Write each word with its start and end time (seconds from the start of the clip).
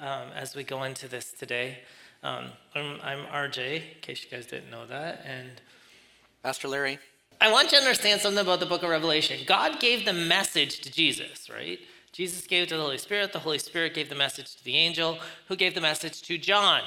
um, 0.00 0.28
as 0.34 0.56
we 0.56 0.64
go 0.64 0.82
into 0.84 1.08
this 1.08 1.32
today, 1.32 1.78
um, 2.22 2.46
I'm, 2.74 2.98
I'm 3.02 3.24
RJ, 3.26 3.76
in 3.76 4.00
case 4.00 4.24
you 4.24 4.30
guys 4.30 4.46
didn't 4.46 4.70
know 4.70 4.86
that, 4.86 5.24
and 5.24 5.60
Pastor 6.42 6.68
Larry. 6.68 6.98
I 7.40 7.50
want 7.50 7.72
you 7.72 7.78
to 7.78 7.84
understand 7.84 8.20
something 8.20 8.40
about 8.40 8.60
the 8.60 8.66
book 8.66 8.82
of 8.82 8.90
Revelation. 8.90 9.40
God 9.46 9.80
gave 9.80 10.04
the 10.04 10.12
message 10.12 10.80
to 10.80 10.92
Jesus, 10.92 11.48
right? 11.48 11.78
Jesus 12.12 12.46
gave 12.46 12.64
it 12.64 12.68
to 12.70 12.76
the 12.76 12.82
Holy 12.82 12.98
Spirit. 12.98 13.32
The 13.32 13.38
Holy 13.38 13.58
Spirit 13.58 13.94
gave 13.94 14.08
the 14.08 14.14
message 14.14 14.56
to 14.56 14.64
the 14.64 14.76
angel, 14.76 15.18
who 15.48 15.56
gave 15.56 15.74
the 15.74 15.80
message 15.80 16.22
to 16.22 16.36
John, 16.38 16.82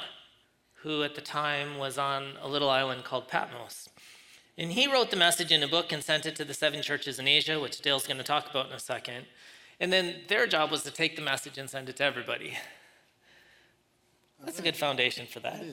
who 0.81 1.03
at 1.03 1.15
the 1.15 1.21
time 1.21 1.77
was 1.77 1.97
on 1.97 2.33
a 2.41 2.47
little 2.47 2.69
island 2.69 3.03
called 3.03 3.27
Patmos. 3.27 3.89
And 4.57 4.73
he 4.73 4.91
wrote 4.91 5.09
the 5.09 5.17
message 5.17 5.51
in 5.51 5.63
a 5.63 5.67
book 5.67 5.91
and 5.91 6.03
sent 6.03 6.25
it 6.25 6.35
to 6.35 6.45
the 6.45 6.53
seven 6.53 6.81
churches 6.83 7.17
in 7.17 7.27
Asia, 7.27 7.59
which 7.59 7.81
Dale's 7.81 8.05
going 8.05 8.17
to 8.17 8.23
talk 8.23 8.49
about 8.49 8.67
in 8.67 8.73
a 8.73 8.79
second. 8.79 9.25
And 9.79 9.91
then 9.91 10.15
their 10.27 10.45
job 10.45 10.69
was 10.69 10.83
to 10.83 10.91
take 10.91 11.15
the 11.15 11.21
message 11.21 11.57
and 11.57 11.69
send 11.69 11.89
it 11.89 11.97
to 11.97 12.03
everybody. 12.03 12.57
That's 14.43 14.59
a 14.59 14.61
good 14.61 14.75
foundation 14.77 15.25
for 15.27 15.39
that. 15.41 15.63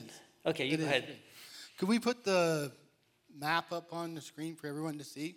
Okay, 0.45 0.65
you 0.65 0.73
It 0.73 0.77
go 0.77 0.83
is. 0.83 0.87
ahead. 0.89 1.17
Could 1.77 1.89
we 1.89 1.99
put 1.99 2.23
the 2.23 2.71
map 3.37 3.71
up 3.71 3.93
on 3.93 4.13
the 4.15 4.21
screen 4.21 4.55
for 4.55 4.67
everyone 4.67 4.97
to 4.97 5.03
see? 5.03 5.35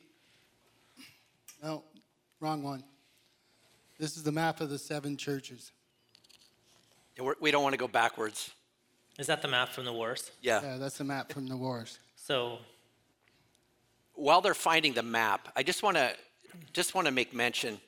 No, 1.62 1.84
wrong 2.40 2.62
one. 2.62 2.84
This 3.98 4.16
is 4.16 4.22
the 4.22 4.32
map 4.32 4.60
of 4.60 4.70
the 4.70 4.78
seven 4.78 5.16
churches. 5.16 5.72
Yeah, 7.16 7.22
we're- 7.22 7.36
We 7.40 7.50
don't 7.50 7.62
want 7.62 7.72
to 7.74 7.78
go 7.78 7.88
backwards. 7.88 8.50
Is 9.18 9.27
that 9.28 9.40
the 9.42 9.48
map 9.48 9.68
from 9.70 9.84
the 9.84 9.92
wars? 9.92 10.30
Yeah. 10.40 10.60
Yeah, 10.62 10.77
that's 10.78 10.98
the 10.98 11.05
map 11.05 11.32
from 11.32 11.46
the 11.46 11.56
wars. 11.56 11.98
So, 12.16 12.58
While 14.16 14.40
they're 14.40 14.55
finding 14.55 14.92
the 14.94 15.02
map, 15.02 15.48
I 15.56 15.64
just 15.64 15.82
want 15.82 15.96
to 15.96 16.16
just 16.72 16.94
want 16.94 17.06
to 17.06 17.10
make 17.10 17.32
mention. 17.34 17.80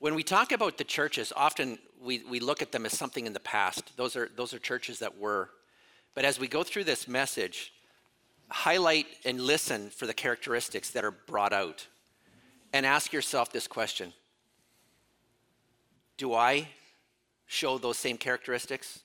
When 0.00 0.14
we 0.14 0.22
talk 0.22 0.50
about 0.50 0.78
the 0.78 0.84
churches, 0.84 1.30
often 1.36 1.78
we, 2.02 2.22
we 2.24 2.40
look 2.40 2.62
at 2.62 2.72
them 2.72 2.86
as 2.86 2.96
something 2.96 3.26
in 3.26 3.34
the 3.34 3.40
past. 3.40 3.96
Those 3.98 4.16
are 4.16 4.30
those 4.34 4.54
are 4.54 4.58
churches 4.58 4.98
that 5.00 5.18
were. 5.18 5.50
But 6.14 6.24
as 6.24 6.40
we 6.40 6.48
go 6.48 6.62
through 6.62 6.84
this 6.84 7.06
message, 7.06 7.72
highlight 8.48 9.06
and 9.26 9.38
listen 9.38 9.90
for 9.90 10.06
the 10.06 10.14
characteristics 10.14 10.90
that 10.90 11.04
are 11.04 11.10
brought 11.10 11.52
out. 11.52 11.86
And 12.72 12.86
ask 12.86 13.12
yourself 13.12 13.52
this 13.52 13.66
question. 13.66 14.14
Do 16.16 16.34
I 16.34 16.68
show 17.46 17.76
those 17.76 17.98
same 17.98 18.16
characteristics? 18.16 19.00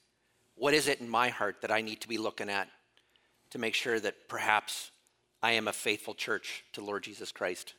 What 0.56 0.73
is 0.73 0.88
it 0.88 1.02
in 1.02 1.10
my 1.10 1.28
heart 1.28 1.58
that 1.62 1.72
I 1.72 1.82
need 1.82 2.00
to 2.02 2.08
be 2.08 2.18
looking 2.18 2.50
at 2.50 2.70
to 3.50 3.58
make 3.58 3.73
sure 3.73 4.00
that 4.00 4.30
perhaps 4.30 4.92
I 5.44 5.54
am 5.54 5.68
a 5.68 5.73
faithful 5.73 6.14
church 6.14 6.64
to 6.73 6.82
Lord 6.82 7.04
Jesus 7.04 7.32
Christ? 7.34 7.73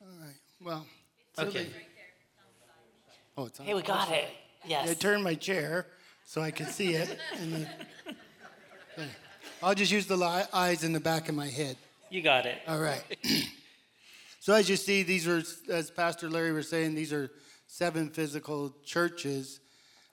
All 0.00 0.08
right, 0.20 0.36
well. 0.60 0.86
Okay. 1.38 1.66
Oh, 3.36 3.46
it's 3.46 3.60
on. 3.60 3.66
Hey, 3.66 3.74
we 3.74 3.82
got 3.82 4.10
it. 4.10 4.28
Yes. 4.66 4.90
I 4.90 4.94
turned 4.94 5.22
my 5.22 5.34
chair 5.34 5.86
so 6.24 6.42
I 6.42 6.50
could 6.50 6.68
see 6.68 6.94
it. 6.94 7.18
And 7.38 7.52
then. 7.52 7.68
I'll 9.62 9.74
just 9.74 9.92
use 9.92 10.06
the 10.06 10.16
li- 10.16 10.44
eyes 10.52 10.84
in 10.84 10.92
the 10.92 11.00
back 11.00 11.28
of 11.28 11.34
my 11.34 11.48
head. 11.48 11.76
You 12.10 12.22
got 12.22 12.46
it. 12.46 12.58
All 12.66 12.80
right. 12.80 13.02
so 14.40 14.54
as 14.54 14.68
you 14.68 14.76
see, 14.76 15.02
these 15.02 15.26
are, 15.26 15.42
as 15.70 15.90
Pastor 15.90 16.28
Larry 16.28 16.52
was 16.52 16.68
saying, 16.68 16.94
these 16.94 17.12
are 17.12 17.30
seven 17.66 18.08
physical 18.08 18.74
churches 18.84 19.60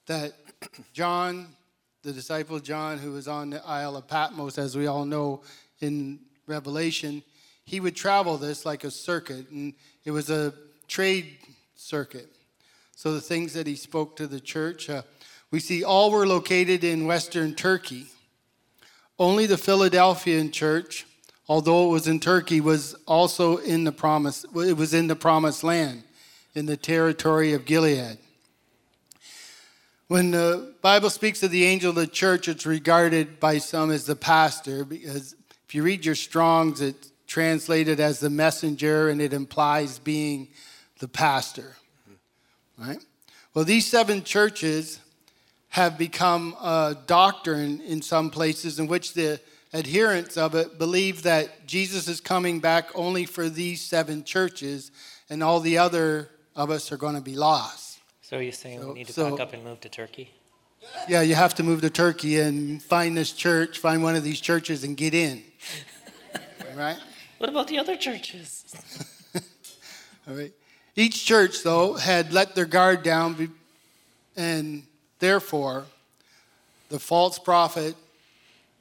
that 0.07 0.33
John, 0.93 1.47
the 2.03 2.11
disciple 2.11 2.59
John, 2.59 2.97
who 2.97 3.11
was 3.11 3.27
on 3.27 3.49
the 3.49 3.65
Isle 3.65 3.97
of 3.97 4.07
Patmos, 4.07 4.57
as 4.57 4.77
we 4.77 4.87
all 4.87 5.05
know 5.05 5.41
in 5.79 6.19
Revelation, 6.47 7.23
he 7.65 7.79
would 7.79 7.95
travel 7.95 8.37
this 8.37 8.65
like 8.65 8.83
a 8.83 8.91
circuit, 8.91 9.49
and 9.49 9.73
it 10.03 10.11
was 10.11 10.29
a 10.29 10.53
trade 10.87 11.37
circuit. 11.75 12.29
So 12.95 13.13
the 13.13 13.21
things 13.21 13.53
that 13.53 13.67
he 13.67 13.75
spoke 13.75 14.15
to 14.17 14.27
the 14.27 14.39
church, 14.39 14.89
uh, 14.89 15.03
we 15.51 15.59
see 15.59 15.83
all 15.83 16.11
were 16.11 16.25
located 16.25 16.83
in 16.83 17.05
Western 17.05 17.53
Turkey. 17.55 18.07
Only 19.19 19.45
the 19.45 19.57
Philadelphian 19.57 20.51
church, 20.51 21.05
although 21.47 21.87
it 21.87 21.91
was 21.91 22.07
in 22.07 22.19
Turkey, 22.19 22.61
was 22.61 22.95
also 23.05 23.57
in 23.57 23.83
the 23.83 23.91
promise. 23.91 24.45
It 24.55 24.77
was 24.77 24.93
in 24.93 25.07
the 25.07 25.15
promised 25.15 25.63
land, 25.63 26.03
in 26.53 26.65
the 26.65 26.77
territory 26.77 27.53
of 27.53 27.65
Gilead. 27.65 28.17
When 30.07 30.31
the 30.31 30.73
Bible 30.81 31.09
speaks 31.09 31.41
of 31.41 31.51
the 31.51 31.65
angel 31.65 31.89
of 31.89 31.95
the 31.95 32.07
church, 32.07 32.47
it's 32.47 32.65
regarded 32.65 33.39
by 33.39 33.57
some 33.57 33.89
as 33.89 34.05
the 34.05 34.15
pastor 34.15 34.85
because 34.85 35.35
if 35.67 35.73
you 35.73 35.81
read 35.81 36.05
your 36.05 36.15
Strongs, 36.15 36.79
it's 36.79 37.11
translated 37.25 37.99
as 37.99 38.19
the 38.19 38.29
messenger 38.29 39.09
and 39.09 39.19
it 39.19 39.33
implies 39.33 39.97
being 39.97 40.49
the 40.99 41.07
pastor. 41.07 41.75
Right? 42.77 42.99
Well, 43.53 43.65
these 43.65 43.87
seven 43.87 44.23
churches 44.23 44.99
have 45.69 45.97
become 45.97 46.55
a 46.61 46.97
doctrine 47.07 47.81
in 47.81 48.01
some 48.01 48.29
places 48.29 48.79
in 48.79 48.87
which 48.87 49.13
the 49.13 49.39
adherents 49.73 50.37
of 50.37 50.55
it 50.55 50.77
believe 50.77 51.23
that 51.23 51.67
Jesus 51.67 52.07
is 52.07 52.21
coming 52.21 52.59
back 52.59 52.89
only 52.95 53.25
for 53.25 53.49
these 53.49 53.81
seven 53.81 54.23
churches 54.23 54.91
and 55.29 55.43
all 55.43 55.59
the 55.59 55.77
other 55.77 56.29
of 56.55 56.69
us 56.69 56.91
are 56.91 56.97
going 56.97 57.15
to 57.15 57.21
be 57.21 57.35
lost. 57.35 57.99
So, 58.21 58.39
you're 58.39 58.51
saying 58.53 58.81
So- 58.81 58.87
we 58.89 58.93
need 58.93 59.07
to 59.07 59.13
so- 59.13 59.31
pack 59.31 59.39
up 59.39 59.53
and 59.53 59.63
move 59.63 59.81
to 59.81 59.89
Turkey? 59.89 60.31
Yeah, 61.09 61.21
you 61.21 61.35
have 61.35 61.55
to 61.55 61.63
move 61.63 61.81
to 61.81 61.89
Turkey 61.89 62.39
and 62.39 62.81
find 62.81 63.17
this 63.17 63.31
church, 63.31 63.79
find 63.79 64.03
one 64.03 64.15
of 64.15 64.23
these 64.23 64.39
churches 64.39 64.83
and 64.83 64.95
get 64.95 65.13
in. 65.13 65.43
right? 66.75 66.97
What 67.39 67.49
about 67.49 67.67
the 67.67 67.79
other 67.79 67.95
churches? 67.97 68.65
All 70.27 70.35
right. 70.35 70.53
Each 70.95 71.25
church, 71.25 71.61
though, 71.63 71.93
had 71.93 72.31
let 72.31 72.55
their 72.55 72.65
guard 72.65 73.03
down, 73.03 73.51
and 74.37 74.83
therefore, 75.19 75.85
the 76.87 76.99
false 76.99 77.37
prophet, 77.37 77.95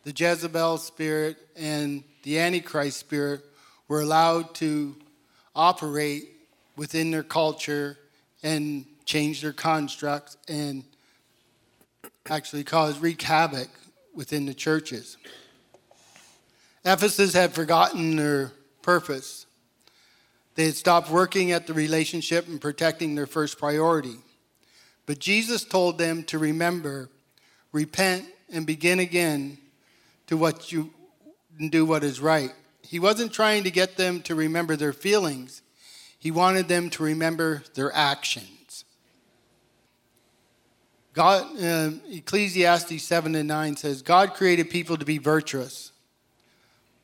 the 0.04 0.12
Jezebel 0.12 0.78
spirit, 0.78 1.36
and 1.56 2.04
the 2.22 2.38
Antichrist 2.38 3.00
spirit 3.00 3.40
were 3.88 4.00
allowed 4.00 4.54
to 4.56 4.94
operate 5.56 6.28
within 6.76 7.10
their 7.10 7.22
culture 7.24 7.98
and 8.42 8.84
change 9.04 9.42
their 9.42 9.52
constructs 9.52 10.36
and 10.48 10.84
actually 12.30 12.64
cause 12.64 12.98
wreak 12.98 13.22
havoc 13.22 13.68
within 14.14 14.46
the 14.46 14.54
churches. 14.54 15.16
Ephesus 16.84 17.32
had 17.32 17.52
forgotten 17.52 18.16
their 18.16 18.52
purpose. 18.82 19.43
They 20.54 20.66
had 20.66 20.74
stopped 20.74 21.10
working 21.10 21.52
at 21.52 21.66
the 21.66 21.74
relationship 21.74 22.46
and 22.46 22.60
protecting 22.60 23.14
their 23.14 23.26
first 23.26 23.58
priority. 23.58 24.16
But 25.06 25.18
Jesus 25.18 25.64
told 25.64 25.98
them 25.98 26.22
to 26.24 26.38
remember, 26.38 27.10
repent, 27.72 28.24
and 28.52 28.66
begin 28.66 29.00
again 29.00 29.58
to 30.28 30.36
what 30.36 30.70
you 30.70 30.90
do 31.70 31.84
what 31.84 32.04
is 32.04 32.20
right. 32.20 32.52
He 32.82 32.98
wasn't 32.98 33.32
trying 33.32 33.64
to 33.64 33.70
get 33.70 33.96
them 33.96 34.22
to 34.22 34.34
remember 34.34 34.76
their 34.76 34.92
feelings. 34.92 35.62
He 36.18 36.30
wanted 36.30 36.68
them 36.68 36.90
to 36.90 37.02
remember 37.02 37.62
their 37.74 37.92
actions. 37.94 38.84
God, 41.12 41.46
uh, 41.62 41.90
Ecclesiastes 42.10 43.02
7 43.02 43.34
and 43.34 43.48
9 43.48 43.76
says, 43.76 44.02
God 44.02 44.34
created 44.34 44.70
people 44.70 44.96
to 44.96 45.04
be 45.04 45.18
virtuous 45.18 45.92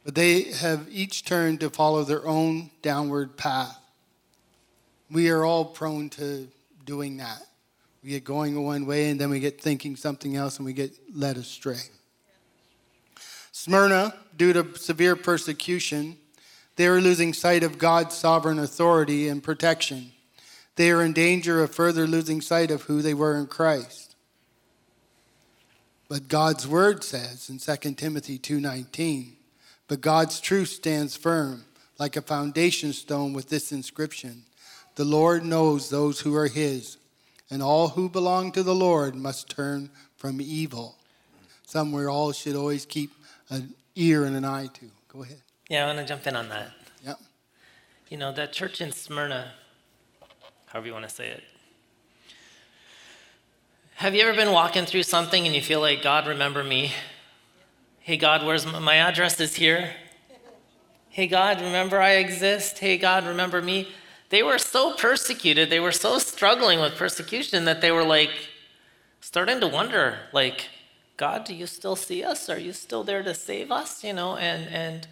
but 0.05 0.15
they 0.15 0.43
have 0.53 0.87
each 0.91 1.25
turned 1.25 1.61
to 1.61 1.71
follow 1.71 2.05
their 2.05 2.27
own 2.27 2.71
downward 2.83 3.37
path. 3.37 3.79
We 5.11 5.31
are 5.31 5.45
all 5.45 5.65
prone 5.65 6.09
to 6.11 6.49
doing 6.85 7.17
that. 7.19 7.43
We 8.03 8.11
get 8.11 8.25
going 8.25 8.63
one 8.63 8.87
way 8.87 9.11
and 9.11 9.21
then 9.21 9.31
we 9.31 9.41
get 9.41 9.61
thinking 9.61 9.97
something 9.97 10.37
else 10.37 10.57
and 10.57 10.65
we 10.65 10.73
get 10.73 10.93
led 11.15 11.37
astray. 11.37 11.81
Smyrna, 13.53 14.15
due 14.37 14.53
to 14.55 14.79
severe 14.79 15.17
persecution, 15.17 16.17
they 16.77 16.89
were 16.89 17.01
losing 17.01 17.35
sight 17.35 17.63
of 17.63 17.77
God's 17.77 18.15
sovereign 18.15 18.59
authority 18.59 19.29
and 19.29 19.43
protection. 19.43 20.13
They 20.77 20.91
are 20.91 21.03
in 21.03 21.13
danger 21.13 21.63
of 21.63 21.75
further 21.75 22.07
losing 22.07 22.41
sight 22.41 22.71
of 22.71 22.83
who 22.83 23.03
they 23.03 23.13
were 23.13 23.37
in 23.37 23.49
Christ. 23.49 24.15
But 26.09 26.29
God's 26.29 26.67
word 26.67 27.05
says 27.05 27.51
in 27.51 27.59
2 27.59 27.97
Timothy 27.99 28.39
2:19, 28.39 29.37
but 29.91 30.01
God's 30.01 30.41
truth 30.41 30.69
stands 30.69 31.17
firm 31.17 31.65
like 31.99 32.15
a 32.15 32.23
foundation 32.23 32.93
stone 32.93 33.33
with 33.33 33.49
this 33.49 33.73
inscription 33.73 34.45
The 34.95 35.05
Lord 35.05 35.45
knows 35.45 35.91
those 35.91 36.21
who 36.21 36.33
are 36.37 36.47
his, 36.47 36.97
and 37.51 37.61
all 37.61 37.89
who 37.89 38.09
belong 38.09 38.53
to 38.53 38.63
the 38.63 38.75
Lord 38.75 39.17
must 39.17 39.51
turn 39.51 39.91
from 40.17 40.41
evil. 40.41 40.95
Somewhere 41.67 42.09
all 42.09 42.31
should 42.31 42.55
always 42.55 42.87
keep 42.87 43.11
an 43.49 43.75
ear 43.97 44.25
and 44.25 44.37
an 44.37 44.45
eye 44.45 44.69
to. 44.75 44.91
Go 45.09 45.25
ahead. 45.25 45.43
Yeah, 45.69 45.83
I 45.83 45.87
want 45.89 45.99
to 45.99 46.05
jump 46.05 46.25
in 46.25 46.37
on 46.37 46.49
that. 46.51 46.71
Yep. 47.05 47.19
You 48.11 48.17
know, 48.17 48.33
that 48.33 48.53
church 48.53 48.81
in 48.81 48.93
Smyrna, 48.93 49.51
however 50.67 50.87
you 50.87 50.93
want 50.93 51.09
to 51.09 51.13
say 51.13 51.31
it. 51.31 51.43
Have 53.97 54.15
you 54.15 54.23
ever 54.23 54.37
been 54.37 54.53
walking 54.53 54.87
through 54.87 55.03
something 55.03 55.47
and 55.47 55.55
you 55.55 55.61
feel 55.61 55.81
like, 55.81 56.01
God, 56.01 56.29
remember 56.29 56.63
me? 56.63 56.93
Hey, 58.03 58.17
God, 58.17 58.45
where's 58.45 58.65
my, 58.65 58.79
my 58.79 58.97
address 58.97 59.39
is 59.41 59.55
here? 59.55 59.95
Hey, 61.11 61.27
God, 61.27 61.61
remember 61.61 62.01
I 62.01 62.13
exist? 62.13 62.79
Hey, 62.79 62.97
God, 62.97 63.27
remember 63.27 63.61
me? 63.61 63.89
They 64.31 64.43
were 64.43 64.59
so 64.59 64.95
persecuted, 64.95 65.71
they 65.71 65.81
were 65.81 65.93
so 65.93 66.19
struggling 66.19 66.81
with 66.81 66.97
persecution 66.97 67.67
that 67.67 67.81
they 67.81 67.91
were 67.91 68.05
like 68.05 68.31
starting 69.21 69.61
to 69.61 69.69
wonder, 69.69 70.19
like, 70.33 70.69
God, 71.17 71.45
do 71.45 71.55
you 71.55 71.67
still 71.67 71.97
see 71.97 72.25
us? 72.25 72.49
Are 72.49 72.59
you 72.59 72.73
still 72.73 73.05
there 73.05 73.23
to 73.23 73.35
save 73.35 73.71
us? 73.71 74.03
You 74.03 74.15
know, 74.15 74.37
and 74.37 74.67
and 74.73 75.07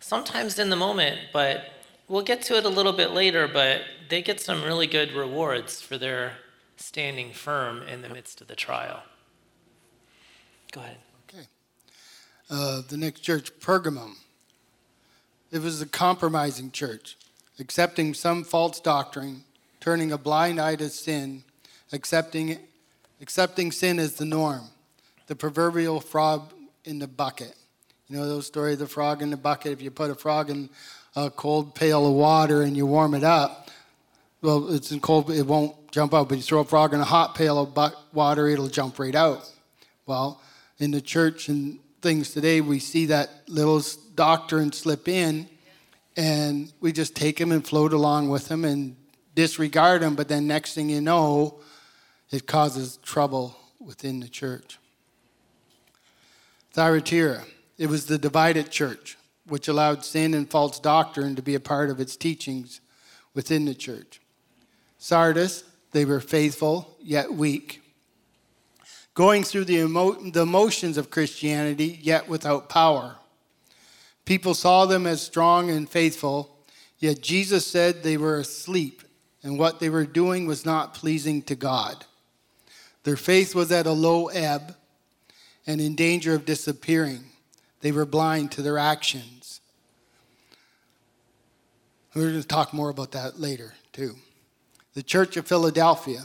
sometimes 0.00 0.58
in 0.58 0.68
the 0.68 0.76
moment, 0.76 1.20
but 1.32 1.72
we'll 2.08 2.22
get 2.22 2.42
to 2.42 2.58
it 2.58 2.64
a 2.64 2.68
little 2.68 2.92
bit 2.92 3.12
later, 3.12 3.48
but 3.48 3.82
they 4.10 4.20
get 4.20 4.40
some 4.40 4.62
really 4.62 4.86
good 4.86 5.12
rewards 5.12 5.80
for 5.80 5.96
their 5.96 6.32
standing 6.76 7.32
firm 7.32 7.82
in 7.82 8.02
the 8.02 8.08
midst 8.08 8.40
of 8.40 8.48
the 8.48 8.56
trial. 8.56 9.02
Go 10.72 10.80
ahead. 10.80 10.98
Okay. 12.50 12.60
Uh, 12.60 12.82
the 12.88 12.96
next 12.96 13.20
church, 13.20 13.52
Pergamum. 13.60 14.14
It 15.50 15.62
was 15.62 15.80
a 15.80 15.86
compromising 15.86 16.70
church, 16.70 17.16
accepting 17.58 18.12
some 18.14 18.44
false 18.44 18.80
doctrine, 18.80 19.44
turning 19.80 20.12
a 20.12 20.18
blind 20.18 20.60
eye 20.60 20.76
to 20.76 20.90
sin, 20.90 21.42
accepting, 21.92 22.58
accepting 23.22 23.72
sin 23.72 23.98
as 23.98 24.16
the 24.16 24.26
norm, 24.26 24.64
the 25.26 25.34
proverbial 25.34 26.00
frog 26.00 26.52
in 26.84 26.98
the 26.98 27.06
bucket. 27.06 27.54
You 28.08 28.16
know 28.16 28.26
those 28.26 28.46
story 28.46 28.74
of 28.74 28.78
the 28.78 28.86
frog 28.86 29.22
in 29.22 29.30
the 29.30 29.36
bucket? 29.36 29.72
If 29.72 29.82
you 29.82 29.90
put 29.90 30.10
a 30.10 30.14
frog 30.14 30.50
in 30.50 30.68
a 31.16 31.30
cold 31.30 31.74
pail 31.74 32.06
of 32.06 32.12
water 32.12 32.62
and 32.62 32.76
you 32.76 32.86
warm 32.86 33.14
it 33.14 33.24
up, 33.24 33.70
well, 34.42 34.72
it's 34.72 34.92
in 34.92 35.00
cold, 35.00 35.30
it 35.30 35.46
won't 35.46 35.90
jump 35.90 36.14
out. 36.14 36.28
But 36.28 36.36
you 36.36 36.42
throw 36.42 36.60
a 36.60 36.64
frog 36.64 36.94
in 36.94 37.00
a 37.00 37.04
hot 37.04 37.34
pail 37.34 37.58
of 37.58 37.94
water, 38.12 38.48
it'll 38.48 38.68
jump 38.68 38.98
right 38.98 39.14
out. 39.14 39.50
Well, 40.06 40.40
in 40.78 40.90
the 40.90 41.00
church 41.00 41.48
and 41.48 41.78
things 42.00 42.32
today, 42.32 42.60
we 42.60 42.78
see 42.78 43.06
that 43.06 43.30
little 43.48 43.82
doctrine 44.14 44.72
slip 44.72 45.08
in, 45.08 45.48
and 46.16 46.72
we 46.80 46.92
just 46.92 47.14
take 47.14 47.36
them 47.38 47.52
and 47.52 47.66
float 47.66 47.92
along 47.92 48.28
with 48.28 48.48
them 48.48 48.64
and 48.64 48.96
disregard 49.34 50.02
them. 50.02 50.14
But 50.14 50.28
then 50.28 50.46
next 50.46 50.74
thing 50.74 50.88
you 50.88 51.00
know, 51.00 51.60
it 52.30 52.46
causes 52.46 52.98
trouble 52.98 53.56
within 53.80 54.20
the 54.20 54.28
church. 54.28 54.78
Thyatira, 56.72 57.44
it 57.78 57.88
was 57.88 58.06
the 58.06 58.18
divided 58.18 58.70
church, 58.70 59.16
which 59.46 59.68
allowed 59.68 60.04
sin 60.04 60.34
and 60.34 60.50
false 60.50 60.78
doctrine 60.78 61.36
to 61.36 61.42
be 61.42 61.54
a 61.54 61.60
part 61.60 61.90
of 61.90 62.00
its 62.00 62.16
teachings 62.16 62.80
within 63.34 63.64
the 63.64 63.74
church. 63.74 64.20
Sardis, 64.98 65.64
they 65.92 66.04
were 66.04 66.20
faithful 66.20 66.96
yet 67.00 67.32
weak, 67.32 67.80
going 69.18 69.42
through 69.42 69.64
the, 69.64 69.78
emo- 69.78 70.12
the 70.30 70.96
of 70.96 71.10
Christianity 71.10 71.98
yet 72.00 72.28
without 72.28 72.68
power. 72.68 73.16
People 74.24 74.54
saw 74.54 74.86
them 74.86 75.08
as 75.08 75.20
strong 75.20 75.70
and 75.70 75.90
faithful, 75.90 76.56
yet 77.00 77.20
Jesus 77.20 77.66
said 77.66 78.04
they 78.04 78.16
were 78.16 78.38
asleep 78.38 79.02
and 79.42 79.58
what 79.58 79.80
they 79.80 79.90
were 79.90 80.06
doing 80.06 80.46
was 80.46 80.64
not 80.64 80.94
pleasing 80.94 81.42
to 81.42 81.56
God. 81.56 82.04
Their 83.02 83.16
faith 83.16 83.56
was 83.56 83.72
at 83.72 83.88
a 83.88 83.92
low 83.92 84.28
ebb 84.28 84.76
and 85.66 85.80
in 85.80 85.96
danger 85.96 86.32
of 86.34 86.44
disappearing. 86.44 87.24
They 87.80 87.90
were 87.90 88.06
blind 88.06 88.52
to 88.52 88.62
their 88.62 88.78
actions. 88.78 89.60
We're 92.14 92.30
going 92.30 92.40
to 92.40 92.46
talk 92.46 92.72
more 92.72 92.88
about 92.88 93.10
that 93.12 93.40
later, 93.40 93.74
too. 93.92 94.14
The 94.94 95.02
Church 95.02 95.36
of 95.36 95.48
Philadelphia. 95.48 96.20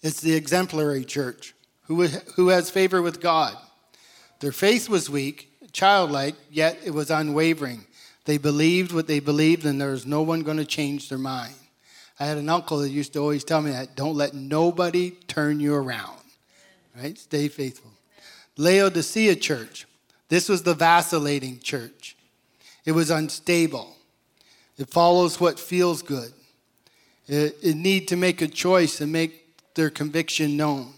It's 0.00 0.20
the 0.20 0.34
exemplary 0.34 1.04
church 1.04 1.54
who, 1.84 2.48
has 2.48 2.70
favor 2.70 3.02
with 3.02 3.20
God. 3.20 3.56
Their 4.40 4.52
faith 4.52 4.88
was 4.88 5.10
weak, 5.10 5.50
childlike, 5.72 6.34
yet 6.50 6.78
it 6.84 6.92
was 6.92 7.10
unwavering. 7.10 7.84
They 8.24 8.38
believed 8.38 8.92
what 8.92 9.06
they 9.06 9.20
believed, 9.20 9.66
and 9.66 9.80
there 9.80 9.90
was 9.90 10.06
no 10.06 10.22
one 10.22 10.40
going 10.40 10.56
to 10.56 10.64
change 10.64 11.08
their 11.08 11.18
mind. 11.18 11.54
I 12.20 12.26
had 12.26 12.38
an 12.38 12.48
uncle 12.48 12.78
that 12.78 12.90
used 12.90 13.14
to 13.14 13.18
always 13.18 13.44
tell 13.44 13.60
me 13.60 13.72
that 13.72 13.96
don't 13.96 14.16
let 14.16 14.34
nobody 14.34 15.10
turn 15.26 15.60
you 15.60 15.74
around. 15.74 16.18
Right? 16.96 17.18
Stay 17.18 17.48
faithful. 17.48 17.90
Laodicea 18.56 19.36
church. 19.36 19.86
This 20.28 20.48
was 20.48 20.62
the 20.62 20.74
vacillating 20.74 21.60
church. 21.60 22.16
It 22.84 22.92
was 22.92 23.10
unstable. 23.10 23.96
It 24.78 24.88
follows 24.88 25.40
what 25.40 25.58
feels 25.58 26.02
good. 26.02 26.32
It, 27.26 27.56
it 27.62 27.76
need 27.76 28.08
to 28.08 28.16
make 28.16 28.42
a 28.42 28.48
choice 28.48 29.00
and 29.00 29.12
make 29.12 29.74
their 29.74 29.90
conviction 29.90 30.56
known. 30.56 30.92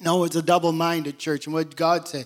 No, 0.00 0.24
it's 0.24 0.36
a 0.36 0.42
double-minded 0.42 1.18
church. 1.18 1.46
And 1.46 1.54
what 1.54 1.74
God 1.76 2.06
say? 2.06 2.24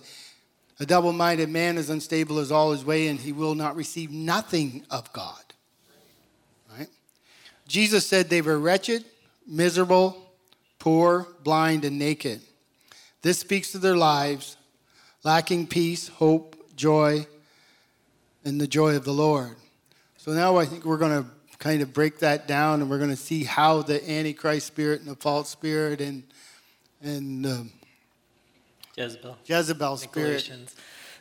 A 0.81 0.87
double-minded 0.87 1.49
man 1.49 1.77
is 1.77 1.91
unstable 1.91 2.39
as 2.39 2.51
all 2.51 2.73
his 2.73 2.85
way, 2.85 3.09
and 3.09 3.21
he 3.21 3.33
will 3.33 3.55
not 3.55 3.77
receive 3.77 4.11
nothing 4.11 4.85
of 4.91 5.13
God. 5.13 5.43
Right? 6.77 6.89
Jesus 7.69 8.07
said 8.07 8.29
they 8.29 8.41
were 8.41 8.59
wretched, 8.59 9.05
miserable, 9.47 10.17
poor, 10.79 11.29
blind, 11.45 11.85
and 11.85 11.99
naked. 11.99 12.41
This 13.23 13.39
speaks 13.39 13.73
to 13.73 13.79
their 13.79 13.97
lives, 13.97 14.57
lacking 15.23 15.67
peace, 15.67 16.09
hope, 16.09 16.57
joy, 16.75 17.27
and 18.45 18.59
the 18.59 18.67
joy 18.67 18.97
of 18.97 19.05
the 19.05 19.13
Lord. 19.13 19.57
So 20.17 20.33
now 20.33 20.57
I 20.57 20.65
think 20.65 20.85
we're 20.87 20.97
going 20.97 21.23
to 21.23 21.31
kind 21.59 21.83
of 21.83 21.93
break 21.93 22.21
that 22.21 22.49
down 22.49 22.81
and 22.81 22.89
we're 22.89 22.99
going 22.99 23.11
to 23.11 23.17
see 23.17 23.45
how 23.45 23.83
the 23.83 24.11
Antichrist 24.11 24.67
spirit 24.67 25.01
and 25.01 25.11
the 25.11 25.17
false 25.17 25.51
spirit 25.51 26.01
and, 26.01 26.23
and 27.03 27.47
um, 27.47 27.71
Jezebel. 28.97 29.37
Jezebel 29.47 29.97
spirit, 29.97 30.51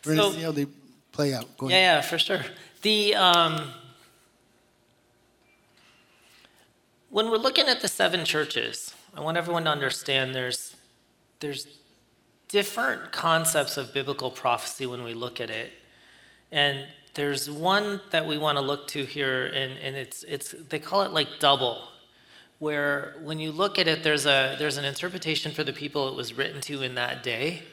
going 0.04 0.18
So- 0.18 0.30
to 0.32 0.36
see 0.38 0.44
how 0.44 0.52
they 0.52 0.68
play 1.12 1.34
out. 1.34 1.46
Go 1.58 1.70
Yeah, 1.70 1.76
ahead. 1.76 1.96
yeah, 1.98 2.02
for 2.10 2.18
sure. 2.20 2.42
The 2.82 3.16
um, 3.16 3.72
when 7.10 7.30
we're 7.30 7.38
looking 7.38 7.68
at 7.68 7.82
the 7.82 7.88
seven 7.88 8.24
churches, 8.26 8.94
I 9.16 9.22
want 9.22 9.38
everyone 9.38 9.64
to 9.66 9.70
understand 9.72 10.36
there's 10.36 10.76
there's 11.40 11.68
different 12.48 13.12
concepts 13.12 13.78
of 13.78 13.94
biblical 13.94 14.32
prophecy 14.32 14.86
when 14.86 15.04
we 15.04 15.14
look 15.14 15.40
at 15.42 15.50
it, 15.50 15.72
and 16.52 16.86
there's 17.16 17.50
one 17.50 18.02
that 18.12 18.26
we 18.26 18.38
want 18.38 18.58
to 18.58 18.62
look 18.64 18.88
to 18.90 19.04
here, 19.06 19.48
and, 19.48 19.78
and 19.80 19.96
it's 19.96 20.24
it's 20.24 20.54
they 20.70 20.80
call 20.80 21.02
it 21.04 21.12
like 21.12 21.28
double, 21.40 21.88
where 22.60 23.16
when 23.24 23.40
you 23.40 23.52
look 23.52 23.80
at 23.80 23.88
it, 23.88 24.04
there's 24.04 24.26
a 24.26 24.56
there's 24.60 24.78
an 24.78 24.86
interpretation 24.86 25.52
for 25.52 25.64
the 25.64 25.74
people 25.74 26.08
it 26.08 26.16
was 26.16 26.34
written 26.34 26.62
to 26.62 26.82
in 26.82 26.96
that 26.96 27.24
day, 27.24 27.64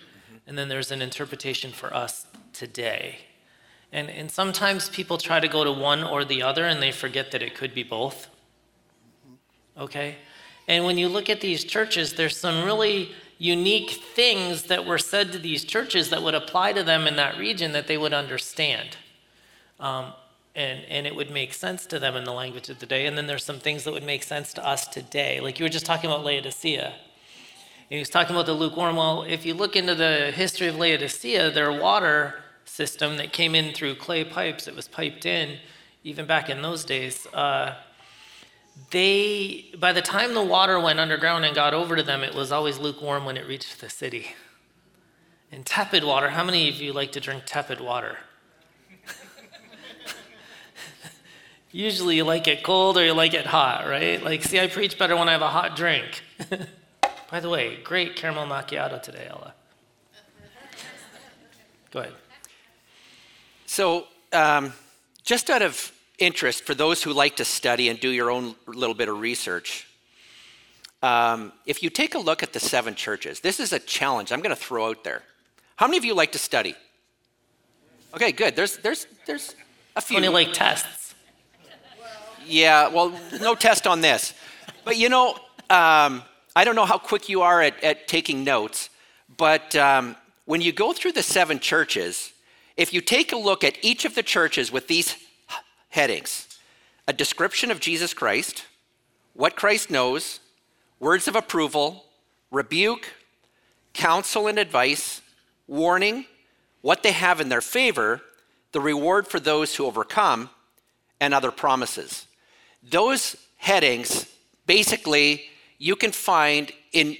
and 0.46 0.56
then 0.56 0.68
there's 0.68 0.90
an 0.90 1.02
interpretation 1.02 1.72
for 1.72 1.92
us 1.94 2.26
today. 2.52 3.18
And, 3.92 4.10
and 4.10 4.30
sometimes 4.30 4.88
people 4.88 5.18
try 5.18 5.40
to 5.40 5.48
go 5.48 5.64
to 5.64 5.72
one 5.72 6.02
or 6.02 6.24
the 6.24 6.42
other 6.42 6.64
and 6.64 6.82
they 6.82 6.92
forget 6.92 7.30
that 7.30 7.42
it 7.42 7.54
could 7.54 7.74
be 7.74 7.82
both. 7.82 8.28
Okay? 9.78 10.16
And 10.68 10.84
when 10.84 10.98
you 10.98 11.08
look 11.08 11.30
at 11.30 11.40
these 11.40 11.64
churches, 11.64 12.14
there's 12.14 12.36
some 12.36 12.64
really 12.64 13.12
unique 13.38 13.90
things 13.90 14.64
that 14.64 14.84
were 14.84 14.98
said 14.98 15.30
to 15.32 15.38
these 15.38 15.64
churches 15.64 16.10
that 16.10 16.22
would 16.22 16.34
apply 16.34 16.72
to 16.72 16.82
them 16.82 17.06
in 17.06 17.16
that 17.16 17.38
region 17.38 17.72
that 17.72 17.86
they 17.86 17.96
would 17.96 18.14
understand. 18.14 18.96
Um, 19.78 20.12
and, 20.56 20.84
and 20.88 21.06
it 21.06 21.14
would 21.14 21.30
make 21.30 21.52
sense 21.52 21.84
to 21.86 21.98
them 21.98 22.16
in 22.16 22.24
the 22.24 22.32
language 22.32 22.70
of 22.70 22.78
the 22.78 22.86
day. 22.86 23.06
And 23.06 23.16
then 23.16 23.26
there's 23.26 23.44
some 23.44 23.60
things 23.60 23.84
that 23.84 23.92
would 23.92 24.02
make 24.02 24.22
sense 24.22 24.54
to 24.54 24.66
us 24.66 24.88
today. 24.88 25.38
Like 25.38 25.60
you 25.60 25.64
were 25.64 25.70
just 25.70 25.84
talking 25.84 26.10
about 26.10 26.24
Laodicea. 26.24 26.86
And 26.86 26.94
he 27.90 27.98
was 27.98 28.08
talking 28.08 28.34
about 28.34 28.46
the 28.46 28.54
lukewarm. 28.54 28.96
Well, 28.96 29.22
if 29.22 29.44
you 29.44 29.52
look 29.52 29.76
into 29.76 29.94
the 29.94 30.32
history 30.34 30.66
of 30.66 30.76
Laodicea, 30.76 31.50
their 31.50 31.70
water 31.70 32.36
system 32.64 33.18
that 33.18 33.32
came 33.32 33.54
in 33.54 33.74
through 33.74 33.96
clay 33.96 34.24
pipes, 34.24 34.66
it 34.66 34.74
was 34.74 34.88
piped 34.88 35.26
in, 35.26 35.58
even 36.02 36.24
back 36.24 36.48
in 36.48 36.62
those 36.62 36.84
days. 36.84 37.26
Uh, 37.34 37.74
they, 38.90 39.66
by 39.78 39.92
the 39.92 40.02
time 40.02 40.32
the 40.32 40.44
water 40.44 40.80
went 40.80 40.98
underground 40.98 41.44
and 41.44 41.54
got 41.54 41.74
over 41.74 41.96
to 41.96 42.02
them, 42.02 42.24
it 42.24 42.34
was 42.34 42.50
always 42.50 42.78
lukewarm 42.78 43.26
when 43.26 43.36
it 43.36 43.46
reached 43.46 43.80
the 43.80 43.90
city. 43.90 44.28
And 45.52 45.64
tepid 45.66 46.02
water, 46.02 46.30
how 46.30 46.44
many 46.44 46.68
of 46.70 46.76
you 46.76 46.94
like 46.94 47.12
to 47.12 47.20
drink 47.20 47.44
tepid 47.44 47.80
water? 47.80 48.18
Usually 51.76 52.16
you 52.16 52.24
like 52.24 52.48
it 52.48 52.62
cold 52.62 52.96
or 52.96 53.04
you 53.04 53.12
like 53.12 53.34
it 53.34 53.44
hot, 53.44 53.86
right? 53.86 54.22
Like, 54.24 54.42
see, 54.42 54.58
I 54.58 54.66
preach 54.66 54.98
better 54.98 55.14
when 55.14 55.28
I 55.28 55.32
have 55.32 55.42
a 55.42 55.48
hot 55.48 55.76
drink. 55.76 56.22
By 57.30 57.40
the 57.40 57.50
way, 57.50 57.76
great 57.84 58.16
caramel 58.16 58.46
macchiato 58.46 59.02
today, 59.02 59.26
Ella. 59.28 59.52
Go 61.90 62.00
ahead. 62.00 62.14
So, 63.66 64.06
um, 64.32 64.72
just 65.22 65.50
out 65.50 65.60
of 65.60 65.92
interest 66.18 66.64
for 66.64 66.74
those 66.74 67.02
who 67.02 67.12
like 67.12 67.36
to 67.36 67.44
study 67.44 67.90
and 67.90 68.00
do 68.00 68.08
your 68.08 68.30
own 68.30 68.54
little 68.66 68.94
bit 68.94 69.10
of 69.10 69.20
research, 69.20 69.86
Um, 71.02 71.52
if 71.66 71.82
you 71.82 71.90
take 71.90 72.14
a 72.14 72.18
look 72.18 72.42
at 72.42 72.52
the 72.54 72.60
seven 72.60 72.94
churches, 72.94 73.40
this 73.40 73.60
is 73.60 73.74
a 73.74 73.78
challenge 73.78 74.32
I'm 74.32 74.40
going 74.40 74.56
to 74.56 74.62
throw 74.68 74.88
out 74.88 75.04
there. 75.04 75.22
How 75.76 75.86
many 75.86 75.98
of 75.98 76.06
you 76.06 76.14
like 76.14 76.32
to 76.32 76.38
study? 76.38 76.74
Okay, 78.14 78.32
good. 78.32 78.56
There's, 78.56 78.78
there's, 78.78 79.06
there's 79.26 79.54
a 79.94 80.00
few. 80.00 80.16
Only 80.16 80.30
like 80.30 80.54
tests. 80.54 81.05
Yeah, 82.46 82.88
well, 82.88 83.12
no 83.40 83.54
test 83.54 83.86
on 83.86 84.00
this. 84.00 84.32
But 84.84 84.96
you 84.96 85.08
know, 85.08 85.34
um, 85.68 86.22
I 86.54 86.64
don't 86.64 86.76
know 86.76 86.84
how 86.84 86.98
quick 86.98 87.28
you 87.28 87.42
are 87.42 87.60
at, 87.60 87.82
at 87.82 88.08
taking 88.08 88.44
notes, 88.44 88.88
but 89.36 89.74
um, 89.74 90.16
when 90.44 90.60
you 90.60 90.72
go 90.72 90.92
through 90.92 91.12
the 91.12 91.22
seven 91.22 91.58
churches, 91.58 92.32
if 92.76 92.92
you 92.94 93.00
take 93.00 93.32
a 93.32 93.36
look 93.36 93.64
at 93.64 93.76
each 93.82 94.04
of 94.04 94.14
the 94.14 94.22
churches 94.22 94.70
with 94.70 94.86
these 94.88 95.16
headings 95.88 96.48
a 97.08 97.12
description 97.12 97.70
of 97.70 97.78
Jesus 97.78 98.12
Christ, 98.12 98.64
what 99.32 99.54
Christ 99.54 99.90
knows, 99.90 100.40
words 100.98 101.28
of 101.28 101.36
approval, 101.36 102.04
rebuke, 102.50 103.12
counsel 103.92 104.48
and 104.48 104.58
advice, 104.58 105.22
warning, 105.68 106.26
what 106.82 107.04
they 107.04 107.12
have 107.12 107.40
in 107.40 107.48
their 107.48 107.60
favor, 107.60 108.22
the 108.72 108.80
reward 108.80 109.28
for 109.28 109.38
those 109.38 109.76
who 109.76 109.86
overcome, 109.86 110.50
and 111.20 111.32
other 111.32 111.52
promises. 111.52 112.25
Those 112.90 113.36
headings 113.56 114.26
basically 114.66 115.44
you 115.78 115.96
can 115.96 116.12
find 116.12 116.72
in 116.92 117.16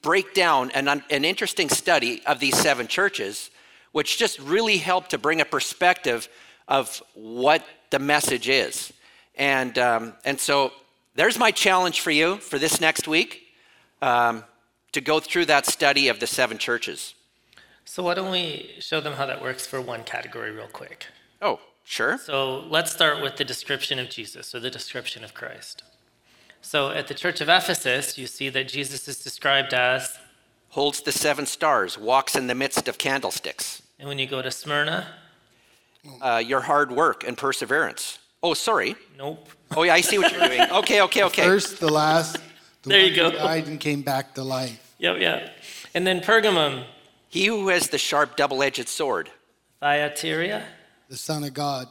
break 0.00 0.32
down 0.32 0.70
an, 0.72 1.02
an 1.10 1.24
interesting 1.24 1.68
study 1.68 2.22
of 2.24 2.38
these 2.38 2.56
seven 2.56 2.86
churches, 2.86 3.50
which 3.92 4.18
just 4.18 4.38
really 4.38 4.76
help 4.76 5.08
to 5.08 5.18
bring 5.18 5.40
a 5.40 5.44
perspective 5.44 6.28
of 6.68 7.02
what 7.14 7.64
the 7.90 7.98
message 7.98 8.48
is. 8.48 8.92
And, 9.34 9.76
um, 9.78 10.12
and 10.24 10.38
so 10.38 10.72
there's 11.14 11.38
my 11.38 11.50
challenge 11.50 12.00
for 12.00 12.10
you 12.10 12.36
for 12.36 12.58
this 12.58 12.80
next 12.80 13.08
week 13.08 13.42
um, 14.02 14.44
to 14.92 15.00
go 15.00 15.20
through 15.20 15.46
that 15.46 15.66
study 15.66 16.08
of 16.08 16.20
the 16.20 16.26
seven 16.26 16.58
churches. 16.58 17.14
So, 17.84 18.02
why 18.02 18.14
don't 18.14 18.32
we 18.32 18.74
show 18.80 19.00
them 19.00 19.14
how 19.14 19.26
that 19.26 19.40
works 19.40 19.66
for 19.66 19.80
one 19.80 20.02
category, 20.02 20.50
real 20.50 20.66
quick? 20.66 21.06
Oh, 21.40 21.60
sure. 21.86 22.18
So, 22.18 22.64
let's 22.68 22.92
start 22.92 23.22
with 23.22 23.36
the 23.36 23.44
description 23.44 23.98
of 23.98 24.10
Jesus 24.10 24.54
or 24.54 24.60
the 24.60 24.70
description 24.70 25.24
of 25.24 25.32
Christ. 25.32 25.82
So, 26.60 26.90
at 26.90 27.08
the 27.08 27.14
church 27.14 27.40
of 27.40 27.48
Ephesus, 27.48 28.18
you 28.18 28.26
see 28.26 28.50
that 28.50 28.68
Jesus 28.68 29.08
is 29.08 29.22
described 29.22 29.72
as 29.72 30.18
holds 30.70 31.00
the 31.00 31.12
seven 31.12 31.46
stars, 31.46 31.96
walks 31.96 32.36
in 32.36 32.48
the 32.48 32.54
midst 32.54 32.86
of 32.86 32.98
candlesticks. 32.98 33.82
And 33.98 34.08
when 34.08 34.18
you 34.18 34.26
go 34.26 34.42
to 34.42 34.50
Smyrna, 34.50 35.06
uh, 36.20 36.42
your 36.44 36.60
hard 36.60 36.92
work 36.92 37.24
and 37.26 37.36
perseverance. 37.36 38.18
Oh, 38.42 38.54
sorry. 38.54 38.94
Nope. 39.16 39.48
Oh, 39.76 39.84
yeah, 39.84 39.94
I 39.94 40.00
see 40.00 40.18
what 40.18 40.30
you're 40.32 40.46
doing. 40.46 40.60
Okay, 40.60 41.00
okay, 41.06 41.24
okay. 41.24 41.42
The 41.42 41.48
first, 41.48 41.80
the 41.80 41.88
last. 41.88 42.38
The 42.82 42.90
there 42.90 43.00
you 43.00 43.16
go. 43.16 43.30
Died 43.30 43.66
and 43.66 43.80
came 43.80 44.02
back 44.02 44.34
to 44.34 44.42
life. 44.42 44.94
Yep, 44.98 45.18
yep. 45.18 45.56
And 45.94 46.06
then 46.06 46.20
Pergamum. 46.20 46.84
He 47.28 47.46
who 47.46 47.68
has 47.68 47.88
the 47.88 47.98
sharp 47.98 48.36
double-edged 48.36 48.88
sword. 48.88 49.30
Thyatira. 49.80 50.64
The 51.08 51.16
Son 51.16 51.44
of 51.44 51.54
God. 51.54 51.88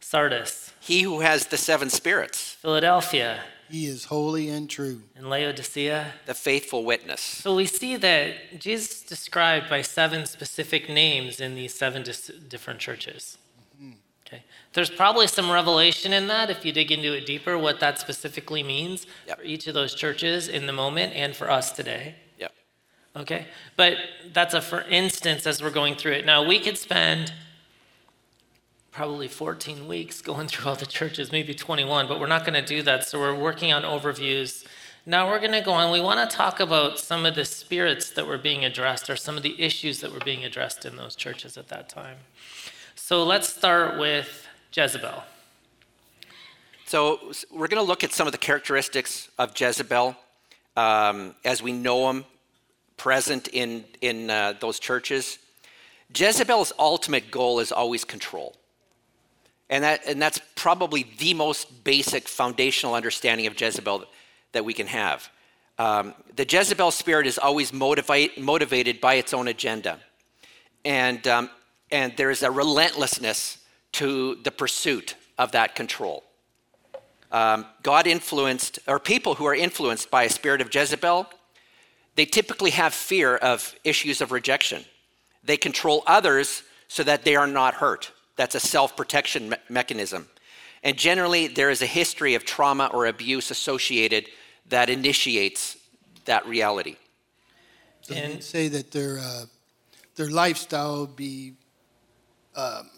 Sardis. 0.00 0.72
He 0.80 1.02
who 1.02 1.20
has 1.20 1.46
the 1.46 1.56
seven 1.56 1.90
spirits. 1.90 2.52
Philadelphia. 2.54 3.40
He 3.68 3.86
is 3.86 4.04
holy 4.04 4.48
and 4.48 4.70
true. 4.70 5.02
And 5.16 5.28
Laodicea. 5.28 6.12
The 6.26 6.34
faithful 6.34 6.84
witness. 6.84 7.20
So 7.20 7.56
we 7.56 7.66
see 7.66 7.96
that 7.96 8.60
Jesus 8.60 8.92
is 8.92 9.02
described 9.02 9.68
by 9.68 9.82
seven 9.82 10.26
specific 10.26 10.88
names 10.88 11.40
in 11.40 11.54
these 11.54 11.74
seven 11.74 12.02
dis- 12.02 12.30
different 12.48 12.78
churches. 12.78 13.38
Mm-hmm. 13.82 13.94
Okay. 14.26 14.44
There's 14.72 14.90
probably 14.90 15.26
some 15.26 15.50
revelation 15.50 16.12
in 16.12 16.28
that 16.28 16.50
if 16.50 16.64
you 16.64 16.72
dig 16.72 16.92
into 16.92 17.12
it 17.12 17.26
deeper, 17.26 17.58
what 17.58 17.80
that 17.80 17.98
specifically 17.98 18.62
means 18.62 19.06
yep. 19.26 19.38
for 19.38 19.44
each 19.44 19.66
of 19.66 19.74
those 19.74 19.94
churches 19.94 20.48
in 20.48 20.66
the 20.66 20.72
moment 20.72 21.14
and 21.14 21.34
for 21.34 21.50
us 21.50 21.72
today. 21.72 22.14
Yep. 22.38 22.52
Okay. 23.16 23.46
But 23.76 23.96
that's 24.32 24.54
a 24.54 24.60
for 24.60 24.82
instance 24.82 25.46
as 25.46 25.60
we're 25.60 25.70
going 25.70 25.96
through 25.96 26.12
it. 26.12 26.26
Now 26.26 26.46
we 26.46 26.60
could 26.60 26.78
spend 26.78 27.32
probably 28.96 29.28
14 29.28 29.86
weeks 29.86 30.22
going 30.22 30.48
through 30.48 30.70
all 30.70 30.74
the 30.74 30.86
churches, 30.86 31.30
maybe 31.30 31.54
21, 31.54 32.08
but 32.08 32.18
we're 32.18 32.26
not 32.26 32.46
going 32.46 32.54
to 32.54 32.66
do 32.66 32.82
that. 32.82 33.04
So 33.04 33.20
we're 33.20 33.34
working 33.34 33.70
on 33.70 33.82
overviews. 33.82 34.64
Now 35.04 35.28
we're 35.28 35.38
going 35.38 35.52
to 35.52 35.60
go 35.60 35.72
on. 35.72 35.92
We 35.92 36.00
want 36.00 36.28
to 36.28 36.34
talk 36.34 36.60
about 36.60 36.98
some 36.98 37.26
of 37.26 37.34
the 37.34 37.44
spirits 37.44 38.10
that 38.12 38.26
were 38.26 38.38
being 38.38 38.64
addressed 38.64 39.10
or 39.10 39.16
some 39.16 39.36
of 39.36 39.42
the 39.42 39.60
issues 39.62 40.00
that 40.00 40.12
were 40.12 40.24
being 40.24 40.46
addressed 40.46 40.86
in 40.86 40.96
those 40.96 41.14
churches 41.14 41.58
at 41.58 41.68
that 41.68 41.90
time. 41.90 42.16
So 42.94 43.22
let's 43.22 43.48
start 43.52 43.98
with 43.98 44.48
Jezebel. 44.72 45.22
So 46.86 47.20
we're 47.50 47.68
going 47.68 47.82
to 47.82 47.86
look 47.86 48.02
at 48.02 48.12
some 48.12 48.26
of 48.26 48.32
the 48.32 48.38
characteristics 48.38 49.28
of 49.38 49.52
Jezebel 49.60 50.16
um, 50.74 51.34
as 51.44 51.62
we 51.62 51.72
know 51.72 52.06
them 52.06 52.24
present 52.96 53.48
in, 53.52 53.84
in 54.00 54.30
uh, 54.30 54.54
those 54.58 54.78
churches. 54.78 55.38
Jezebel's 56.16 56.72
ultimate 56.78 57.30
goal 57.30 57.60
is 57.60 57.70
always 57.70 58.02
control. 58.02 58.56
And, 59.68 59.82
that, 59.84 60.02
and 60.06 60.22
that's 60.22 60.40
probably 60.54 61.06
the 61.18 61.34
most 61.34 61.84
basic 61.84 62.28
foundational 62.28 62.94
understanding 62.94 63.46
of 63.46 63.60
Jezebel 63.60 64.04
that 64.52 64.64
we 64.64 64.72
can 64.72 64.86
have. 64.86 65.28
Um, 65.78 66.14
the 66.36 66.46
Jezebel 66.48 66.90
spirit 66.90 67.26
is 67.26 67.38
always 67.38 67.72
motivate, 67.72 68.40
motivated 68.40 69.00
by 69.00 69.14
its 69.14 69.34
own 69.34 69.48
agenda. 69.48 69.98
And 70.84 71.26
um, 71.26 71.50
and 71.90 72.12
there's 72.16 72.42
a 72.42 72.50
relentlessness 72.50 73.58
to 73.92 74.36
the 74.42 74.50
pursuit 74.50 75.16
of 75.38 75.52
that 75.52 75.74
control. 75.74 76.24
Um, 77.30 77.66
God 77.82 78.06
influenced, 78.06 78.78
or 78.86 78.98
people 78.98 79.34
who 79.34 79.46
are 79.46 79.54
influenced 79.54 80.10
by 80.10 80.24
a 80.24 80.30
spirit 80.30 80.60
of 80.60 80.74
Jezebel, 80.74 81.26
they 82.14 82.24
typically 82.24 82.70
have 82.70 82.94
fear 82.94 83.36
of 83.36 83.74
issues 83.84 84.20
of 84.20 84.32
rejection. 84.32 84.84
They 85.44 85.56
control 85.56 86.02
others 86.06 86.62
so 86.88 87.02
that 87.02 87.24
they 87.24 87.36
are 87.36 87.46
not 87.46 87.74
hurt. 87.74 88.12
That's 88.36 88.54
a 88.54 88.60
self 88.60 88.96
protection 88.96 89.50
me- 89.50 89.56
mechanism. 89.68 90.28
And 90.82 90.96
generally, 90.96 91.48
there 91.48 91.70
is 91.70 91.82
a 91.82 91.86
history 91.86 92.34
of 92.34 92.44
trauma 92.44 92.90
or 92.92 93.06
abuse 93.06 93.50
associated 93.50 94.28
that 94.68 94.88
initiates 94.88 95.76
that 96.26 96.46
reality. 96.46 96.96
and 98.14 98.42
say 98.42 98.68
that 98.68 98.92
their, 98.92 99.18
uh, 99.18 99.44
their 100.14 100.30
lifestyle 100.30 101.00
would 101.00 101.16
be 101.16 101.54
um, 102.56 102.88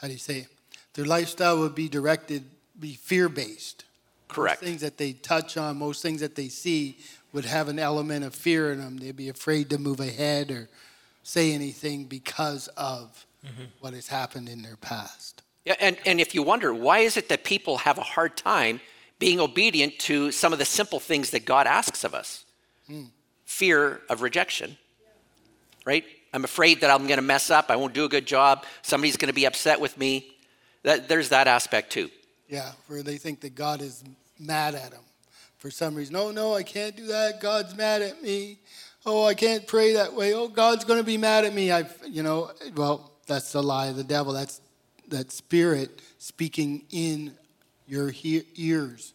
how 0.00 0.08
do 0.08 0.12
you 0.12 0.18
say, 0.18 0.46
their 0.94 1.04
lifestyle 1.04 1.58
would 1.60 1.74
be 1.74 1.88
directed, 1.88 2.44
be 2.78 2.94
fear 2.94 3.28
based. 3.28 3.84
Correct. 4.28 4.62
Most 4.62 4.68
things 4.68 4.80
that 4.80 4.98
they 4.98 5.12
touch 5.12 5.56
on, 5.56 5.78
most 5.78 6.02
things 6.02 6.20
that 6.20 6.34
they 6.34 6.48
see 6.48 6.98
would 7.32 7.44
have 7.44 7.68
an 7.68 7.78
element 7.78 8.24
of 8.24 8.34
fear 8.34 8.72
in 8.72 8.80
them. 8.80 8.96
They'd 8.96 9.16
be 9.16 9.28
afraid 9.28 9.70
to 9.70 9.78
move 9.78 10.00
ahead 10.00 10.50
or 10.50 10.68
say 11.22 11.52
anything 11.52 12.04
because 12.04 12.68
of 12.76 13.26
mm-hmm. 13.44 13.64
what 13.80 13.94
has 13.94 14.08
happened 14.08 14.48
in 14.48 14.62
their 14.62 14.76
past. 14.76 15.42
Yeah, 15.64 15.76
and, 15.80 15.96
and 16.06 16.20
if 16.20 16.34
you 16.34 16.42
wonder, 16.42 16.72
why 16.72 17.00
is 17.00 17.16
it 17.16 17.28
that 17.28 17.44
people 17.44 17.78
have 17.78 17.98
a 17.98 18.02
hard 18.02 18.36
time 18.36 18.80
being 19.18 19.40
obedient 19.40 19.98
to 20.00 20.32
some 20.32 20.52
of 20.52 20.58
the 20.58 20.64
simple 20.64 21.00
things 21.00 21.30
that 21.30 21.44
God 21.44 21.66
asks 21.66 22.04
of 22.04 22.14
us? 22.14 22.44
Mm. 22.88 23.08
Fear 23.44 24.00
of 24.08 24.22
rejection, 24.22 24.78
right? 25.84 26.04
I'm 26.32 26.44
afraid 26.44 26.80
that 26.80 26.90
I'm 26.90 27.06
going 27.06 27.18
to 27.18 27.22
mess 27.22 27.50
up. 27.50 27.70
I 27.70 27.76
won't 27.76 27.92
do 27.92 28.04
a 28.04 28.08
good 28.08 28.26
job. 28.26 28.64
Somebody's 28.82 29.16
going 29.16 29.28
to 29.28 29.34
be 29.34 29.44
upset 29.44 29.80
with 29.80 29.98
me. 29.98 30.32
That, 30.82 31.08
there's 31.08 31.28
that 31.30 31.46
aspect 31.46 31.92
too. 31.92 32.10
Yeah, 32.48 32.72
where 32.86 33.02
they 33.02 33.18
think 33.18 33.40
that 33.40 33.54
God 33.54 33.82
is 33.82 34.02
mad 34.38 34.74
at 34.74 34.92
them 34.92 35.02
for 35.58 35.70
some 35.70 35.94
reason. 35.94 36.16
Oh, 36.16 36.30
no, 36.30 36.54
I 36.54 36.62
can't 36.62 36.96
do 36.96 37.06
that. 37.06 37.40
God's 37.40 37.76
mad 37.76 38.02
at 38.02 38.22
me. 38.22 38.58
Oh, 39.04 39.24
I 39.24 39.34
can't 39.34 39.66
pray 39.66 39.94
that 39.94 40.14
way. 40.14 40.34
Oh, 40.34 40.48
God's 40.48 40.84
going 40.84 40.98
to 40.98 41.04
be 41.04 41.16
mad 41.16 41.44
at 41.44 41.54
me. 41.54 41.70
I, 41.70 41.84
you 42.08 42.22
know, 42.22 42.50
well, 42.74 43.12
that's 43.30 43.52
the 43.52 43.62
lie 43.62 43.86
of 43.86 43.96
the 43.96 44.04
devil. 44.04 44.32
That's 44.32 44.60
that 45.08 45.30
spirit 45.30 46.02
speaking 46.18 46.82
in 46.90 47.32
your 47.86 48.10
he- 48.10 48.42
ears 48.56 49.14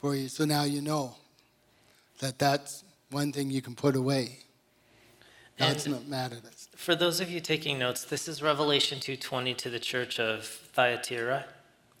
for 0.00 0.16
you. 0.16 0.28
So 0.28 0.46
now 0.46 0.64
you 0.64 0.80
know 0.80 1.14
that 2.20 2.38
that's 2.38 2.82
one 3.10 3.30
thing 3.30 3.50
you 3.50 3.60
can 3.60 3.74
put 3.74 3.94
away. 3.94 4.38
God's 5.58 5.86
not 5.86 6.08
mad 6.08 6.32
at 6.32 6.44
us. 6.46 6.68
For 6.74 6.94
those 6.94 7.20
of 7.20 7.30
you 7.30 7.40
taking 7.40 7.78
notes, 7.78 8.04
this 8.04 8.26
is 8.26 8.42
Revelation 8.42 9.00
2:20 9.00 9.54
to 9.54 9.68
the 9.68 9.78
church 9.78 10.18
of 10.18 10.46
Thyatira. 10.46 11.44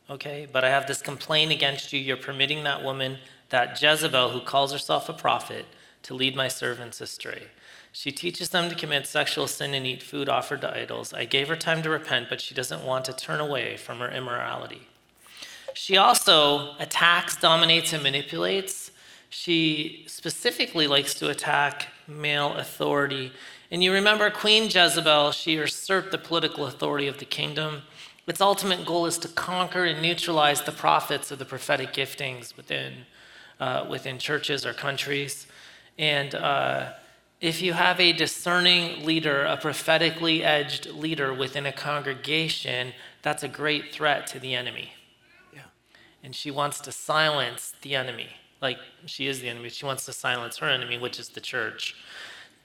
Okay, 0.08 0.48
but 0.50 0.64
I 0.64 0.70
have 0.70 0.86
this 0.86 1.02
complaint 1.02 1.52
against 1.52 1.92
you. 1.92 2.00
You're 2.00 2.16
permitting 2.16 2.64
that 2.64 2.82
woman, 2.82 3.18
that 3.50 3.80
Jezebel, 3.80 4.30
who 4.30 4.40
calls 4.40 4.72
herself 4.72 5.08
a 5.10 5.12
prophet, 5.12 5.66
to 6.04 6.14
lead 6.14 6.34
my 6.34 6.48
servants 6.48 7.00
astray. 7.00 7.48
She 7.92 8.10
teaches 8.10 8.48
them 8.48 8.70
to 8.70 8.74
commit 8.74 9.06
sexual 9.06 9.46
sin 9.46 9.74
and 9.74 9.86
eat 9.86 10.02
food 10.02 10.28
offered 10.28 10.62
to 10.62 10.76
idols. 10.76 11.12
I 11.12 11.26
gave 11.26 11.48
her 11.48 11.56
time 11.56 11.82
to 11.82 11.90
repent, 11.90 12.28
but 12.30 12.40
she 12.40 12.54
doesn't 12.54 12.84
want 12.84 13.04
to 13.04 13.12
turn 13.12 13.38
away 13.38 13.76
from 13.76 13.98
her 13.98 14.10
immorality. 14.10 14.88
She 15.74 15.98
also 15.98 16.74
attacks, 16.78 17.36
dominates, 17.36 17.92
and 17.92 18.02
manipulates. 18.02 18.90
She 19.28 20.04
specifically 20.06 20.86
likes 20.86 21.14
to 21.14 21.28
attack 21.28 21.88
male 22.08 22.54
authority. 22.54 23.32
And 23.70 23.82
you 23.84 23.92
remember 23.92 24.30
Queen 24.30 24.64
Jezebel, 24.64 25.32
she 25.32 25.52
usurped 25.52 26.10
the 26.10 26.18
political 26.18 26.66
authority 26.66 27.08
of 27.08 27.18
the 27.18 27.24
kingdom. 27.24 27.82
Its 28.26 28.40
ultimate 28.40 28.86
goal 28.86 29.04
is 29.06 29.18
to 29.18 29.28
conquer 29.28 29.84
and 29.84 30.00
neutralize 30.00 30.62
the 30.62 30.72
prophets 30.72 31.30
of 31.30 31.38
the 31.38 31.44
prophetic 31.44 31.92
giftings 31.92 32.56
within 32.56 32.92
uh, 33.60 33.86
within 33.88 34.18
churches 34.18 34.66
or 34.66 34.72
countries. 34.72 35.46
And 35.98 36.34
uh, 36.34 36.92
if 37.42 37.60
you 37.60 37.72
have 37.72 37.98
a 37.98 38.12
discerning 38.12 39.04
leader, 39.04 39.44
a 39.44 39.56
prophetically 39.56 40.44
edged 40.44 40.86
leader 40.86 41.34
within 41.34 41.66
a 41.66 41.72
congregation, 41.72 42.92
that's 43.20 43.42
a 43.42 43.48
great 43.48 43.92
threat 43.92 44.28
to 44.28 44.38
the 44.38 44.54
enemy. 44.54 44.92
Yeah. 45.52 45.62
And 46.22 46.36
she 46.36 46.52
wants 46.52 46.78
to 46.82 46.92
silence 46.92 47.74
the 47.82 47.96
enemy. 47.96 48.28
Like 48.62 48.78
she 49.06 49.26
is 49.26 49.40
the 49.40 49.48
enemy. 49.48 49.70
She 49.70 49.84
wants 49.84 50.04
to 50.06 50.12
silence 50.12 50.58
her 50.58 50.68
enemy, 50.68 50.98
which 50.98 51.18
is 51.18 51.30
the 51.30 51.40
church. 51.40 51.96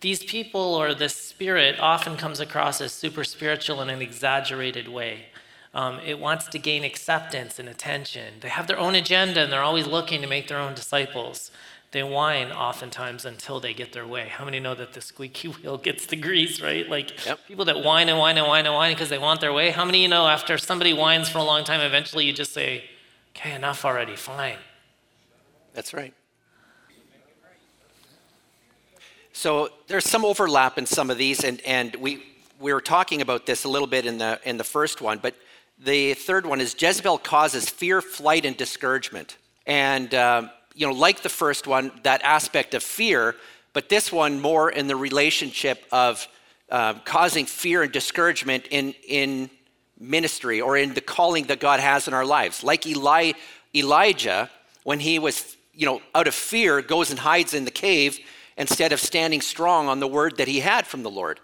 These 0.01 0.23
people 0.25 0.75
or 0.75 0.93
the 0.93 1.09
spirit 1.09 1.79
often 1.79 2.15
comes 2.15 2.39
across 2.39 2.79
as 2.79 2.91
super 2.91 3.23
spiritual 3.23 3.81
in 3.81 3.89
an 3.89 4.03
exaggerated 4.03 4.87
way. 4.87 5.25
Um, 5.73 5.99
it 6.05 6.19
wants 6.19 6.47
to 6.49 6.59
gain 6.59 6.83
acceptance 6.83 7.57
and 7.57 7.67
attention. 7.67 8.35
They 8.41 8.49
have 8.49 8.67
their 8.67 8.79
own 8.79 8.93
agenda 8.93 9.41
and 9.41 9.51
they're 9.51 9.63
always 9.63 9.87
looking 9.87 10.21
to 10.21 10.27
make 10.27 10.47
their 10.47 10.59
own 10.59 10.75
disciples. 10.75 11.49
They 11.97 12.03
whine 12.03 12.51
oftentimes 12.51 13.25
until 13.25 13.59
they 13.59 13.73
get 13.73 13.91
their 13.91 14.05
way. 14.05 14.27
How 14.27 14.45
many 14.45 14.59
know 14.59 14.75
that 14.75 14.93
the 14.93 15.01
squeaky 15.01 15.47
wheel 15.55 15.79
gets 15.79 16.05
the 16.05 16.15
grease, 16.15 16.61
right? 16.61 16.87
Like 16.87 17.25
Yep. 17.25 17.39
people 17.47 17.65
that 17.65 17.83
whine 17.83 18.07
and 18.07 18.19
whine 18.19 18.37
and 18.37 18.45
whine 18.45 18.67
and 18.67 18.75
whine 18.75 18.93
because 18.93 19.09
they 19.09 19.17
want 19.17 19.41
their 19.41 19.51
way. 19.51 19.71
How 19.71 19.83
many 19.83 19.97
of 19.97 20.01
you 20.03 20.07
know 20.07 20.27
after 20.27 20.59
somebody 20.59 20.93
whines 20.93 21.27
for 21.27 21.39
a 21.39 21.43
long 21.43 21.63
time, 21.63 21.81
eventually 21.81 22.23
you 22.23 22.33
just 22.33 22.53
say, 22.53 22.83
okay, 23.35 23.55
enough 23.55 23.83
already, 23.83 24.15
fine. 24.15 24.57
That's 25.73 25.91
right. 25.91 26.13
So 29.33 29.69
there's 29.87 30.05
some 30.05 30.23
overlap 30.23 30.77
in 30.77 30.85
some 30.85 31.09
of 31.09 31.17
these, 31.17 31.43
and, 31.43 31.59
and 31.61 31.95
we, 31.95 32.23
we 32.59 32.73
were 32.73 32.81
talking 32.81 33.21
about 33.21 33.47
this 33.47 33.63
a 33.63 33.69
little 33.69 33.87
bit 33.87 34.05
in 34.05 34.19
the, 34.19 34.39
in 34.43 34.57
the 34.57 34.63
first 34.63 35.01
one, 35.01 35.17
but 35.17 35.33
the 35.79 36.13
third 36.13 36.45
one 36.45 36.61
is 36.61 36.75
Jezebel 36.79 37.17
causes 37.17 37.67
fear, 37.67 38.03
flight, 38.03 38.45
and 38.45 38.55
discouragement. 38.55 39.37
And, 39.65 40.13
um, 40.13 40.51
you 40.77 40.85
know, 40.85 40.93
like 40.93 41.23
the 41.23 41.29
first 41.29 41.65
one, 41.65 41.91
that 42.03 42.21
aspect 42.21 42.75
of 42.75 42.83
fear, 42.83 43.35
but 43.73 43.89
this 43.89 44.11
one 44.11 44.39
more 44.39 44.69
in 44.69 44.85
the 44.85 44.95
relationship 44.95 45.83
of 45.91 46.27
um, 46.69 47.01
causing 47.03 47.47
fear 47.47 47.81
and 47.81 47.91
discouragement 47.91 48.67
in, 48.69 48.93
in 49.07 49.49
ministry 49.99 50.61
or 50.61 50.77
in 50.77 50.93
the 50.93 51.01
calling 51.01 51.45
that 51.47 51.59
God 51.59 51.79
has 51.79 52.07
in 52.07 52.13
our 52.13 52.25
lives. 52.25 52.63
Like 52.63 52.85
Eli, 52.85 53.31
Elijah, 53.73 54.51
when 54.83 54.99
he 54.99 55.17
was, 55.17 55.57
you 55.73 55.87
know, 55.87 55.99
out 56.13 56.27
of 56.27 56.35
fear, 56.35 56.83
goes 56.83 57.09
and 57.09 57.17
hides 57.17 57.55
in 57.55 57.65
the 57.65 57.71
cave 57.71 58.19
instead 58.55 58.93
of 58.93 58.99
standing 58.99 59.41
strong 59.41 59.87
on 59.87 59.99
the 59.99 60.07
word 60.07 60.37
that 60.37 60.47
he 60.47 60.59
had 60.59 60.85
from 60.85 61.01
the 61.01 61.09
Lord. 61.09 61.39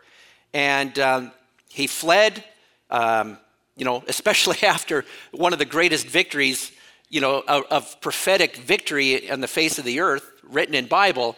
And 0.54 0.98
um, 1.00 1.32
he 1.70 1.88
fled, 1.88 2.44
um, 2.92 3.40
you 3.76 3.86
know, 3.86 4.04
especially 4.08 4.62
after 4.62 5.06
one 5.32 5.54
of 5.54 5.60
the 5.60 5.66
greatest 5.66 6.06
victories, 6.06 6.72
you 7.14 7.22
know, 7.22 7.44
of, 7.48 7.64
of 7.70 8.02
prophetic 8.02 8.56
victory 8.58 9.30
on 9.30 9.40
the 9.40 9.48
face 9.48 9.78
of 9.78 9.86
the 9.86 10.00
earth, 10.00 10.32
written 10.42 10.74
in 10.74 10.88
Bible, 10.88 11.36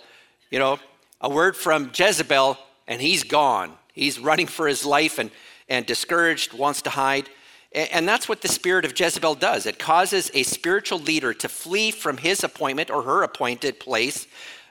you 0.50 0.58
know, 0.58 0.80
a 1.20 1.30
word 1.30 1.58
from 1.58 1.92
Jezebel, 1.94 2.58
and 2.88 3.02
he's 3.02 3.24
gone. 3.24 3.74
He's 3.92 4.18
running 4.18 4.48
for 4.48 4.70
his 4.70 4.86
life 4.86 5.20
and, 5.20 5.32
and 5.68 5.86
discouraged, 5.86 6.54
wants 6.54 6.82
to 6.84 6.90
hide. 6.90 7.30
And 7.74 8.08
that's 8.08 8.30
what 8.30 8.42
the 8.42 8.48
spirit 8.48 8.86
of 8.86 8.98
Jezebel 8.98 9.36
does. 9.36 9.66
It 9.66 9.78
causes 9.78 10.32
a 10.34 10.44
spiritual 10.44 11.00
leader 11.00 11.34
to 11.34 11.50
flee 11.50 11.92
from 11.92 12.16
his 12.16 12.46
appointment 12.46 12.90
or 12.90 13.02
her 13.02 13.24
appointed 13.24 13.78
place 13.78 14.28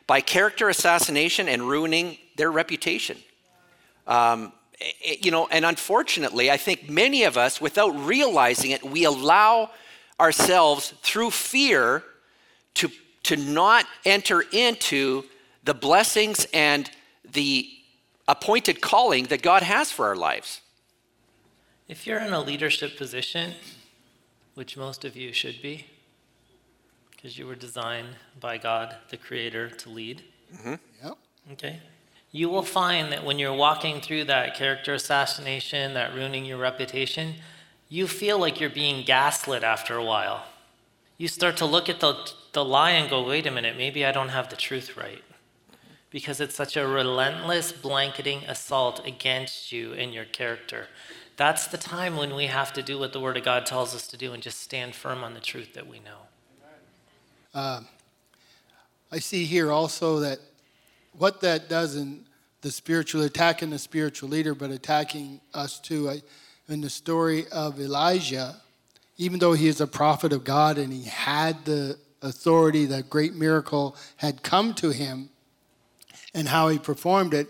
by 0.06 0.23
character 0.23 0.70
assassination 0.70 1.50
and 1.50 1.68
ruining 1.68 2.16
their 2.37 2.50
reputation. 2.50 3.18
Um, 4.06 4.54
eh, 4.80 5.16
you 5.20 5.30
know, 5.30 5.49
and 5.49 5.66
unfortunately, 5.66 6.50
I 6.50 6.56
think 6.56 6.88
many 6.88 7.25
of 7.25 7.37
us, 7.37 7.61
without 7.61 7.90
realizing 7.90 8.70
it, 8.70 8.82
we 8.82 9.04
allow 9.04 9.68
ourselves 10.21 10.94
through 11.02 11.30
fear 11.30 12.02
to, 12.75 12.90
to 13.25 13.37
not 13.37 13.87
enter 14.04 14.42
into 14.52 15.25
the 15.64 15.75
blessings 15.75 16.47
and 16.52 16.91
the 17.25 17.69
appointed 18.28 18.80
calling 18.80 19.25
that 19.25 19.43
God 19.43 19.62
has 19.62 19.91
for 19.91 20.06
our 20.06 20.17
lives. 20.17 20.60
If 21.88 22.06
you're 22.06 22.21
in 22.21 22.32
a 22.32 22.41
leadership 22.41 22.97
position, 22.97 23.52
which 24.54 24.76
most 24.76 25.04
of 25.04 25.17
you 25.17 25.32
should 25.32 25.60
be, 25.60 25.86
because 27.10 27.38
you 27.38 27.47
were 27.47 27.54
designed 27.54 28.08
by 28.41 28.58
God, 28.58 28.97
the 29.10 29.17
Creator, 29.17 29.71
to 29.71 29.88
lead, 29.91 30.23
mm-hmm. 30.54 30.75
Yep. 31.04 31.19
okay? 31.52 31.80
You 32.32 32.49
will 32.49 32.62
find 32.62 33.12
that 33.12 33.25
when 33.25 33.38
you're 33.38 33.54
walking 33.54 34.00
through 34.00 34.25
that 34.25 34.54
character 34.54 34.95
assassination, 34.95 35.95
that 35.95 36.15
ruining 36.15 36.45
your 36.45 36.58
reputation, 36.58 37.34
you 37.95 38.09
feel 38.09 38.41
like 38.41 38.59
you're 38.59 38.69
being 38.69 39.04
gaslit 39.04 39.63
after 39.63 39.97
a 39.97 40.02
while. 40.02 40.45
You 41.17 41.28
start 41.28 41.57
to 41.59 41.65
look 41.65 41.89
at 41.89 42.00
the, 42.00 42.28
the 42.52 42.65
lie 42.65 42.91
and 42.91 43.09
go, 43.09 43.25
wait 43.25 43.47
a 43.47 43.52
minute, 43.52 43.76
maybe 43.76 44.04
I 44.04 44.11
don't 44.11 44.30
have 44.30 44.50
the 44.50 44.57
truth 44.57 44.97
right. 44.97 45.23
Because 46.11 46.41
it's 46.41 46.57
such 46.57 46.76
a 46.76 46.89
relentless 46.89 47.71
blanketing 47.71 48.43
assault 48.49 49.07
against 49.07 49.71
you 49.71 49.93
and 49.93 50.13
your 50.13 50.25
character. 50.25 50.89
That's 51.37 51.69
the 51.69 51.78
time 51.78 52.17
when 52.17 52.35
we 52.35 52.47
have 52.47 52.73
to 52.73 52.83
do 52.83 52.99
what 52.99 53.13
the 53.13 53.21
Word 53.21 53.37
of 53.37 53.45
God 53.45 53.65
tells 53.65 53.95
us 53.95 54.09
to 54.09 54.17
do 54.17 54.33
and 54.33 54.43
just 54.43 54.59
stand 54.59 54.97
firm 54.97 55.23
on 55.23 55.35
the 55.35 55.41
truth 55.41 55.75
that 55.75 55.87
we 55.87 56.00
know. 56.00 56.19
Um, 57.54 57.87
I 59.13 59.21
see 59.21 59.45
here 59.45 59.71
also 59.71 60.19
that 60.19 60.41
what 61.17 61.41
that 61.43 61.69
does 61.69 61.95
in 61.95 62.25
the 62.63 62.73
spiritual 62.73 63.23
attacking 63.23 63.71
the 63.71 63.78
spiritual 63.78 64.30
leader, 64.30 64.52
but 64.52 64.73
attacking 64.73 65.41
us 65.52 65.78
too. 65.78 66.11
I, 66.11 66.23
in 66.68 66.80
the 66.80 66.90
story 66.90 67.46
of 67.48 67.80
Elijah, 67.80 68.56
even 69.16 69.38
though 69.38 69.52
he 69.52 69.68
is 69.68 69.80
a 69.80 69.86
prophet 69.86 70.32
of 70.32 70.44
God 70.44 70.78
and 70.78 70.92
he 70.92 71.04
had 71.04 71.64
the 71.64 71.98
authority, 72.22 72.86
that 72.86 73.10
great 73.10 73.34
miracle 73.34 73.96
had 74.16 74.42
come 74.42 74.74
to 74.74 74.90
him, 74.90 75.28
and 76.34 76.48
how 76.48 76.68
he 76.68 76.78
performed 76.78 77.34
it, 77.34 77.48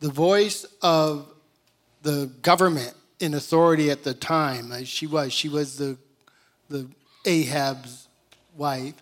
the 0.00 0.10
voice 0.10 0.66
of 0.82 1.28
the 2.02 2.30
government 2.42 2.94
in 3.20 3.34
authority 3.34 3.90
at 3.90 4.02
the 4.02 4.14
time, 4.14 4.72
as 4.72 4.88
she 4.88 5.06
was, 5.06 5.32
she 5.32 5.48
was 5.48 5.76
the 5.76 5.96
the 6.72 6.88
Ahab's 7.24 8.08
wife. 8.56 8.94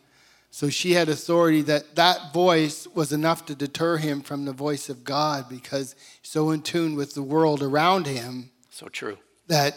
So 0.51 0.69
she 0.69 0.93
had 0.93 1.09
authority 1.09 1.63
that 1.63 1.95
that 1.95 2.35
voice 2.35 2.87
was 2.89 3.13
enough 3.13 3.47
to 3.47 3.55
deter 3.55 3.97
him 3.97 4.21
from 4.21 4.45
the 4.45 4.53
voice 4.53 4.89
of 4.89 5.05
God 5.05 5.49
because 5.49 5.95
so 6.23 6.51
in 6.51 6.63
tune 6.63 6.97
with 6.97 7.15
the 7.15 7.23
world 7.23 7.63
around 7.63 8.07
him 8.07 8.51
So 8.71 8.89
true. 8.89 9.19
that 9.49 9.77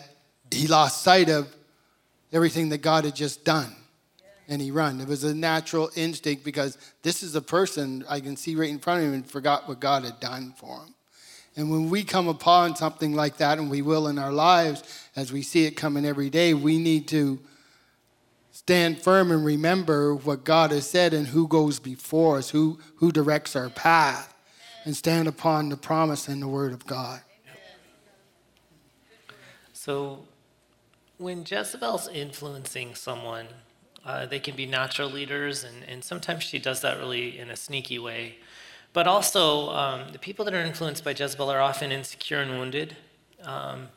he 0.51 0.67
lost 0.67 1.01
sight 1.01 1.29
of 1.29 1.53
everything 2.31 2.69
that 2.69 2.81
God 2.81 3.05
had 3.05 3.15
just 3.15 3.43
done. 3.43 3.75
And 4.47 4.61
he 4.61 4.71
run. 4.71 4.99
It 4.99 5.07
was 5.07 5.23
a 5.23 5.33
natural 5.33 5.89
instinct 5.95 6.43
because 6.43 6.77
this 7.01 7.23
is 7.23 7.33
a 7.35 7.41
person 7.41 8.03
I 8.09 8.19
can 8.19 8.35
see 8.35 8.55
right 8.55 8.69
in 8.69 8.79
front 8.79 9.01
of 9.01 9.07
him 9.07 9.13
and 9.13 9.25
forgot 9.25 9.67
what 9.67 9.79
God 9.79 10.03
had 10.03 10.19
done 10.19 10.53
for 10.57 10.79
him. 10.79 10.93
And 11.55 11.71
when 11.71 11.89
we 11.89 12.03
come 12.03 12.27
upon 12.27 12.75
something 12.75 13.13
like 13.13 13.37
that, 13.37 13.57
and 13.59 13.69
we 13.69 13.81
will 13.81 14.07
in 14.07 14.17
our 14.17 14.33
lives, 14.33 14.83
as 15.15 15.31
we 15.31 15.43
see 15.43 15.65
it 15.65 15.71
coming 15.77 16.05
every 16.05 16.29
day, 16.29 16.53
we 16.53 16.77
need 16.77 17.07
to 17.09 17.39
stand 18.51 19.01
firm 19.01 19.31
and 19.31 19.45
remember 19.45 20.15
what 20.15 20.43
God 20.43 20.71
has 20.71 20.89
said 20.89 21.13
and 21.13 21.27
who 21.27 21.47
goes 21.47 21.79
before 21.79 22.37
us, 22.37 22.49
who, 22.49 22.79
who 22.97 23.11
directs 23.11 23.55
our 23.55 23.69
path, 23.69 24.33
and 24.83 24.95
stand 24.95 25.27
upon 25.27 25.69
the 25.69 25.77
promise 25.77 26.27
and 26.27 26.41
the 26.41 26.47
word 26.47 26.73
of 26.73 26.85
God. 26.85 27.21
So, 29.85 30.19
when 31.17 31.43
Jezebel's 31.45 32.07
influencing 32.07 32.95
someone, 32.95 33.47
uh, 34.05 34.25
they 34.25 34.39
can 34.39 34.55
be 34.55 34.65
natural 34.65 35.09
leaders, 35.09 35.65
and, 35.65 35.83
and 35.85 36.01
sometimes 36.01 36.43
she 36.43 36.57
does 36.57 36.79
that 36.79 36.99
really 36.99 37.37
in 37.37 37.49
a 37.49 37.57
sneaky 37.57 37.99
way. 37.99 38.37
But 38.93 39.07
also, 39.07 39.71
um, 39.71 40.13
the 40.13 40.19
people 40.19 40.45
that 40.45 40.53
are 40.53 40.61
influenced 40.61 41.03
by 41.03 41.11
Jezebel 41.11 41.49
are 41.49 41.59
often 41.59 41.91
insecure 41.91 42.39
and 42.39 42.51
wounded. 42.51 42.95
Um, 43.43 43.89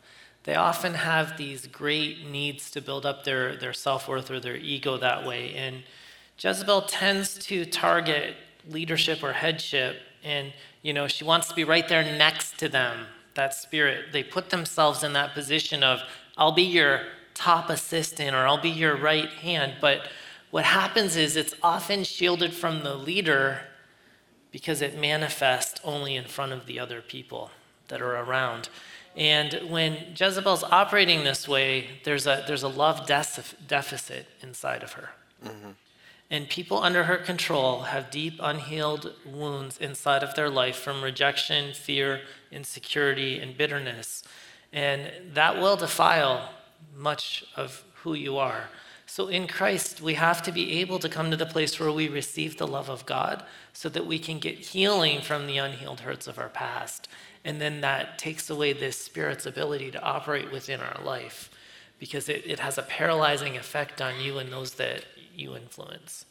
they 0.42 0.57
often 0.57 0.94
have 0.94 1.37
these 1.37 1.68
great 1.68 2.29
needs 2.29 2.68
to 2.72 2.81
build 2.81 3.07
up 3.07 3.22
their, 3.22 3.55
their 3.55 3.72
self 3.72 4.09
worth 4.09 4.29
or 4.29 4.40
their 4.40 4.57
ego 4.57 4.96
that 4.96 5.25
way. 5.25 5.55
And 5.55 5.85
Jezebel 6.37 6.83
tends 6.83 7.35
to 7.46 7.64
target 7.64 8.35
leadership 8.68 9.22
or 9.22 9.35
headship, 9.35 9.99
and 10.25 10.53
you 10.83 10.92
know 10.92 11.07
she 11.07 11.22
wants 11.22 11.46
to 11.46 11.55
be 11.55 11.62
right 11.62 11.87
there 11.88 12.03
next 12.03 12.59
to 12.59 12.68
them. 12.68 13.07
That 13.37 13.55
spirit, 13.55 14.12
they 14.12 14.22
put 14.22 14.51
themselves 14.51 15.03
in 15.03 15.12
that 15.12 15.33
position 15.33 15.85
of, 15.85 16.03
"I'll 16.37 16.53
be 16.53 16.62
your 16.62 17.07
top 17.35 17.70
assistant" 17.70 18.35
or 18.35 18.46
"I'll 18.46 18.61
be 18.61 18.70
your 18.70 18.96
right 18.96 19.31
hand." 19.31 19.75
But 19.81 20.09
what 20.51 20.64
happens 20.64 21.16
is 21.16 21.37
it's 21.37 21.55
often 21.62 22.05
shielded 22.05 22.53
from 22.53 22.83
the 22.83 22.94
leader 22.94 23.68
because 24.51 24.81
it 24.83 24.99
manifests 24.99 25.81
only 25.85 26.16
in 26.16 26.25
front 26.25 26.53
of 26.53 26.66
the 26.66 26.81
other 26.81 27.01
people 27.01 27.51
that 27.88 28.01
are 28.01 28.16
around. 28.16 28.68
And 29.14 29.70
when 29.70 30.14
Jezebel's 30.18 30.64
operating 30.64 31.25
this 31.25 31.46
way, 31.49 32.01
there's 32.05 32.27
a, 32.27 32.44
there's 32.46 32.62
a 32.62 32.68
love 32.68 33.07
def- 33.07 33.55
deficit 33.66 34.27
inside 34.42 34.83
of 34.83 34.92
her. 34.92 35.11
Mm-hmm. 35.44 35.70
And 36.30 36.48
people 36.48 36.82
under 36.82 37.04
her 37.04 37.18
control 37.18 37.82
have 37.82 38.10
deep, 38.10 38.34
unhealed 38.40 39.14
wounds 39.24 39.78
inside 39.78 40.22
of 40.24 40.34
their 40.34 40.50
life 40.50 40.76
from 40.76 41.02
rejection, 41.02 41.72
fear, 41.72 42.22
insecurity, 42.50 43.38
and 43.38 43.56
bitterness. 43.56 44.24
And 44.72 45.12
that 45.34 45.56
will 45.56 45.76
defile 45.76 46.50
much 46.94 47.44
of 47.54 47.84
who 48.02 48.14
you 48.14 48.38
are. 48.38 48.64
So 49.08 49.28
in 49.28 49.46
Christ, 49.46 50.00
we 50.00 50.14
have 50.14 50.42
to 50.42 50.52
be 50.52 50.80
able 50.80 50.98
to 50.98 51.08
come 51.08 51.30
to 51.30 51.36
the 51.36 51.46
place 51.46 51.78
where 51.78 51.92
we 51.92 52.08
receive 52.08 52.58
the 52.58 52.66
love 52.66 52.90
of 52.90 53.06
God 53.06 53.44
so 53.72 53.88
that 53.90 54.04
we 54.04 54.18
can 54.18 54.40
get 54.40 54.58
healing 54.58 55.20
from 55.20 55.46
the 55.46 55.58
unhealed 55.58 56.00
hurts 56.00 56.26
of 56.26 56.40
our 56.40 56.48
past. 56.48 57.08
And 57.44 57.60
then 57.60 57.80
that 57.82 58.18
takes 58.18 58.50
away 58.50 58.72
this 58.72 58.98
Spirit's 58.98 59.46
ability 59.46 59.92
to 59.92 60.02
operate 60.02 60.50
within 60.50 60.80
our 60.80 61.00
life 61.04 61.50
because 62.00 62.28
it, 62.28 62.42
it 62.44 62.58
has 62.58 62.78
a 62.78 62.82
paralyzing 62.82 63.56
effect 63.56 64.02
on 64.02 64.20
you 64.20 64.38
and 64.38 64.52
those 64.52 64.74
that 64.74 65.04
you 65.38 65.57
influence. 65.57 66.25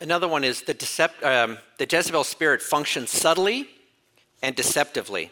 Another 0.00 0.26
one 0.26 0.44
is 0.44 0.62
the, 0.62 0.74
decept, 0.74 1.22
um, 1.22 1.58
the 1.78 1.86
Jezebel 1.90 2.24
spirit 2.24 2.62
functions 2.62 3.10
subtly 3.10 3.68
and 4.42 4.56
deceptively. 4.56 5.30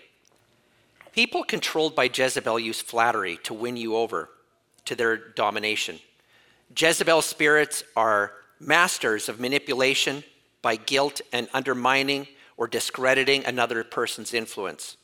People 1.12 1.42
controlled 1.42 1.96
by 1.96 2.10
Jezebel 2.12 2.58
use 2.58 2.80
flattery 2.80 3.38
to 3.44 3.54
win 3.54 3.76
you 3.76 3.96
over 3.96 4.28
to 4.84 4.94
their 4.94 5.16
domination. 5.16 5.98
Jezebel 6.76 7.22
spirits 7.22 7.82
are 7.96 8.32
masters 8.60 9.28
of 9.28 9.40
manipulation 9.40 10.22
by 10.60 10.76
guilt 10.76 11.20
and 11.32 11.48
undermining 11.54 12.26
or 12.56 12.66
discrediting 12.66 13.44
another 13.44 13.82
person's 13.84 14.34
influence. 14.34 14.96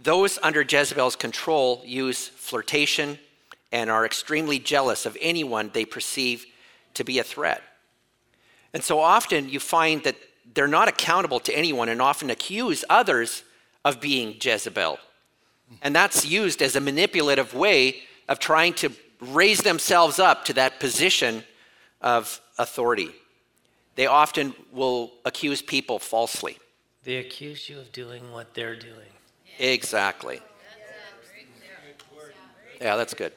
Those 0.00 0.38
under 0.42 0.62
Jezebel's 0.62 1.16
control 1.16 1.82
use 1.84 2.28
flirtation 2.28 3.18
and 3.72 3.90
are 3.90 4.04
extremely 4.04 4.58
jealous 4.58 5.06
of 5.06 5.16
anyone 5.20 5.70
they 5.72 5.84
perceive 5.84 6.46
to 6.94 7.04
be 7.04 7.18
a 7.18 7.24
threat. 7.24 7.62
And 8.74 8.84
so 8.84 9.00
often 9.00 9.48
you 9.48 9.58
find 9.58 10.04
that 10.04 10.16
they're 10.54 10.68
not 10.68 10.88
accountable 10.88 11.40
to 11.40 11.56
anyone 11.56 11.88
and 11.88 12.00
often 12.00 12.30
accuse 12.30 12.84
others 12.90 13.42
of 13.84 14.00
being 14.00 14.36
Jezebel. 14.40 14.98
And 15.80 15.96
that's 15.96 16.26
used 16.26 16.60
as 16.60 16.76
a 16.76 16.80
manipulative 16.80 17.54
way 17.54 18.02
of 18.28 18.38
trying 18.38 18.74
to 18.74 18.92
raise 19.20 19.62
themselves 19.62 20.18
up 20.18 20.44
to 20.44 20.52
that 20.54 20.78
position 20.78 21.44
of 22.02 22.40
authority. 22.58 23.10
They 23.94 24.06
often 24.06 24.54
will 24.72 25.12
accuse 25.24 25.62
people 25.62 25.98
falsely. 25.98 26.58
They 27.04 27.16
accuse 27.16 27.68
you 27.68 27.78
of 27.78 27.90
doing 27.92 28.30
what 28.32 28.54
they're 28.54 28.76
doing. 28.76 28.94
Exactly. 29.58 30.40
Yeah, 32.80 32.96
that's 32.96 33.14
good. 33.14 33.32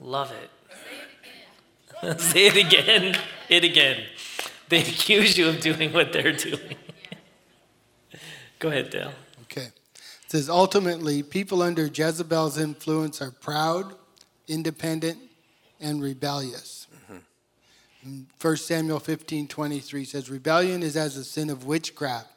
Love 0.00 0.32
it. 0.32 2.20
Say 2.20 2.46
it 2.46 2.56
again. 2.56 3.16
It 3.48 3.64
again. 3.64 4.04
They 4.68 4.80
accuse 4.80 5.38
you 5.38 5.48
of 5.48 5.60
doing 5.60 5.92
what 5.92 6.12
they're 6.12 6.32
doing. 6.32 6.76
Go 8.58 8.68
ahead, 8.68 8.90
Dale. 8.90 9.12
Okay. 9.42 9.66
It 9.66 10.30
says 10.30 10.50
ultimately, 10.50 11.22
people 11.22 11.62
under 11.62 11.86
Jezebel's 11.86 12.58
influence 12.58 13.22
are 13.22 13.30
proud, 13.30 13.94
independent, 14.48 15.18
and 15.80 16.02
rebellious. 16.02 16.86
Mm-hmm. 17.10 18.20
1 18.40 18.56
Samuel 18.56 19.00
15 19.00 19.48
23 19.48 20.04
says, 20.04 20.30
Rebellion 20.30 20.82
is 20.82 20.96
as 20.96 21.16
a 21.16 21.24
sin 21.24 21.50
of 21.50 21.64
witchcraft 21.64 22.30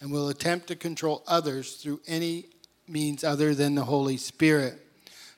and 0.00 0.10
will 0.10 0.28
attempt 0.28 0.68
to 0.68 0.76
control 0.76 1.22
others 1.26 1.74
through 1.74 2.00
any 2.06 2.46
means 2.86 3.24
other 3.24 3.54
than 3.54 3.74
the 3.74 3.84
Holy 3.84 4.16
Spirit. 4.16 4.84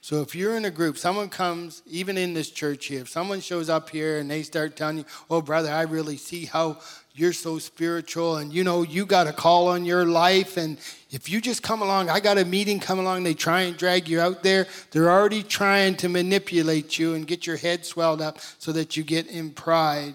So 0.03 0.23
if 0.23 0.35
you're 0.35 0.57
in 0.57 0.65
a 0.65 0.71
group, 0.71 0.97
someone 0.97 1.29
comes, 1.29 1.83
even 1.87 2.17
in 2.17 2.33
this 2.33 2.51
church 2.51 2.87
here, 2.87 3.03
if 3.03 3.11
someone 3.11 3.41
shows 3.41 3.69
up 3.69 3.91
here 3.91 4.19
and 4.19 4.31
they 4.31 4.43
start 4.43 4.75
telling 4.75 4.99
you, 4.99 5.05
oh, 5.29 5.43
brother, 5.43 5.71
I 5.71 5.83
really 5.83 6.17
see 6.17 6.47
how 6.47 6.79
you're 7.15 7.35
so 7.35 7.59
spiritual 7.59 8.39
and 8.39 8.51
you 8.51 8.65
know, 8.65 8.83
you 8.83 9.05
got 9.05 9.27
a 9.27 9.33
call 9.33 9.69
on 9.69 9.85
your 9.85 10.07
life. 10.07 10.57
And 10.57 10.79
if 11.11 11.29
you 11.29 11.41
just 11.41 11.63
come 11.63 11.83
along, 11.83 12.09
I 12.09 12.19
got 12.19 12.39
a 12.39 12.47
meeting 12.47 12.81
come 12.81 12.99
along, 12.99 13.25
they 13.25 13.35
try 13.35 13.63
and 13.63 13.77
drag 13.77 14.09
you 14.09 14.21
out 14.21 14.43
there. 14.43 14.67
They're 14.91 15.11
already 15.11 15.43
trying 15.43 15.97
to 15.97 16.09
manipulate 16.09 16.99
you 16.99 17.13
and 17.13 17.27
get 17.27 17.47
your 17.47 17.59
head 17.59 17.85
swelled 17.85 18.23
up 18.23 18.39
so 18.59 18.73
that 18.73 18.97
you 18.97 19.03
get 19.03 19.27
in 19.27 19.51
pride 19.51 20.15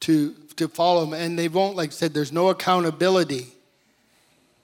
to, 0.00 0.34
to 0.56 0.68
follow 0.68 1.06
them. 1.06 1.14
And 1.14 1.38
they 1.38 1.48
won't, 1.48 1.76
like 1.76 1.90
I 1.90 1.92
said, 1.92 2.12
there's 2.12 2.32
no 2.32 2.50
accountability 2.50 3.54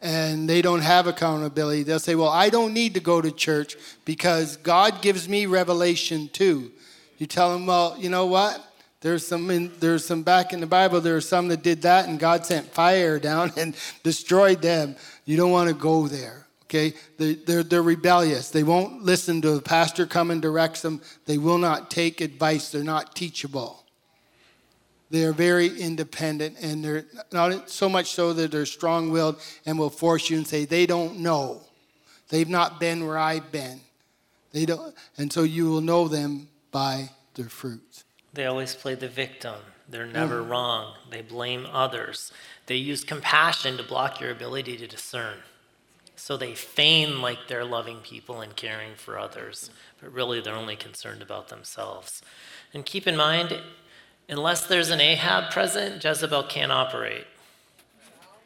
and 0.04 0.46
they 0.46 0.60
don't 0.60 0.82
have 0.82 1.06
accountability. 1.06 1.82
They'll 1.82 1.98
say, 1.98 2.14
Well, 2.14 2.28
I 2.28 2.50
don't 2.50 2.74
need 2.74 2.94
to 2.94 3.00
go 3.00 3.20
to 3.22 3.32
church 3.32 3.76
because 4.04 4.58
God 4.58 5.00
gives 5.00 5.28
me 5.28 5.46
revelation 5.46 6.28
too. 6.28 6.70
You 7.16 7.26
tell 7.26 7.52
them, 7.52 7.66
Well, 7.66 7.96
you 7.98 8.10
know 8.10 8.26
what? 8.26 8.62
There's 9.00 9.26
some, 9.26 9.50
in, 9.50 9.72
there's 9.80 10.04
some 10.04 10.22
back 10.22 10.52
in 10.52 10.60
the 10.60 10.66
Bible, 10.66 11.00
there 11.00 11.16
are 11.16 11.22
some 11.22 11.48
that 11.48 11.62
did 11.62 11.82
that, 11.82 12.06
and 12.06 12.18
God 12.18 12.44
sent 12.44 12.66
fire 12.66 13.18
down 13.30 13.52
and 13.56 13.74
destroyed 14.02 14.60
them. 14.60 14.96
You 15.24 15.38
don't 15.38 15.50
want 15.50 15.68
to 15.68 15.74
go 15.74 16.06
there, 16.06 16.46
okay? 16.64 16.92
They're, 17.16 17.34
they're, 17.34 17.62
they're 17.62 17.82
rebellious. 17.82 18.50
They 18.50 18.62
won't 18.62 19.02
listen 19.02 19.40
to 19.40 19.52
the 19.52 19.62
pastor 19.62 20.04
come 20.06 20.30
and 20.30 20.42
directs 20.42 20.82
them. 20.82 21.00
They 21.24 21.38
will 21.38 21.58
not 21.58 21.90
take 21.90 22.20
advice. 22.20 22.70
They're 22.70 22.84
not 22.84 23.16
teachable. 23.16 23.83
They 25.10 25.24
are 25.24 25.32
very 25.32 25.68
independent, 25.68 26.56
and 26.60 26.84
they're 26.84 27.04
not 27.30 27.70
so 27.70 27.88
much 27.88 28.12
so 28.12 28.32
that 28.32 28.50
they're 28.50 28.66
strong 28.66 29.10
willed 29.10 29.40
and 29.66 29.78
will 29.78 29.90
force 29.90 30.30
you 30.30 30.36
and 30.36 30.46
say, 30.46 30.64
they 30.64 30.86
don't 30.86 31.18
know. 31.18 31.60
They've 32.30 32.48
not 32.48 32.80
been 32.80 33.06
where 33.06 33.18
I've 33.18 33.52
been. 33.52 33.80
They 34.52 34.66
don't, 34.66 34.94
and 35.18 35.32
so 35.32 35.42
you 35.42 35.68
will 35.68 35.80
know 35.80 36.08
them 36.08 36.48
by 36.70 37.10
their 37.34 37.48
fruits. 37.48 38.04
They 38.32 38.46
always 38.46 38.74
play 38.74 38.94
the 38.94 39.08
victim. 39.08 39.56
They're 39.88 40.06
never 40.06 40.42
mm. 40.42 40.48
wrong. 40.48 40.94
They 41.10 41.22
blame 41.22 41.66
others. 41.70 42.32
They 42.66 42.76
use 42.76 43.04
compassion 43.04 43.76
to 43.76 43.82
block 43.82 44.20
your 44.20 44.30
ability 44.30 44.76
to 44.78 44.86
discern. 44.86 45.38
So 46.16 46.36
they 46.36 46.54
feign 46.54 47.20
like 47.20 47.38
they're 47.48 47.64
loving 47.64 47.98
people 47.98 48.40
and 48.40 48.56
caring 48.56 48.94
for 48.94 49.18
others, 49.18 49.70
but 50.00 50.12
really 50.12 50.40
they're 50.40 50.54
only 50.54 50.76
concerned 50.76 51.20
about 51.20 51.48
themselves. 51.48 52.22
And 52.72 52.86
keep 52.86 53.06
in 53.06 53.16
mind, 53.16 53.60
Unless 54.28 54.66
there's 54.66 54.90
an 54.90 55.00
Ahab 55.00 55.50
present, 55.50 56.02
Jezebel 56.02 56.44
can't 56.44 56.72
operate. 56.72 57.26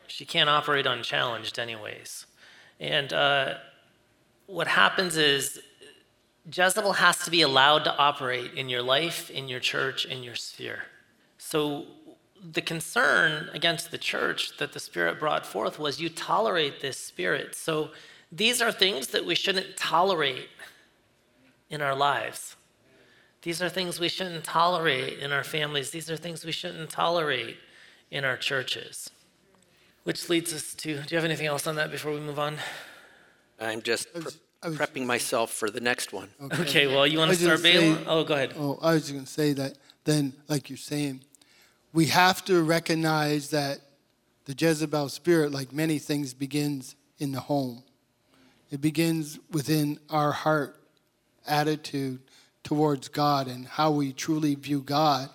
She 0.09 0.25
can't 0.25 0.51
operate 0.51 0.87
unchallenged, 0.87 1.59
anyways. 1.59 2.27
And 2.81 3.12
uh, 3.12 3.55
what 4.47 4.67
happens 4.67 5.17
is 5.17 5.61
Jezebel 6.53 6.95
has 6.95 7.19
to 7.25 7.31
be 7.31 7.43
allowed 7.43 7.85
to 7.85 7.97
operate 7.97 8.55
in 8.55 8.69
your 8.69 8.83
life, 8.83 9.31
in 9.31 9.49
your 9.49 9.61
church, 9.61 10.05
in 10.05 10.23
your 10.23 10.35
sphere. 10.35 10.85
So 11.37 11.85
the 12.53 12.62
concern 12.62 13.51
against 13.53 13.91
the 13.91 13.99
church 13.99 14.57
that 14.59 14.73
the 14.73 14.81
Spirit 14.81 15.21
brought 15.21 15.45
forth 15.45 15.79
was 15.79 16.01
you 16.01 16.09
tolerate 16.09 16.81
this 16.81 16.99
Spirit. 16.99 17.55
So 17.55 17.91
these 18.33 18.62
are 18.62 18.73
things 18.73 19.09
that 19.09 19.25
we 19.25 19.35
shouldn't 19.35 19.77
tolerate 19.77 20.49
in 21.71 21.83
our 21.83 21.95
lives. 21.95 22.57
These 23.42 23.62
are 23.62 23.68
things 23.68 24.01
we 24.01 24.09
shouldn't 24.09 24.44
tolerate 24.44 25.18
in 25.18 25.33
our 25.33 25.44
families. 25.44 25.90
These 25.90 26.11
are 26.11 26.16
things 26.16 26.44
we 26.44 26.53
shouldn't 26.53 26.90
tolerate 26.90 27.57
in 28.11 28.24
our 28.24 28.37
churches. 28.37 29.11
Which 30.05 30.29
leads 30.29 30.53
us 30.53 30.74
to 30.74 30.94
do 31.03 31.07
you 31.11 31.16
have 31.16 31.24
anything 31.24 31.46
else 31.46 31.66
on 31.66 31.77
that 31.77 31.90
before 31.90 32.12
we 32.12 32.20
move 32.20 32.38
on? 32.38 32.57
I'm 33.61 33.83
just 33.83 34.12
pre- 34.12 34.72
prepping 34.72 35.07
myself 35.07 35.53
for 35.53 35.70
the 35.70 35.81
next 35.81 36.12
one. 36.12 36.29
Okay, 36.40 36.62
okay 36.62 36.87
well, 36.87 37.07
you 37.07 37.18
want 37.18 37.31
to 37.31 37.37
start 37.37 37.62
Balaam? 37.62 38.05
Oh, 38.07 38.24
go 38.24 38.35
ahead. 38.35 38.55
Oh, 38.57 38.79
I 38.81 38.94
was 38.94 39.11
going 39.11 39.24
to 39.24 39.31
say 39.31 39.53
that 39.53 39.77
then, 40.05 40.33
like 40.48 40.70
you're 40.70 40.77
saying, 40.77 41.20
we 41.92 42.07
have 42.07 42.44
to 42.46 42.62
recognize 42.62 43.51
that 43.51 43.81
the 44.46 44.55
Jezebel 44.59 45.11
spirit, 45.11 45.53
like 45.53 45.72
many 45.72 45.98
things, 45.98 46.33
begins 46.33 46.96
in 47.18 47.33
the 47.33 47.40
home. 47.40 47.83
It 48.70 48.81
begins 48.81 49.38
within 49.51 49.98
our 50.09 50.33
heart 50.33 50.81
attitude 51.46 52.20
towards 52.68 53.09
God 53.09 53.46
and 53.46 53.64
how 53.64 53.90
we 53.90 54.12
truly 54.12 54.54
view 54.54 54.83
God. 54.83 55.31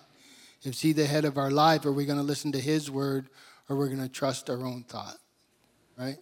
Is 0.62 0.80
He 0.82 0.92
the 0.92 1.04
head 1.04 1.24
of 1.24 1.36
our 1.36 1.50
life? 1.50 1.84
Are 1.84 1.90
we 1.90 2.06
going 2.06 2.16
to 2.16 2.22
listen 2.24 2.52
to 2.52 2.60
His 2.60 2.88
word 2.88 3.26
or 3.68 3.74
we're 3.74 3.88
going 3.88 4.00
to 4.00 4.08
trust 4.08 4.48
our 4.48 4.64
own 4.64 4.84
thought? 4.84 5.16
Right? 5.98 6.18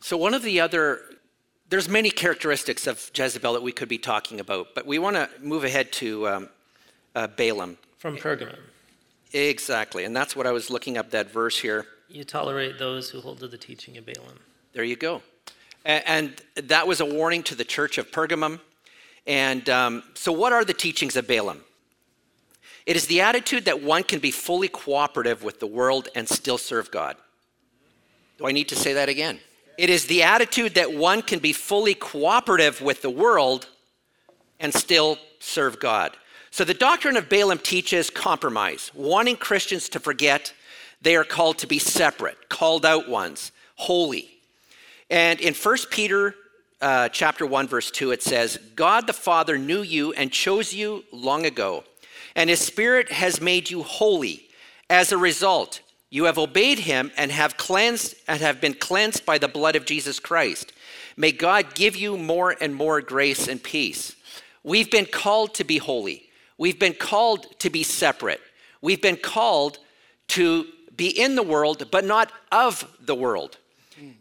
So, 0.00 0.16
one 0.16 0.34
of 0.34 0.42
the 0.42 0.58
other, 0.58 1.02
there's 1.68 1.88
many 1.88 2.10
characteristics 2.10 2.88
of 2.88 3.12
Jezebel 3.14 3.52
that 3.52 3.62
we 3.62 3.70
could 3.70 3.88
be 3.88 3.96
talking 3.96 4.40
about, 4.40 4.74
but 4.74 4.86
we 4.86 4.98
want 4.98 5.14
to 5.14 5.28
move 5.40 5.62
ahead 5.62 5.92
to 5.92 6.26
um, 6.26 6.48
uh, 7.14 7.28
Balaam. 7.28 7.78
From 7.98 8.16
Pergamum. 8.16 8.58
Exactly. 9.32 10.02
And 10.02 10.16
that's 10.16 10.34
what 10.34 10.48
I 10.48 10.50
was 10.50 10.68
looking 10.68 10.98
up 10.98 11.10
that 11.10 11.30
verse 11.30 11.56
here. 11.56 11.86
You 12.08 12.24
tolerate 12.24 12.76
those 12.80 13.08
who 13.10 13.20
hold 13.20 13.38
to 13.38 13.46
the 13.46 13.58
teaching 13.58 13.96
of 13.98 14.04
Balaam. 14.04 14.40
There 14.72 14.82
you 14.82 14.96
go. 14.96 15.22
And 15.84 16.34
that 16.56 16.88
was 16.88 16.98
a 16.98 17.06
warning 17.06 17.44
to 17.44 17.54
the 17.54 17.64
church 17.64 17.98
of 17.98 18.10
Pergamum. 18.10 18.58
And 19.26 19.68
um, 19.68 20.02
so, 20.14 20.32
what 20.32 20.52
are 20.52 20.64
the 20.64 20.74
teachings 20.74 21.16
of 21.16 21.26
Balaam? 21.26 21.60
It 22.86 22.96
is 22.96 23.06
the 23.06 23.20
attitude 23.20 23.66
that 23.66 23.82
one 23.82 24.02
can 24.02 24.18
be 24.18 24.30
fully 24.30 24.68
cooperative 24.68 25.42
with 25.42 25.60
the 25.60 25.66
world 25.66 26.08
and 26.14 26.26
still 26.26 26.56
serve 26.56 26.90
God. 26.90 27.16
Do 28.38 28.46
I 28.46 28.52
need 28.52 28.68
to 28.68 28.76
say 28.76 28.94
that 28.94 29.10
again? 29.10 29.40
It 29.76 29.90
is 29.90 30.06
the 30.06 30.22
attitude 30.22 30.74
that 30.74 30.94
one 30.94 31.22
can 31.22 31.38
be 31.38 31.52
fully 31.52 31.94
cooperative 31.94 32.80
with 32.80 33.02
the 33.02 33.10
world 33.10 33.68
and 34.58 34.72
still 34.72 35.18
serve 35.38 35.78
God. 35.78 36.16
So, 36.50 36.64
the 36.64 36.74
doctrine 36.74 37.16
of 37.16 37.28
Balaam 37.28 37.58
teaches 37.58 38.10
compromise, 38.10 38.90
wanting 38.94 39.36
Christians 39.36 39.88
to 39.90 40.00
forget 40.00 40.52
they 41.02 41.14
are 41.14 41.24
called 41.24 41.58
to 41.58 41.66
be 41.66 41.78
separate, 41.78 42.48
called 42.48 42.84
out 42.84 43.08
ones, 43.08 43.52
holy. 43.76 44.28
And 45.10 45.40
in 45.40 45.54
1 45.54 45.76
Peter 45.90 46.34
uh, 46.80 47.08
chapter 47.08 47.46
1, 47.46 47.68
verse 47.68 47.90
2, 47.90 48.12
it 48.12 48.22
says, 48.22 48.58
God 48.76 49.06
the 49.06 49.12
Father 49.12 49.58
knew 49.58 49.82
you 49.82 50.12
and 50.12 50.32
chose 50.32 50.72
you 50.72 51.04
long 51.12 51.44
ago, 51.46 51.84
and 52.36 52.48
his 52.48 52.60
Spirit 52.60 53.10
has 53.10 53.40
made 53.40 53.70
you 53.70 53.82
holy. 53.82 54.44
As 54.90 55.12
a 55.12 55.18
result, 55.18 55.80
you 56.10 56.24
have 56.24 56.38
obeyed 56.38 56.80
him 56.80 57.10
and 57.16 57.30
have 57.30 57.56
cleansed 57.56 58.14
and 58.26 58.40
have 58.40 58.60
been 58.60 58.74
cleansed 58.74 59.26
by 59.26 59.38
the 59.38 59.48
blood 59.48 59.76
of 59.76 59.84
Jesus 59.84 60.18
Christ. 60.18 60.72
May 61.16 61.32
God 61.32 61.74
give 61.74 61.96
you 61.96 62.16
more 62.16 62.54
and 62.60 62.74
more 62.74 63.00
grace 63.00 63.48
and 63.48 63.62
peace. 63.62 64.14
We've 64.62 64.90
been 64.90 65.06
called 65.06 65.54
to 65.54 65.64
be 65.64 65.78
holy. 65.78 66.28
We've 66.56 66.78
been 66.78 66.94
called 66.94 67.58
to 67.60 67.70
be 67.70 67.82
separate. 67.82 68.40
We've 68.80 69.02
been 69.02 69.16
called 69.16 69.78
to 70.28 70.66
be 70.96 71.08
in 71.08 71.34
the 71.34 71.42
world, 71.42 71.90
but 71.90 72.04
not 72.04 72.32
of 72.50 72.86
the 73.00 73.14
world. 73.14 73.58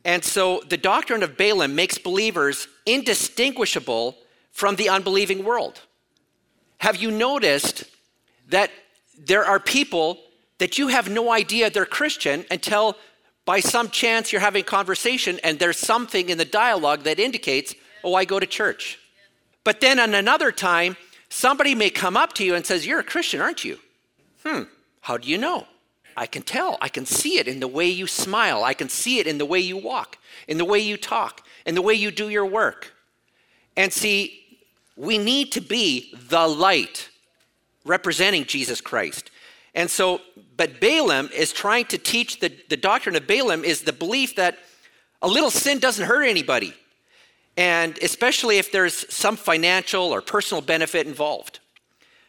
And 0.04 0.24
so 0.24 0.62
the 0.68 0.78
doctrine 0.78 1.24
of 1.24 1.38
Balaam 1.38 1.76
makes 1.76 1.98
believers 1.98 2.68
indistinguishable 2.86 4.18
from 4.52 4.76
the 4.76 4.90
unbelieving 4.90 5.44
world. 5.44 5.82
Have 6.80 6.96
you 6.96 7.12
noticed 7.12 7.84
that 8.50 8.72
there 9.18 9.46
are 9.46 9.60
people 9.60 10.20
that 10.60 10.78
you 10.78 10.88
have 10.88 11.10
no 11.10 11.32
idea 11.32 11.70
they're 11.70 11.86
Christian 11.86 12.46
until 12.50 12.96
by 13.46 13.60
some 13.60 13.90
chance 13.90 14.32
you're 14.32 14.42
having 14.42 14.64
conversation 14.64 15.40
and 15.44 15.60
there's 15.60 15.78
something 15.78 16.30
in 16.30 16.38
the 16.38 16.46
dialogue 16.46 17.04
that 17.04 17.20
indicates, 17.20 17.76
oh, 18.04 18.16
I 18.16 18.26
go 18.26 18.40
to 18.40 18.46
church. 18.46 19.00
But 19.64 19.82
then 19.82 20.00
on 20.00 20.14
another 20.14 20.52
time, 20.52 20.98
somebody 21.30 21.76
may 21.76 21.90
come 21.90 22.18
up 22.18 22.34
to 22.34 22.44
you 22.44 22.56
and 22.56 22.66
says, 22.66 22.86
You're 22.86 23.00
a 23.00 23.04
Christian, 23.04 23.42
aren't 23.42 23.64
you? 23.64 23.80
Hmm, 24.46 24.64
how 25.02 25.18
do 25.18 25.30
you 25.30 25.38
know? 25.38 25.68
I 26.18 26.26
can 26.26 26.42
tell. 26.42 26.80
I 26.82 26.90
can 26.90 27.06
see 27.06 27.38
it 27.38 27.48
in 27.48 27.60
the 27.60 27.68
way 27.68 27.88
you 27.88 28.08
smile. 28.08 28.64
I 28.64 28.74
can 28.74 28.90
see 28.90 29.20
it 29.20 29.28
in 29.28 29.38
the 29.38 29.46
way 29.46 29.60
you 29.60 29.78
walk, 29.78 30.18
in 30.48 30.58
the 30.58 30.66
way 30.66 30.80
you 30.80 30.98
talk, 30.98 31.46
in 31.66 31.76
the 31.76 31.82
way 31.82 31.94
you 31.94 32.10
do 32.10 32.30
your 32.30 32.46
work. 32.46 32.94
And 33.78 33.94
see, 33.94 34.44
we 34.96 35.20
need 35.20 35.52
to 35.52 35.62
be 35.62 36.12
the 36.30 36.48
light 36.48 37.10
representing 37.86 38.46
Jesus 38.46 38.82
Christ. 38.82 39.30
And 39.76 39.92
so, 39.92 40.22
but 40.58 40.82
Balaam 40.82 41.30
is 41.32 41.54
trying 41.54 41.86
to 41.86 42.00
teach 42.00 42.40
the, 42.40 42.52
the 42.68 42.78
doctrine 42.78 43.16
of 43.16 43.28
Balaam 43.28 43.64
is 43.64 43.84
the 43.84 43.94
belief 43.94 44.36
that 44.38 44.58
a 45.22 45.28
little 45.28 45.52
sin 45.52 45.78
doesn't 45.78 46.08
hurt 46.08 46.24
anybody. 46.24 46.74
And 47.56 47.98
especially 48.02 48.58
if 48.58 48.72
there's 48.72 49.14
some 49.14 49.38
financial 49.38 50.02
or 50.02 50.22
personal 50.22 50.62
benefit 50.62 51.06
involved. 51.06 51.60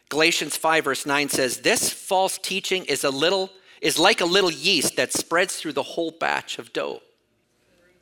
Galatians 0.09 0.57
5, 0.57 0.83
verse 0.83 1.05
9 1.07 1.29
says, 1.29 1.57
This 1.57 1.91
false 1.91 2.37
teaching 2.37 2.85
is 2.85 3.03
a 3.03 3.09
little 3.09 3.49
is 3.81 3.99
like 3.99 4.21
a 4.21 4.25
little 4.25 4.51
yeast 4.51 4.95
that 4.95 5.13
spreads 5.13 5.55
through 5.55 5.73
the 5.73 5.83
whole 5.83 6.11
batch 6.11 6.59
of 6.59 6.73
dough. 6.73 7.01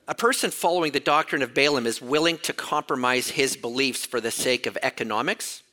A 0.07 0.15
person 0.15 0.51
following 0.51 0.93
the 0.93 0.99
doctrine 0.99 1.41
of 1.41 1.53
Balaam 1.53 1.85
is 1.85 2.01
willing 2.01 2.37
to 2.39 2.53
compromise 2.53 3.29
his 3.29 3.57
beliefs 3.57 4.05
for 4.05 4.21
the 4.21 4.31
sake 4.31 4.65
of 4.65 4.77
economics. 4.81 5.63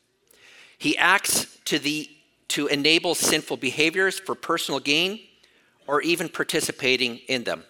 He 0.77 0.99
acts 0.99 1.59
to, 1.67 1.79
the, 1.79 2.11
to 2.49 2.67
enable 2.67 3.15
sinful 3.15 3.59
behaviors 3.59 4.19
for 4.19 4.35
personal 4.35 4.81
gain 4.81 5.21
or 5.87 6.03
even 6.03 6.29
participating 6.29 7.19
in 7.29 7.45
them. 7.45 7.63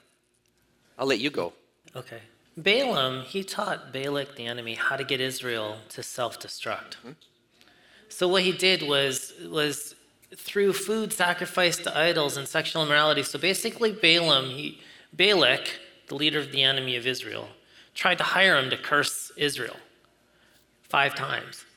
I'll 0.98 1.06
let 1.06 1.18
you 1.18 1.30
go. 1.30 1.52
Okay. 1.94 2.20
Balaam, 2.56 3.22
he 3.22 3.42
taught 3.42 3.92
Balak, 3.92 4.36
the 4.36 4.46
enemy, 4.46 4.74
how 4.74 4.96
to 4.96 5.04
get 5.04 5.20
Israel 5.20 5.78
to 5.90 6.02
self 6.02 6.38
destruct. 6.38 6.96
Mm-hmm. 6.98 7.10
So 8.08 8.28
what 8.28 8.42
he 8.42 8.52
did 8.52 8.82
was, 8.82 9.32
was 9.50 9.96
through 10.36 10.72
food 10.72 11.12
sacrificed 11.12 11.84
to 11.84 11.96
idols 11.96 12.36
and 12.36 12.46
sexual 12.46 12.82
immorality. 12.82 13.22
So 13.22 13.38
basically, 13.38 13.92
Balaam, 13.92 14.46
he, 14.46 14.80
Balak, 15.12 15.78
the 16.08 16.14
leader 16.14 16.38
of 16.38 16.52
the 16.52 16.62
enemy 16.62 16.96
of 16.96 17.06
Israel, 17.06 17.48
tried 17.94 18.18
to 18.18 18.24
hire 18.24 18.56
him 18.58 18.70
to 18.70 18.76
curse 18.76 19.32
Israel 19.36 19.76
five 20.82 21.14
times. 21.14 21.64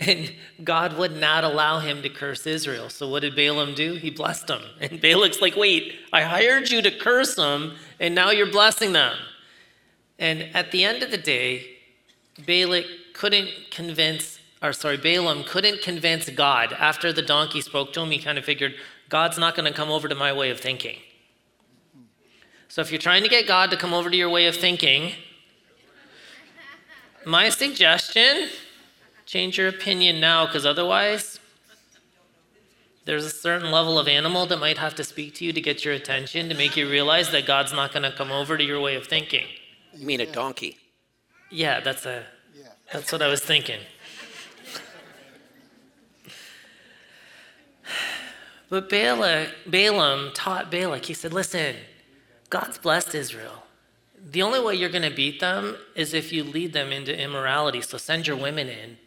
And 0.00 0.32
God 0.62 0.96
would 0.96 1.16
not 1.16 1.42
allow 1.42 1.80
him 1.80 2.02
to 2.02 2.08
curse 2.08 2.46
Israel. 2.46 2.88
So 2.88 3.08
what 3.08 3.22
did 3.22 3.34
Balaam 3.34 3.74
do? 3.74 3.94
He 3.94 4.10
blessed 4.10 4.46
them. 4.46 4.62
And 4.80 5.00
Balak's 5.02 5.40
like, 5.40 5.56
wait, 5.56 5.96
I 6.12 6.22
hired 6.22 6.70
you 6.70 6.80
to 6.82 6.90
curse 6.96 7.34
them, 7.34 7.74
and 7.98 8.14
now 8.14 8.30
you're 8.30 8.52
blessing 8.52 8.92
them. 8.92 9.16
And 10.16 10.42
at 10.54 10.70
the 10.70 10.84
end 10.84 11.02
of 11.02 11.10
the 11.10 11.18
day, 11.18 11.66
Balak 12.46 12.86
couldn't 13.12 13.50
convince 13.72 14.37
or 14.62 14.72
sorry, 14.72 14.96
Balaam 14.96 15.44
couldn't 15.44 15.82
convince 15.82 16.28
God 16.30 16.72
after 16.72 17.12
the 17.12 17.22
donkey 17.22 17.60
spoke 17.60 17.92
to 17.92 18.00
him. 18.00 18.10
He 18.10 18.18
kind 18.18 18.38
of 18.38 18.44
figured, 18.44 18.74
God's 19.08 19.38
not 19.38 19.54
going 19.54 19.70
to 19.70 19.76
come 19.76 19.90
over 19.90 20.08
to 20.08 20.14
my 20.14 20.32
way 20.32 20.50
of 20.50 20.60
thinking. 20.60 20.98
So 22.68 22.80
if 22.82 22.90
you're 22.90 23.00
trying 23.00 23.22
to 23.22 23.28
get 23.28 23.46
God 23.46 23.70
to 23.70 23.76
come 23.76 23.94
over 23.94 24.10
to 24.10 24.16
your 24.16 24.28
way 24.28 24.46
of 24.46 24.56
thinking, 24.56 25.12
my 27.24 27.48
suggestion 27.48 28.48
change 29.26 29.58
your 29.58 29.68
opinion 29.68 30.20
now 30.20 30.46
because 30.46 30.64
otherwise, 30.64 31.38
there's 33.04 33.24
a 33.24 33.30
certain 33.30 33.70
level 33.70 33.98
of 33.98 34.08
animal 34.08 34.46
that 34.46 34.58
might 34.58 34.78
have 34.78 34.94
to 34.94 35.04
speak 35.04 35.34
to 35.34 35.44
you 35.44 35.52
to 35.52 35.60
get 35.60 35.84
your 35.84 35.94
attention 35.94 36.48
to 36.48 36.54
make 36.54 36.76
you 36.76 36.88
realize 36.88 37.30
that 37.30 37.46
God's 37.46 37.72
not 37.72 37.92
going 37.92 38.02
to 38.02 38.12
come 38.12 38.30
over 38.30 38.56
to 38.56 38.64
your 38.64 38.80
way 38.80 38.96
of 38.96 39.06
thinking. 39.06 39.46
You 39.94 40.06
mean 40.06 40.20
a 40.20 40.30
donkey? 40.30 40.76
Yeah, 41.50 41.80
that's 41.80 42.04
a 42.04 42.24
that's 42.92 43.12
what 43.12 43.20
I 43.20 43.28
was 43.28 43.40
thinking. 43.40 43.80
But 48.68 48.90
Balak, 48.90 49.48
Balaam 49.66 50.30
taught 50.34 50.70
Balak, 50.70 51.06
he 51.06 51.14
said, 51.14 51.32
Listen, 51.32 51.76
God's 52.50 52.78
blessed 52.78 53.14
Israel. 53.14 53.64
The 54.30 54.42
only 54.42 54.60
way 54.60 54.74
you're 54.74 54.90
going 54.90 55.08
to 55.08 55.14
beat 55.14 55.40
them 55.40 55.76
is 55.94 56.12
if 56.12 56.32
you 56.32 56.44
lead 56.44 56.72
them 56.72 56.92
into 56.92 57.18
immorality. 57.18 57.80
So 57.80 57.96
send 57.98 58.26
your 58.26 58.36
women 58.36 58.68
in. 58.68 58.98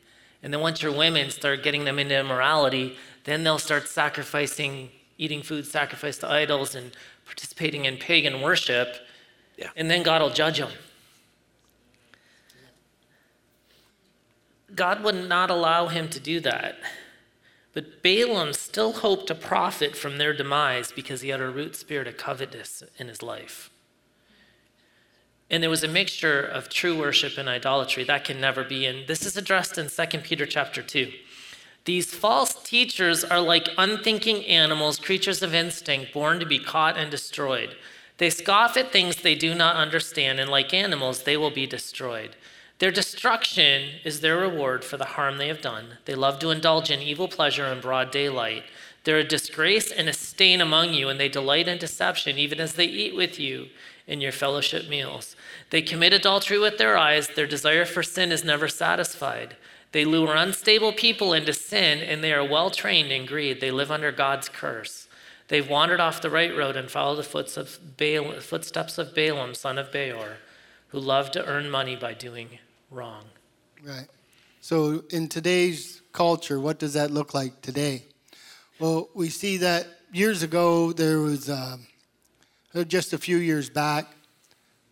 And 0.42 0.54
then 0.54 0.62
once 0.62 0.82
your 0.82 0.92
women 0.92 1.30
start 1.30 1.64
getting 1.64 1.86
them 1.86 2.00
into 2.00 2.18
immorality, 2.18 2.98
then 3.26 3.44
they'll 3.44 3.60
start 3.60 3.88
sacrificing, 3.88 4.90
eating 5.18 5.44
food 5.44 5.68
sacrificed 5.68 6.22
to 6.22 6.32
idols 6.32 6.74
and 6.74 6.92
participating 7.26 7.86
in 7.86 7.98
pagan 7.98 8.42
worship. 8.42 8.96
Yeah. 9.58 9.70
And 9.76 9.92
then 9.92 10.02
God 10.02 10.22
will 10.22 10.32
judge 10.32 10.58
them. 10.58 10.72
God 14.74 15.04
would 15.04 15.28
not 15.28 15.52
allow 15.52 15.88
him 15.88 16.10
to 16.10 16.20
do 16.20 16.40
that. 16.40 16.80
But 17.74 18.02
Balaam 18.04 18.54
still 18.54 18.94
hoped 18.94 19.28
to 19.28 19.36
profit 19.36 19.96
from 19.96 20.18
their 20.18 20.34
demise 20.34 20.92
because 20.92 21.22
he 21.22 21.30
had 21.30 21.40
a 21.40 21.50
root 21.50 21.76
spirit 21.76 22.08
of 22.08 22.18
covetousness 22.18 22.90
in 22.98 23.08
his 23.08 23.24
life. 23.24 23.70
And 25.50 25.62
there 25.62 25.70
was 25.70 25.84
a 25.84 25.88
mixture 25.88 26.42
of 26.42 26.70
true 26.70 26.98
worship 26.98 27.38
and 27.38 27.50
idolatry. 27.50 28.04
That 28.04 28.24
can 28.24 28.40
never 28.40 28.64
be. 28.64 28.86
And 28.86 29.08
this 29.08 29.26
is 29.26 29.36
addressed 29.36 29.78
in 29.78 29.90
2 29.90 30.20
Peter 30.20 30.46
chapter 30.46 30.82
2. 30.82 31.12
These 31.86 32.14
false 32.14 32.54
teachers 32.54 33.24
are 33.24 33.42
like 33.42 33.68
unthinking 33.78 34.46
animals, 34.46 35.00
creatures 35.00 35.42
of 35.42 35.54
instinct, 35.54 36.14
born 36.14 36.40
to 36.40 36.46
be 36.46 36.60
caught 36.60 36.98
and 36.98 37.10
destroyed. 37.10 37.76
They 38.18 38.30
scoff 38.30 38.78
at 38.78 38.92
things 38.92 39.16
they 39.18 39.36
do 39.36 39.56
not 39.56 39.76
understand, 39.76 40.40
and 40.40 40.50
like 40.50 40.74
animals, 40.74 41.24
they 41.24 41.38
will 41.38 41.50
be 41.50 41.66
destroyed. 41.66 42.36
Their 42.82 42.90
destruction 42.90 44.00
is 44.04 44.22
their 44.22 44.38
reward 44.38 44.84
for 44.84 44.98
the 44.98 45.06
harm 45.06 45.38
they 45.38 45.50
have 45.50 45.62
done. 45.62 46.00
They 46.06 46.16
love 46.16 46.40
to 46.40 46.50
indulge 46.50 46.90
in 46.90 47.00
evil 47.00 47.28
pleasure 47.28 47.68
in 47.68 47.80
broad 47.80 48.10
daylight. 48.10 48.64
They're 49.04 49.20
a 49.20 49.24
disgrace 49.24 49.92
and 49.92 50.10
a 50.10 50.14
stain 50.14 50.62
among 50.62 50.96
you, 50.96 51.08
and 51.08 51.20
they 51.20 51.30
delight 51.30 51.68
in 51.68 51.78
deception, 51.78 52.40
even 52.40 52.60
as 52.60 52.74
they 52.74 52.86
eat 52.86 53.16
with 53.16 53.40
you 53.40 53.68
in 54.08 54.20
your 54.20 54.32
fellowship 54.32 54.90
meals. 54.90 55.36
They 55.70 55.84
commit 55.84 56.12
adultery 56.12 56.58
with 56.58 56.80
their 56.80 56.98
eyes. 56.98 57.28
Their 57.28 57.46
desire 57.46 57.86
for 57.86 58.02
sin 58.02 58.32
is 58.32 58.44
never 58.44 58.68
satisfied. 58.68 59.58
They 59.92 60.04
lure 60.04 60.34
unstable 60.34 60.94
people 60.94 61.34
into 61.34 61.54
sin, 61.54 62.00
and 62.00 62.24
they 62.24 62.34
are 62.34 62.44
well 62.44 62.72
trained 62.72 63.12
in 63.12 63.28
greed. 63.28 63.62
They 63.62 63.70
live 63.70 63.92
under 63.92 64.12
God's 64.12 64.50
curse. 64.50 65.08
They've 65.50 65.70
wandered 65.70 66.00
off 66.00 66.20
the 66.20 66.32
right 66.32 66.58
road 66.58 66.76
and 66.76 66.90
followed 66.90 67.18
the 67.18 68.42
footsteps 68.42 68.98
of 68.98 69.14
Balaam, 69.14 69.54
son 69.54 69.78
of 69.78 69.92
Beor, 69.92 70.38
who 70.88 71.00
loved 71.00 71.34
to 71.34 71.46
earn 71.46 71.70
money 71.70 71.96
by 71.96 72.16
doing 72.16 72.58
wrong. 72.92 73.24
Right. 73.84 74.08
So, 74.60 75.04
in 75.10 75.28
today's 75.28 76.02
culture, 76.12 76.60
what 76.60 76.78
does 76.78 76.94
that 76.94 77.10
look 77.10 77.34
like 77.34 77.62
today? 77.62 78.04
Well, 78.80 79.10
we 79.14 79.30
see 79.30 79.58
that 79.58 79.88
years 80.14 80.44
ago, 80.44 80.92
there 80.92 81.20
was 81.20 81.50
uh, 81.50 81.78
just 82.88 83.14
a 83.14 83.18
few 83.18 83.38
years 83.38 83.70
back, 83.70 84.08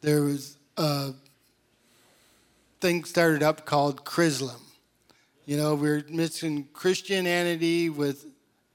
there 0.02 0.24
was 0.24 0.58
a 0.78 1.12
thing 2.80 3.04
started 3.04 3.44
up 3.44 3.66
called 3.66 4.06
Chrislam. 4.06 4.62
You 5.46 5.58
know, 5.58 5.76
we're 5.76 6.04
mixing 6.10 6.66
Christianity 6.74 7.90
with 7.90 8.26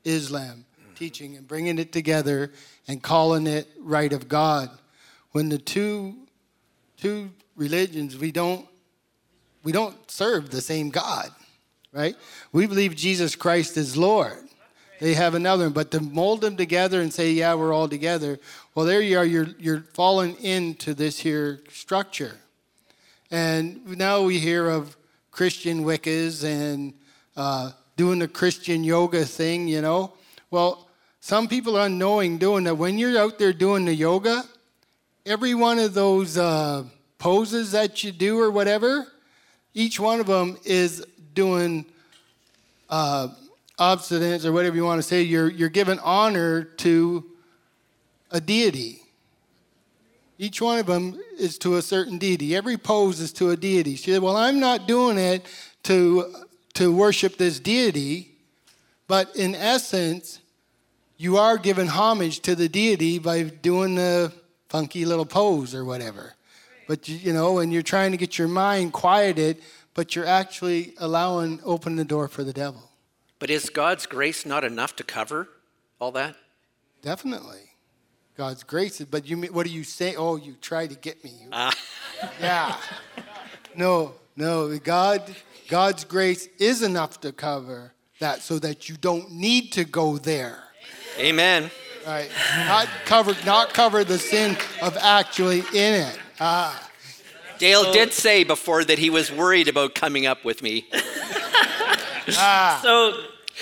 Islam 0.04 0.64
teaching 0.94 1.36
and 1.36 1.46
bringing 1.46 1.78
it 1.78 1.92
together 1.92 2.52
and 2.86 3.02
calling 3.02 3.46
it 3.46 3.68
right 3.80 4.12
of 4.12 4.28
God. 4.28 4.70
When 5.32 5.48
the 5.48 5.58
two 5.58 6.14
two 6.96 7.30
religions, 7.56 8.16
we 8.16 8.32
don't 8.32 8.66
we 9.64 9.72
don't 9.72 9.96
serve 10.10 10.50
the 10.50 10.60
same 10.60 10.90
God, 10.90 11.30
right? 11.92 12.14
We 12.52 12.66
believe 12.66 12.94
Jesus 12.94 13.34
Christ 13.34 13.76
is 13.76 13.96
Lord. 13.96 14.38
They 15.00 15.14
have 15.14 15.34
another 15.34 15.64
one, 15.64 15.72
but 15.72 15.90
to 15.90 16.00
mold 16.00 16.42
them 16.42 16.56
together 16.56 17.00
and 17.00 17.12
say, 17.12 17.32
yeah, 17.32 17.54
we're 17.54 17.74
all 17.74 17.88
together, 17.88 18.38
well, 18.74 18.86
there 18.86 19.00
you 19.00 19.18
are, 19.18 19.24
you're, 19.24 19.48
you're 19.58 19.80
falling 19.92 20.36
into 20.36 20.94
this 20.94 21.18
here 21.18 21.60
structure. 21.70 22.36
And 23.30 23.98
now 23.98 24.22
we 24.22 24.38
hear 24.38 24.68
of 24.68 24.96
Christian 25.32 25.84
Wiccas 25.84 26.44
and 26.44 26.94
uh, 27.36 27.72
doing 27.96 28.20
the 28.20 28.28
Christian 28.28 28.84
yoga 28.84 29.24
thing, 29.24 29.66
you 29.66 29.80
know. 29.80 30.12
Well, 30.50 30.88
some 31.20 31.48
people 31.48 31.76
are 31.76 31.86
unknowing 31.86 32.38
doing 32.38 32.64
that. 32.64 32.76
When 32.76 32.98
you're 32.98 33.18
out 33.18 33.38
there 33.38 33.52
doing 33.52 33.84
the 33.84 33.94
yoga, 33.94 34.44
every 35.26 35.54
one 35.54 35.78
of 35.78 35.94
those 35.94 36.38
uh, 36.38 36.84
poses 37.18 37.72
that 37.72 38.04
you 38.04 38.12
do 38.12 38.38
or 38.38 38.50
whatever, 38.50 39.06
each 39.74 39.98
one 39.98 40.20
of 40.20 40.26
them 40.26 40.56
is 40.64 41.04
doing 41.34 41.84
uh, 42.88 43.28
obstinance 43.78 44.44
or 44.44 44.52
whatever 44.52 44.76
you 44.76 44.84
want 44.84 45.00
to 45.00 45.06
say. 45.06 45.22
You're, 45.22 45.50
you're 45.50 45.68
giving 45.68 45.98
honor 45.98 46.62
to 46.62 47.24
a 48.30 48.40
deity. 48.40 49.02
Each 50.38 50.60
one 50.60 50.78
of 50.78 50.86
them 50.86 51.20
is 51.38 51.58
to 51.58 51.76
a 51.76 51.82
certain 51.82 52.18
deity. 52.18 52.56
Every 52.56 52.76
pose 52.76 53.20
is 53.20 53.32
to 53.34 53.50
a 53.50 53.56
deity. 53.56 53.96
She 53.96 54.12
said, 54.12 54.22
Well, 54.22 54.36
I'm 54.36 54.58
not 54.58 54.88
doing 54.88 55.18
it 55.18 55.46
to, 55.84 56.34
to 56.74 56.94
worship 56.94 57.36
this 57.36 57.60
deity, 57.60 58.32
but 59.06 59.34
in 59.36 59.54
essence, 59.54 60.40
you 61.16 61.36
are 61.36 61.56
giving 61.56 61.86
homage 61.86 62.40
to 62.40 62.54
the 62.54 62.68
deity 62.68 63.18
by 63.18 63.44
doing 63.44 63.94
the 63.94 64.32
funky 64.68 65.04
little 65.04 65.26
pose 65.26 65.74
or 65.74 65.84
whatever. 65.84 66.34
But 66.86 67.08
you, 67.08 67.16
you 67.16 67.32
know, 67.32 67.58
and 67.58 67.72
you're 67.72 67.82
trying 67.82 68.10
to 68.12 68.16
get 68.16 68.38
your 68.38 68.48
mind 68.48 68.92
quieted, 68.92 69.62
but 69.94 70.14
you're 70.14 70.26
actually 70.26 70.94
allowing 70.98 71.60
open 71.64 71.96
the 71.96 72.04
door 72.04 72.28
for 72.28 72.44
the 72.44 72.52
devil. 72.52 72.90
But 73.38 73.50
is 73.50 73.70
God's 73.70 74.06
grace 74.06 74.46
not 74.46 74.64
enough 74.64 74.96
to 74.96 75.04
cover 75.04 75.48
all 76.00 76.12
that? 76.12 76.36
Definitely. 77.02 77.60
God's 78.36 78.64
grace. 78.64 79.00
Is, 79.00 79.06
but 79.06 79.28
you, 79.28 79.36
what 79.52 79.66
do 79.66 79.72
you 79.72 79.84
say? 79.84 80.16
Oh, 80.16 80.36
you 80.36 80.56
try 80.60 80.86
to 80.86 80.94
get 80.94 81.22
me. 81.22 81.30
You, 81.42 81.48
ah. 81.52 81.74
Yeah. 82.40 82.76
No, 83.76 84.14
no. 84.36 84.76
God, 84.78 85.22
God's 85.68 86.04
grace 86.04 86.48
is 86.58 86.82
enough 86.82 87.20
to 87.20 87.32
cover 87.32 87.92
that, 88.20 88.42
so 88.42 88.58
that 88.60 88.88
you 88.88 88.96
don't 88.96 89.30
need 89.32 89.72
to 89.72 89.84
go 89.84 90.16
there. 90.16 90.62
Amen. 91.18 91.70
Right. 92.06 92.30
Not 92.66 92.88
cover, 93.04 93.34
not 93.44 93.72
cover 93.72 94.04
the 94.04 94.18
sin 94.18 94.56
of 94.82 94.96
actually 94.98 95.60
in 95.72 95.94
it. 96.06 96.18
Ah. 96.40 96.90
Dale 97.58 97.92
did 97.92 98.12
say 98.12 98.44
before 98.44 98.84
that 98.84 98.98
he 98.98 99.10
was 99.10 99.30
worried 99.30 99.68
about 99.68 99.94
coming 99.94 100.26
up 100.26 100.44
with 100.44 100.62
me. 100.62 100.86
So, 102.26 103.20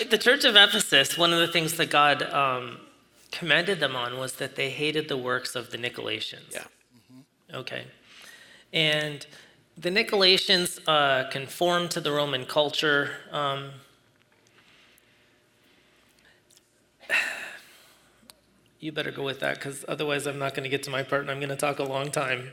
the 0.09 0.19
church 0.19 0.45
of 0.45 0.55
Ephesus, 0.55 1.19
one 1.19 1.33
of 1.33 1.41
the 1.41 1.49
things 1.49 1.77
that 1.79 1.91
God 1.91 2.23
um, 2.23 2.79
commended 3.33 3.81
them 3.81 3.97
on 3.97 4.19
was 4.19 4.35
that 4.35 4.55
they 4.57 4.71
hated 4.71 5.09
the 5.09 5.17
works 5.17 5.57
of 5.57 5.71
the 5.71 5.79
Nicolaitans. 5.79 6.53
Yeah. 6.53 6.65
Okay. 7.53 7.85
And 8.73 9.27
the 9.77 9.91
Nicolaitans 9.91 10.81
uh, 10.87 11.29
conformed 11.31 11.91
to 11.93 12.01
the 12.01 12.13
Roman 12.13 12.47
culture. 12.47 13.11
Um, 13.31 13.71
you 18.81 18.93
better 18.93 19.11
go 19.11 19.25
with 19.25 19.41
that 19.41 19.57
because 19.57 19.85
otherwise 19.89 20.27
I'm 20.27 20.39
not 20.39 20.55
going 20.55 20.65
to 20.65 20.71
get 20.71 20.83
to 20.85 20.91
my 20.91 21.03
part 21.03 21.23
and 21.23 21.31
I'm 21.31 21.39
going 21.39 21.51
to 21.51 21.57
talk 21.57 21.79
a 21.79 21.85
long 21.85 22.11
time. 22.11 22.53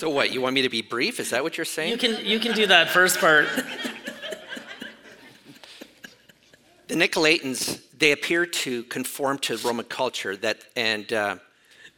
So 0.00 0.08
what? 0.08 0.32
You 0.32 0.40
want 0.40 0.54
me 0.54 0.62
to 0.62 0.70
be 0.70 0.80
brief? 0.80 1.20
Is 1.20 1.28
that 1.28 1.42
what 1.42 1.58
you're 1.58 1.66
saying? 1.66 1.92
You 1.92 1.98
can, 1.98 2.24
you 2.24 2.40
can 2.40 2.54
do 2.54 2.66
that 2.68 2.88
first 2.88 3.20
part. 3.20 3.46
the 6.88 6.94
Nicolaitans, 6.94 7.82
they 7.98 8.12
appear 8.12 8.46
to 8.46 8.82
conform 8.84 9.36
to 9.40 9.58
Roman 9.58 9.84
culture 9.84 10.38
that, 10.38 10.64
and 10.74 11.12
uh, 11.12 11.36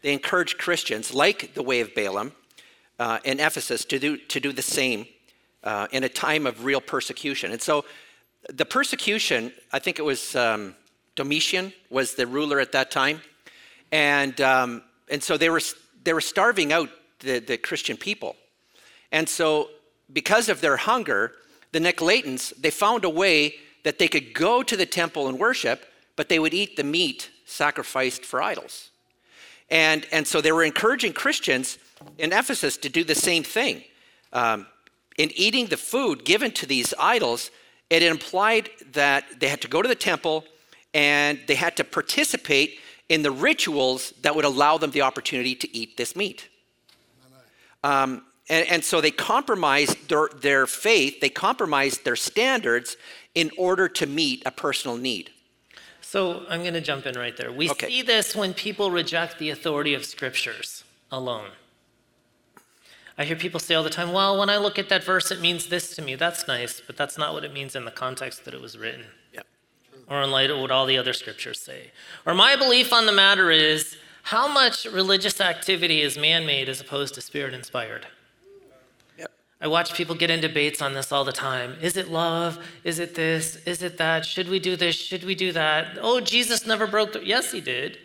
they 0.00 0.12
encourage 0.12 0.58
Christians, 0.58 1.14
like 1.14 1.54
the 1.54 1.62
way 1.62 1.78
of 1.78 1.94
Balaam 1.94 2.32
uh, 2.98 3.20
in 3.22 3.38
Ephesus, 3.38 3.84
to 3.84 4.00
do, 4.00 4.16
to 4.16 4.40
do 4.40 4.52
the 4.52 4.62
same 4.62 5.06
uh, 5.62 5.86
in 5.92 6.02
a 6.02 6.08
time 6.08 6.44
of 6.44 6.64
real 6.64 6.80
persecution. 6.80 7.52
And 7.52 7.62
so 7.62 7.84
the 8.52 8.64
persecution, 8.64 9.52
I 9.72 9.78
think 9.78 10.00
it 10.00 10.04
was 10.04 10.34
um, 10.34 10.74
Domitian 11.14 11.72
was 11.88 12.16
the 12.16 12.26
ruler 12.26 12.58
at 12.58 12.72
that 12.72 12.90
time. 12.90 13.22
And, 13.92 14.40
um, 14.40 14.82
and 15.08 15.22
so 15.22 15.36
they 15.36 15.50
were, 15.50 15.60
they 16.02 16.12
were 16.12 16.20
starving 16.20 16.72
out 16.72 16.90
the, 17.22 17.38
the 17.38 17.56
Christian 17.56 17.96
people. 17.96 18.36
And 19.10 19.28
so, 19.28 19.70
because 20.12 20.48
of 20.48 20.60
their 20.60 20.76
hunger, 20.76 21.32
the 21.72 21.80
Nicolaitans, 21.80 22.52
they 22.60 22.70
found 22.70 23.04
a 23.04 23.10
way 23.10 23.56
that 23.82 23.98
they 23.98 24.08
could 24.08 24.34
go 24.34 24.62
to 24.62 24.76
the 24.76 24.86
temple 24.86 25.28
and 25.28 25.38
worship, 25.38 25.86
but 26.16 26.28
they 26.28 26.38
would 26.38 26.54
eat 26.54 26.76
the 26.76 26.84
meat 26.84 27.30
sacrificed 27.46 28.24
for 28.24 28.42
idols. 28.42 28.90
And, 29.70 30.06
and 30.12 30.26
so 30.26 30.40
they 30.40 30.52
were 30.52 30.64
encouraging 30.64 31.14
Christians 31.14 31.78
in 32.18 32.32
Ephesus 32.32 32.76
to 32.78 32.88
do 32.88 33.04
the 33.04 33.14
same 33.14 33.42
thing. 33.42 33.82
Um, 34.32 34.66
in 35.16 35.30
eating 35.34 35.66
the 35.66 35.76
food 35.76 36.24
given 36.24 36.50
to 36.52 36.66
these 36.66 36.94
idols, 36.98 37.50
it 37.90 38.02
implied 38.02 38.70
that 38.92 39.24
they 39.40 39.48
had 39.48 39.60
to 39.62 39.68
go 39.68 39.82
to 39.82 39.88
the 39.88 39.94
temple 39.94 40.44
and 40.94 41.40
they 41.46 41.54
had 41.54 41.76
to 41.76 41.84
participate 41.84 42.78
in 43.08 43.22
the 43.22 43.30
rituals 43.30 44.12
that 44.22 44.34
would 44.34 44.44
allow 44.44 44.78
them 44.78 44.90
the 44.90 45.02
opportunity 45.02 45.54
to 45.54 45.76
eat 45.76 45.96
this 45.96 46.16
meat. 46.16 46.48
Um, 47.84 48.22
and, 48.48 48.68
and, 48.68 48.84
so 48.84 49.00
they 49.00 49.10
compromised 49.10 50.08
their, 50.08 50.28
their 50.40 50.66
faith, 50.66 51.20
they 51.20 51.28
compromised 51.28 52.04
their 52.04 52.16
standards 52.16 52.96
in 53.34 53.50
order 53.56 53.88
to 53.88 54.06
meet 54.06 54.42
a 54.46 54.50
personal 54.50 54.96
need. 54.96 55.30
So 56.00 56.44
I'm 56.48 56.60
going 56.62 56.74
to 56.74 56.80
jump 56.80 57.06
in 57.06 57.14
right 57.14 57.36
there. 57.36 57.50
We 57.50 57.70
Okay. 57.70 57.86
see 57.88 58.02
this 58.02 58.36
when 58.36 58.52
people 58.52 58.90
reject 58.90 59.38
the 59.38 59.50
authority 59.50 59.94
of 59.94 60.04
scriptures 60.04 60.84
alone. 61.10 61.48
I 63.16 63.24
hear 63.24 63.36
people 63.36 63.60
say 63.60 63.74
all 63.74 63.82
the 63.84 63.90
time, 63.90 64.12
well, 64.12 64.38
when 64.38 64.50
I 64.50 64.56
look 64.56 64.78
at 64.78 64.88
that 64.88 65.04
verse, 65.04 65.30
it 65.30 65.40
means 65.40 65.68
this 65.68 65.94
to 65.96 66.02
me. 66.02 66.14
That's 66.14 66.46
nice, 66.48 66.80
but 66.86 66.96
that's 66.96 67.18
not 67.18 67.34
what 67.34 67.44
it 67.44 67.52
means 67.52 67.76
in 67.76 67.84
the 67.84 67.90
context 67.90 68.44
that 68.44 68.54
it 68.54 68.60
was 68.60 68.76
written, 68.78 69.04
Yep. 69.32 69.46
or 70.08 70.22
in 70.22 70.30
light 70.30 70.50
of 70.50 70.58
what 70.58 70.70
all 70.70 70.86
the 70.86 70.98
other 70.98 71.12
scriptures 71.12 71.60
say. 71.60 71.90
Or 72.26 72.34
my 72.34 72.56
belief 72.56 72.92
on 72.92 73.06
the 73.06 73.12
matter 73.12 73.50
is 73.50 73.96
how 74.22 74.46
much 74.48 74.84
religious 74.84 75.40
activity 75.40 76.00
is 76.00 76.16
man 76.16 76.46
made 76.46 76.68
as 76.68 76.80
opposed 76.80 77.14
to 77.14 77.20
spirit 77.20 77.54
inspired? 77.54 78.06
Yep. 79.18 79.30
I 79.60 79.66
watch 79.66 79.94
people 79.94 80.14
get 80.14 80.30
in 80.30 80.40
debates 80.40 80.80
on 80.80 80.94
this 80.94 81.12
all 81.12 81.24
the 81.24 81.32
time. 81.32 81.76
Is 81.82 81.96
it 81.96 82.08
love? 82.08 82.64
Is 82.84 82.98
it 82.98 83.14
this? 83.14 83.56
Is 83.66 83.82
it 83.82 83.98
that? 83.98 84.24
Should 84.24 84.48
we 84.48 84.60
do 84.60 84.76
this? 84.76 84.94
Should 84.94 85.24
we 85.24 85.34
do 85.34 85.52
that? 85.52 85.98
Oh, 86.00 86.20
Jesus 86.20 86.66
never 86.66 86.86
broke 86.86 87.12
the. 87.12 87.26
Yes, 87.26 87.52
he 87.52 87.60
did. 87.60 87.98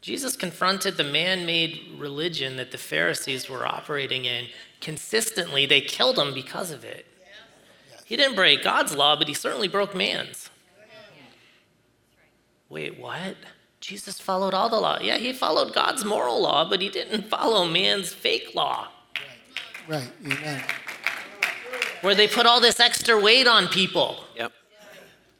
Jesus 0.00 0.36
confronted 0.36 0.96
the 0.96 1.04
man 1.04 1.44
made 1.44 1.96
religion 1.98 2.56
that 2.56 2.70
the 2.70 2.78
Pharisees 2.78 3.50
were 3.50 3.66
operating 3.66 4.24
in 4.24 4.46
consistently. 4.80 5.66
They 5.66 5.80
killed 5.80 6.18
him 6.18 6.32
because 6.32 6.70
of 6.70 6.84
it. 6.84 7.04
He 8.04 8.16
didn't 8.16 8.36
break 8.36 8.62
God's 8.62 8.94
law, 8.94 9.16
but 9.16 9.28
he 9.28 9.34
certainly 9.34 9.68
broke 9.68 9.94
man's. 9.94 10.50
Wait, 12.68 12.98
what? 12.98 13.36
Jesus 13.88 14.20
followed 14.20 14.52
all 14.52 14.68
the 14.68 14.78
law. 14.78 14.98
Yeah, 15.00 15.16
he 15.16 15.32
followed 15.32 15.72
God's 15.72 16.04
moral 16.04 16.42
law, 16.42 16.68
but 16.68 16.82
he 16.82 16.90
didn't 16.90 17.30
follow 17.30 17.66
man's 17.66 18.12
fake 18.12 18.54
law. 18.54 18.88
Right. 19.88 20.10
Right. 20.22 20.36
amen. 20.38 20.62
where 22.02 22.14
they 22.14 22.28
put 22.28 22.44
all 22.44 22.60
this 22.60 22.80
extra 22.80 23.18
weight 23.18 23.46
on 23.46 23.66
people. 23.68 24.24
Yep. 24.36 24.52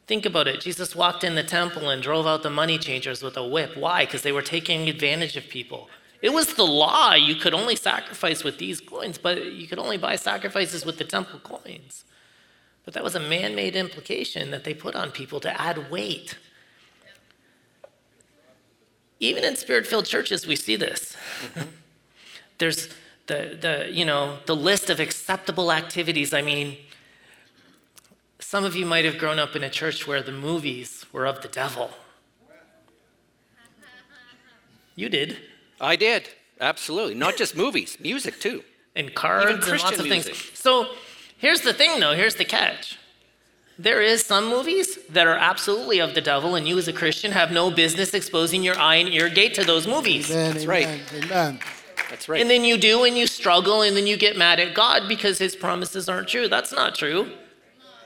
Think 0.07 0.25
about 0.25 0.47
it. 0.47 0.61
Jesus 0.61 0.95
walked 0.95 1.23
in 1.23 1.35
the 1.35 1.43
temple 1.43 1.89
and 1.89 2.01
drove 2.01 2.25
out 2.25 2.41
the 2.41 2.49
money 2.49 2.79
changers 2.79 3.21
with 3.21 3.37
a 3.37 3.47
whip. 3.47 3.77
Why? 3.77 4.05
Because 4.05 4.23
they 4.23 4.31
were 4.31 4.41
taking 4.41 4.89
advantage 4.89 5.37
of 5.37 5.47
people. 5.47 5.87
It 6.23 6.33
was 6.33 6.55
the 6.55 6.65
law. 6.65 7.13
You 7.13 7.35
could 7.35 7.53
only 7.53 7.75
sacrifice 7.75 8.43
with 8.43 8.57
these 8.57 8.81
coins, 8.81 9.19
but 9.19 9.45
you 9.53 9.67
could 9.67 9.77
only 9.77 9.97
buy 9.97 10.15
sacrifices 10.15 10.83
with 10.83 10.97
the 10.97 11.03
temple 11.03 11.37
coins. 11.37 12.03
But 12.83 12.95
that 12.95 13.03
was 13.03 13.13
a 13.13 13.19
man 13.19 13.53
made 13.53 13.75
implication 13.75 14.49
that 14.49 14.63
they 14.63 14.73
put 14.73 14.95
on 14.95 15.11
people 15.11 15.39
to 15.41 15.61
add 15.61 15.91
weight. 15.91 16.39
Even 19.19 19.43
in 19.43 19.55
spirit 19.55 19.85
filled 19.85 20.05
churches, 20.05 20.47
we 20.47 20.55
see 20.55 20.75
this. 20.75 21.15
Mm-hmm. 21.43 21.69
There's 22.57 22.89
the, 23.27 23.57
the, 23.59 23.89
you 23.91 24.05
know, 24.05 24.37
the 24.45 24.55
list 24.55 24.89
of 24.89 24.99
acceptable 24.99 25.71
activities. 25.71 26.33
I 26.33 26.41
mean, 26.41 26.77
some 28.39 28.63
of 28.63 28.75
you 28.75 28.85
might 28.85 29.05
have 29.05 29.17
grown 29.17 29.39
up 29.39 29.55
in 29.55 29.63
a 29.63 29.69
church 29.69 30.07
where 30.07 30.21
the 30.21 30.31
movies 30.31 31.05
were 31.11 31.25
of 31.25 31.41
the 31.41 31.47
devil. 31.47 31.91
You 34.95 35.07
did. 35.09 35.37
I 35.79 35.95
did. 35.95 36.27
Absolutely. 36.59 37.15
Not 37.15 37.37
just 37.37 37.55
movies, 37.55 37.97
music 38.01 38.39
too. 38.39 38.63
And 38.95 39.13
cards 39.15 39.67
and 39.67 39.81
lots 39.81 39.97
of 39.97 40.07
things. 40.07 40.29
So 40.53 40.87
here's 41.37 41.61
the 41.61 41.73
thing, 41.73 41.99
though. 42.01 42.15
Here's 42.15 42.35
the 42.35 42.43
catch. 42.43 42.97
There 43.79 44.01
is 44.01 44.25
some 44.25 44.49
movies 44.49 44.99
that 45.07 45.25
are 45.25 45.37
absolutely 45.37 45.99
of 45.99 46.13
the 46.13 46.19
devil, 46.19 46.55
and 46.55 46.67
you 46.67 46.77
as 46.77 46.89
a 46.89 46.93
Christian 46.93 47.31
have 47.31 47.49
no 47.49 47.71
business 47.71 48.13
exposing 48.13 48.61
your 48.61 48.77
eye 48.77 48.95
and 48.95 49.07
ear 49.07 49.29
gate 49.29 49.53
to 49.53 49.63
those 49.63 49.87
movies. 49.87 50.29
Amen. 50.29 50.53
That's 50.53 50.65
right. 50.65 50.85
amen, 50.85 51.01
Amen. 51.23 51.59
That's 52.09 52.27
right. 52.27 52.41
And 52.41 52.49
then 52.49 52.65
you 52.65 52.77
do, 52.77 53.05
and 53.05 53.17
you 53.17 53.25
struggle, 53.25 53.81
and 53.81 53.95
then 53.95 54.05
you 54.05 54.17
get 54.17 54.35
mad 54.35 54.59
at 54.59 54.73
God 54.73 55.07
because 55.07 55.37
his 55.37 55.55
promises 55.55 56.09
aren't 56.09 56.27
true. 56.27 56.49
That's 56.49 56.73
not 56.73 56.93
true. 56.93 57.31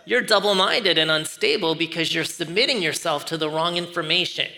You're 0.05 0.21
double 0.21 0.53
minded 0.53 0.99
and 0.99 1.09
unstable 1.09 1.73
because 1.73 2.13
you're 2.13 2.23
submitting 2.23 2.83
yourself 2.83 3.25
to 3.25 3.37
the 3.37 3.49
wrong 3.49 3.75
information. 3.75 4.49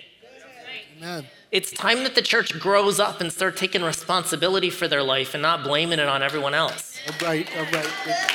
Amen. 0.97 1.27
It's 1.49 1.71
time 1.71 2.03
that 2.03 2.15
the 2.15 2.21
church 2.21 2.59
grows 2.59 2.99
up 2.99 3.21
and 3.21 3.31
start 3.31 3.55
taking 3.55 3.83
responsibility 3.83 4.69
for 4.69 4.89
their 4.89 5.03
life 5.03 5.33
and 5.33 5.41
not 5.41 5.63
blaming 5.63 5.99
it 5.99 6.09
on 6.09 6.21
everyone 6.21 6.53
else. 6.53 6.99
All 7.07 7.25
right, 7.25 7.47
all 7.55 7.63
right. 7.71 8.31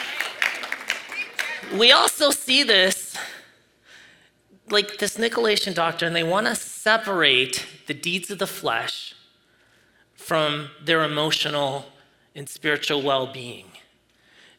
We 1.79 1.93
also 1.93 2.31
see 2.33 2.65
this, 2.65 3.17
like 4.69 4.99
this 4.99 5.17
Nicolaitan 5.17 5.75
doctrine, 5.75 6.13
they 6.13 6.25
want 6.25 6.49
to 6.49 6.57
separate 6.57 7.65
the 7.87 7.95
deeds 7.95 8.31
of 8.31 8.39
the 8.39 8.47
flesh 8.47 9.15
from 10.15 10.71
their 10.85 11.05
emotional 11.05 11.87
and 12.35 12.49
spiritual 12.49 13.03
well 13.03 13.33
being. 13.33 13.67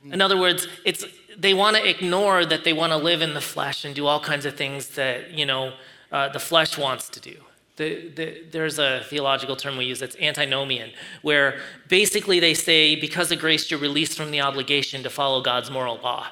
In 0.05 0.21
other 0.21 0.37
words, 0.37 0.67
it's, 0.85 1.05
they 1.37 1.53
want 1.53 1.75
to 1.77 1.87
ignore 1.87 2.45
that 2.45 2.63
they 2.63 2.73
want 2.73 2.91
to 2.91 2.97
live 2.97 3.21
in 3.21 3.33
the 3.33 3.41
flesh 3.41 3.85
and 3.85 3.93
do 3.93 4.07
all 4.07 4.19
kinds 4.19 4.45
of 4.45 4.55
things 4.55 4.89
that, 4.89 5.31
you 5.31 5.45
know, 5.45 5.73
uh, 6.11 6.29
the 6.29 6.39
flesh 6.39 6.77
wants 6.77 7.07
to 7.09 7.19
do. 7.19 7.35
The, 7.75 8.09
the, 8.09 8.43
there's 8.51 8.79
a 8.79 9.01
theological 9.09 9.55
term 9.55 9.77
we 9.77 9.85
use 9.85 9.99
that's 9.99 10.15
antinomian, 10.17 10.91
where 11.21 11.59
basically 11.87 12.39
they 12.39 12.53
say, 12.53 12.95
because 12.95 13.31
of 13.31 13.39
grace, 13.39 13.69
you're 13.69 13.79
released 13.79 14.17
from 14.17 14.31
the 14.31 14.41
obligation 14.41 15.03
to 15.03 15.09
follow 15.09 15.41
God's 15.41 15.69
moral 15.69 15.97
law. 15.97 16.27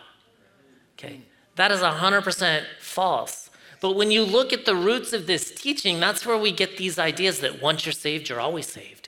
Okay, 0.99 1.21
that 1.55 1.71
is 1.71 1.79
100% 1.79 2.63
false. 2.79 3.49
But 3.81 3.95
when 3.95 4.11
you 4.11 4.23
look 4.23 4.51
at 4.51 4.65
the 4.65 4.75
roots 4.75 5.13
of 5.13 5.25
this 5.25 5.51
teaching, 5.51 5.99
that's 5.99 6.25
where 6.25 6.37
we 6.37 6.51
get 6.51 6.77
these 6.77 6.99
ideas 6.99 7.39
that 7.39 7.61
once 7.61 7.85
you're 7.85 7.93
saved, 7.93 8.27
you're 8.27 8.41
always 8.41 8.67
saved. 8.67 9.07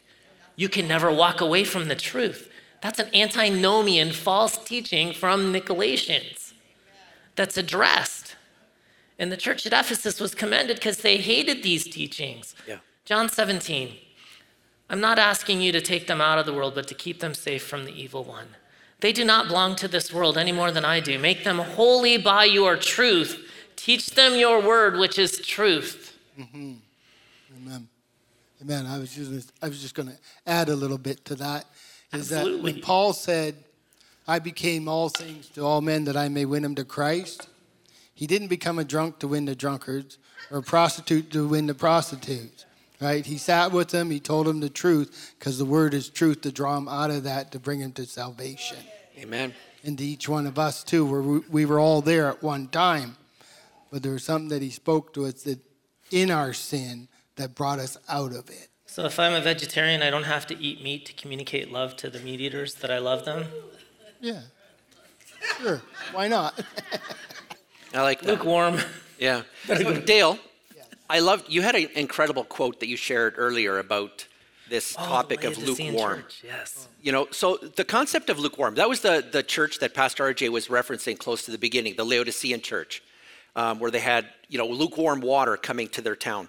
You 0.56 0.70
can 0.70 0.88
never 0.88 1.12
walk 1.12 1.42
away 1.42 1.66
from 1.66 1.90
the 1.90 1.96
truth. 1.96 2.50
That's 2.82 3.00
an 3.00 3.14
antinomian 3.14 4.12
false 4.12 4.58
teaching 4.58 5.14
from 5.14 5.54
Nicolaitans 5.54 6.54
that's 7.36 7.58
addressed. 7.58 8.36
And 9.20 9.32
the 9.32 9.38
church 9.38 9.66
at 9.66 9.74
Ephesus 9.74 10.20
was 10.20 10.34
commended 10.34 10.78
because 10.78 11.00
they 11.00 11.18
hated 11.18 11.62
these 11.62 11.84
teachings. 11.84 12.56
Yeah. 12.68 12.78
John 13.06 13.30
17. 13.30 13.98
I'm 14.90 15.00
not 15.00 15.20
asking 15.20 15.62
you 15.62 15.72
to 15.74 15.82
take 15.82 16.08
them 16.08 16.22
out 16.22 16.40
of 16.40 16.46
the 16.46 16.54
world, 16.54 16.76
but 16.76 16.88
to 16.88 16.94
keep 16.94 17.20
them 17.20 17.34
safe 17.34 17.64
from 17.64 17.86
the 17.86 17.94
evil 17.94 18.24
one. 18.24 18.48
They 19.02 19.12
do 19.12 19.26
not 19.26 19.48
belong 19.48 19.76
to 19.78 19.88
this 19.88 20.14
world 20.14 20.38
any 20.38 20.52
more 20.52 20.72
than 20.72 20.86
I 20.86 21.00
do. 21.00 21.18
Make 21.20 21.44
them 21.44 21.58
holy 21.58 22.18
by 22.18 22.46
your 22.46 22.78
truth. 22.78 23.48
Teach 23.76 24.12
them 24.12 24.36
your 24.36 24.62
word, 24.62 24.98
which 24.98 25.18
is 25.18 25.40
truth. 25.40 26.16
Mm-hmm. 26.40 26.74
Amen. 27.58 27.88
Amen. 28.62 28.86
I 28.86 29.00
was 29.00 29.14
just 29.14 29.52
I 29.62 29.68
was 29.68 29.82
just 29.82 29.96
going 29.96 30.10
to 30.10 30.18
add 30.46 30.70
a 30.70 30.76
little 30.76 31.00
bit 31.00 31.26
to 31.26 31.36
that. 31.36 31.66
Is 32.14 32.30
that 32.30 32.42
Absolutely. 32.42 32.74
when 32.74 32.82
Paul 32.82 33.14
said, 33.14 33.56
"I 34.28 34.38
became 34.38 34.88
all 34.88 35.10
things 35.10 35.48
to 35.50 35.66
all 35.66 35.82
men 35.82 36.04
that 36.06 36.16
I 36.16 36.30
may 36.30 36.46
win 36.46 36.62
them 36.62 36.76
to 36.76 36.86
Christ," 36.86 37.48
he 38.14 38.28
didn't 38.28 38.50
become 38.50 38.78
a 38.78 38.84
drunk 38.84 39.18
to 39.20 39.28
win 39.28 39.46
the 39.46 39.56
drunkards 39.56 40.20
or 40.52 40.60
a 40.60 40.64
prostitute 40.64 41.32
to 41.32 41.48
win 41.48 41.66
the 41.66 41.74
prostitutes. 41.74 42.66
Right? 43.00 43.26
He 43.26 43.40
sat 43.40 43.72
with 43.72 43.90
them. 43.90 44.12
He 44.12 44.20
told 44.20 44.46
them 44.46 44.60
the 44.60 44.70
truth 44.70 45.34
because 45.40 45.58
the 45.58 45.66
word 45.66 45.96
is 45.96 46.08
truth 46.08 46.42
to 46.42 46.52
draw 46.52 46.76
them 46.76 46.88
out 46.88 47.10
of 47.10 47.24
that 47.24 47.52
to 47.54 47.60
bring 47.60 47.80
them 47.80 47.94
to 47.94 48.06
salvation. 48.06 48.78
Amen. 49.22 49.54
And 49.84 49.98
to 49.98 50.04
each 50.04 50.28
one 50.28 50.48
of 50.48 50.58
us 50.58 50.84
too, 50.84 51.06
where 51.06 51.22
we, 51.22 51.40
we 51.50 51.66
were 51.66 51.80
all 51.80 52.02
there 52.02 52.28
at 52.28 52.42
one 52.42 52.68
time, 52.68 53.18
but 53.92 54.04
there 54.04 54.14
was 54.14 54.24
something 54.24 54.50
that 54.50 54.62
he 54.62 54.70
spoke 54.70 55.14
to 55.14 55.26
us 55.26 55.44
that 55.44 55.60
in 56.12 56.32
our 56.32 56.54
sin 56.54 57.08
that 57.36 57.56
brought 57.56 57.80
us 57.80 57.98
out 58.10 58.32
of 58.32 58.50
it. 58.50 58.70
So 58.86 59.06
if 59.06 59.20
I'm 59.20 59.34
a 59.34 59.42
vegetarian, 59.42 60.02
I 60.02 60.10
don't 60.10 60.24
have 60.24 60.46
to 60.48 60.58
eat 60.62 60.84
meat 60.84 61.06
to 61.06 61.14
communicate 61.14 61.72
love 61.72 61.96
to 61.98 62.10
the 62.10 62.20
meat 62.20 62.42
eaters 62.42 62.76
that 62.76 62.92
I 62.92 62.98
love 62.98 63.26
them. 63.26 63.46
Yeah. 64.20 64.42
Sure. 65.60 65.82
Why 66.12 66.28
not? 66.28 66.60
I 67.94 68.02
like 68.02 68.22
that. 68.22 68.28
Lukewarm. 68.28 68.80
Yeah. 69.18 69.44
So, 69.66 70.00
Dale, 70.02 70.38
I 71.10 71.20
loved 71.20 71.46
you 71.50 71.62
had 71.62 71.76
an 71.76 71.88
incredible 71.96 72.44
quote 72.44 72.80
that 72.80 72.88
you 72.88 72.98
shared 72.98 73.36
earlier 73.38 73.80
about 73.80 74.28
this 74.72 74.94
topic 74.94 75.42
Oh, 75.44 75.50
of 75.50 75.58
lukewarm. 75.58 76.22
church, 76.22 76.44
Yes. 76.46 76.88
You 77.02 77.12
know, 77.12 77.28
so 77.32 77.58
the 77.58 77.84
concept 77.84 78.30
of 78.30 78.40
lukewarm, 78.40 78.76
that 78.76 78.88
was 78.88 79.02
the, 79.02 79.24
the 79.30 79.44
church 79.44 79.80
that 79.80 79.94
Pastor 79.94 80.24
RJ 80.34 80.50
was 80.50 80.70
referencing 80.70 81.18
close 81.18 81.44
to 81.44 81.52
the 81.52 81.58
beginning, 81.58 81.96
the 81.98 82.06
Laodicean 82.06 82.62
church, 82.62 83.04
um, 83.58 83.80
where 83.80 83.92
they 83.92 84.00
had, 84.00 84.30
you 84.48 84.58
know, 84.58 84.66
lukewarm 84.66 85.20
water 85.20 85.58
coming 85.58 85.90
to 85.90 86.02
their 86.02 86.16
town. 86.16 86.48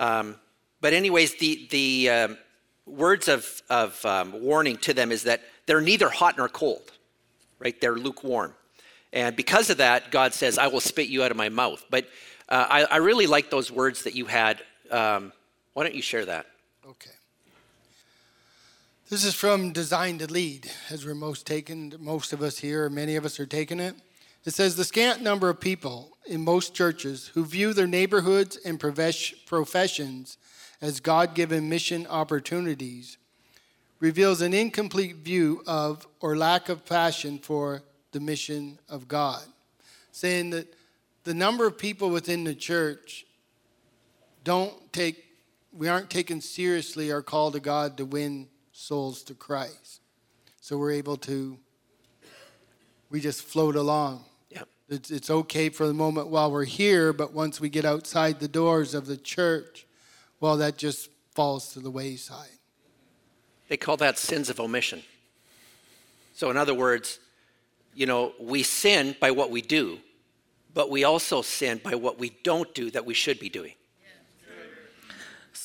Um, 0.00 0.36
but, 0.80 0.94
anyways, 0.94 1.34
the, 1.36 1.68
the 1.70 2.10
um, 2.10 2.38
words 2.86 3.28
of, 3.28 3.62
of 3.68 4.02
um, 4.06 4.40
warning 4.40 4.78
to 4.78 4.94
them 4.94 5.12
is 5.12 5.24
that 5.24 5.42
they're 5.66 5.82
neither 5.82 6.08
hot 6.08 6.38
nor 6.38 6.48
cold, 6.48 6.90
right? 7.58 7.78
They're 7.80 7.96
lukewarm. 7.96 8.54
And 9.12 9.36
because 9.36 9.68
of 9.68 9.76
that, 9.76 10.10
God 10.10 10.32
says, 10.32 10.56
I 10.56 10.68
will 10.68 10.80
spit 10.80 11.08
you 11.08 11.22
out 11.22 11.30
of 11.30 11.36
my 11.36 11.50
mouth. 11.50 11.84
But 11.90 12.06
uh, 12.48 12.66
I, 12.68 12.84
I 12.84 12.96
really 12.96 13.26
like 13.26 13.50
those 13.50 13.70
words 13.70 14.04
that 14.04 14.14
you 14.14 14.24
had. 14.24 14.62
Um, 14.90 15.32
why 15.74 15.82
don't 15.84 15.94
you 15.94 16.02
share 16.02 16.24
that? 16.24 16.46
Okay. 16.88 17.10
This 19.10 19.24
is 19.24 19.34
from 19.34 19.72
Design 19.72 20.18
to 20.18 20.30
Lead, 20.30 20.70
as 20.90 21.06
we're 21.06 21.14
most 21.14 21.46
taken, 21.46 21.94
most 21.98 22.34
of 22.34 22.42
us 22.42 22.58
here, 22.58 22.90
many 22.90 23.16
of 23.16 23.24
us 23.24 23.40
are 23.40 23.46
taking 23.46 23.80
it. 23.80 23.94
It 24.44 24.52
says 24.52 24.76
the 24.76 24.84
scant 24.84 25.22
number 25.22 25.48
of 25.48 25.60
people 25.60 26.18
in 26.26 26.44
most 26.44 26.74
churches 26.74 27.28
who 27.28 27.46
view 27.46 27.72
their 27.72 27.86
neighborhoods 27.86 28.58
and 28.66 28.78
professions 28.78 30.36
as 30.82 31.00
God 31.00 31.34
given 31.34 31.70
mission 31.70 32.06
opportunities 32.06 33.16
reveals 33.98 34.42
an 34.42 34.52
incomplete 34.52 35.16
view 35.16 35.62
of 35.66 36.06
or 36.20 36.36
lack 36.36 36.68
of 36.68 36.84
passion 36.84 37.38
for 37.38 37.82
the 38.12 38.20
mission 38.20 38.78
of 38.90 39.08
God. 39.08 39.42
Saying 40.12 40.50
that 40.50 40.74
the 41.24 41.32
number 41.32 41.66
of 41.66 41.78
people 41.78 42.10
within 42.10 42.44
the 42.44 42.54
church 42.54 43.24
don't 44.44 44.92
take 44.92 45.24
we 45.72 45.88
aren't 45.88 46.10
taking 46.10 46.42
seriously 46.42 47.10
our 47.10 47.22
call 47.22 47.50
to 47.52 47.60
God 47.60 47.96
to 47.96 48.04
win 48.04 48.48
souls 48.78 49.22
to 49.24 49.34
Christ. 49.34 50.00
So 50.60 50.78
we're 50.78 50.92
able 50.92 51.16
to 51.18 51.58
we 53.10 53.20
just 53.20 53.42
float 53.42 53.74
along. 53.74 54.24
Yeah. 54.50 54.62
It's, 54.88 55.10
it's 55.10 55.30
okay 55.30 55.70
for 55.70 55.86
the 55.86 55.94
moment 55.94 56.28
while 56.28 56.52
we're 56.52 56.64
here, 56.64 57.12
but 57.12 57.32
once 57.32 57.60
we 57.60 57.70
get 57.70 57.84
outside 57.84 58.38
the 58.38 58.48
doors 58.48 58.94
of 58.94 59.06
the 59.06 59.16
church, 59.16 59.86
well, 60.40 60.58
that 60.58 60.76
just 60.76 61.08
falls 61.34 61.72
to 61.72 61.80
the 61.80 61.90
wayside. 61.90 62.50
They 63.68 63.76
call 63.76 63.96
that 63.96 64.18
sins 64.18 64.50
of 64.50 64.60
omission. 64.60 65.02
So, 66.34 66.50
in 66.50 66.56
other 66.56 66.74
words, 66.74 67.18
you 67.94 68.06
know, 68.06 68.32
we 68.38 68.62
sin 68.62 69.16
by 69.18 69.30
what 69.30 69.50
we 69.50 69.62
do, 69.62 69.98
but 70.72 70.90
we 70.90 71.04
also 71.04 71.42
sin 71.42 71.80
by 71.82 71.94
what 71.94 72.18
we 72.18 72.36
don't 72.44 72.72
do 72.74 72.90
that 72.90 73.04
we 73.04 73.14
should 73.14 73.40
be 73.40 73.48
doing. 73.48 73.72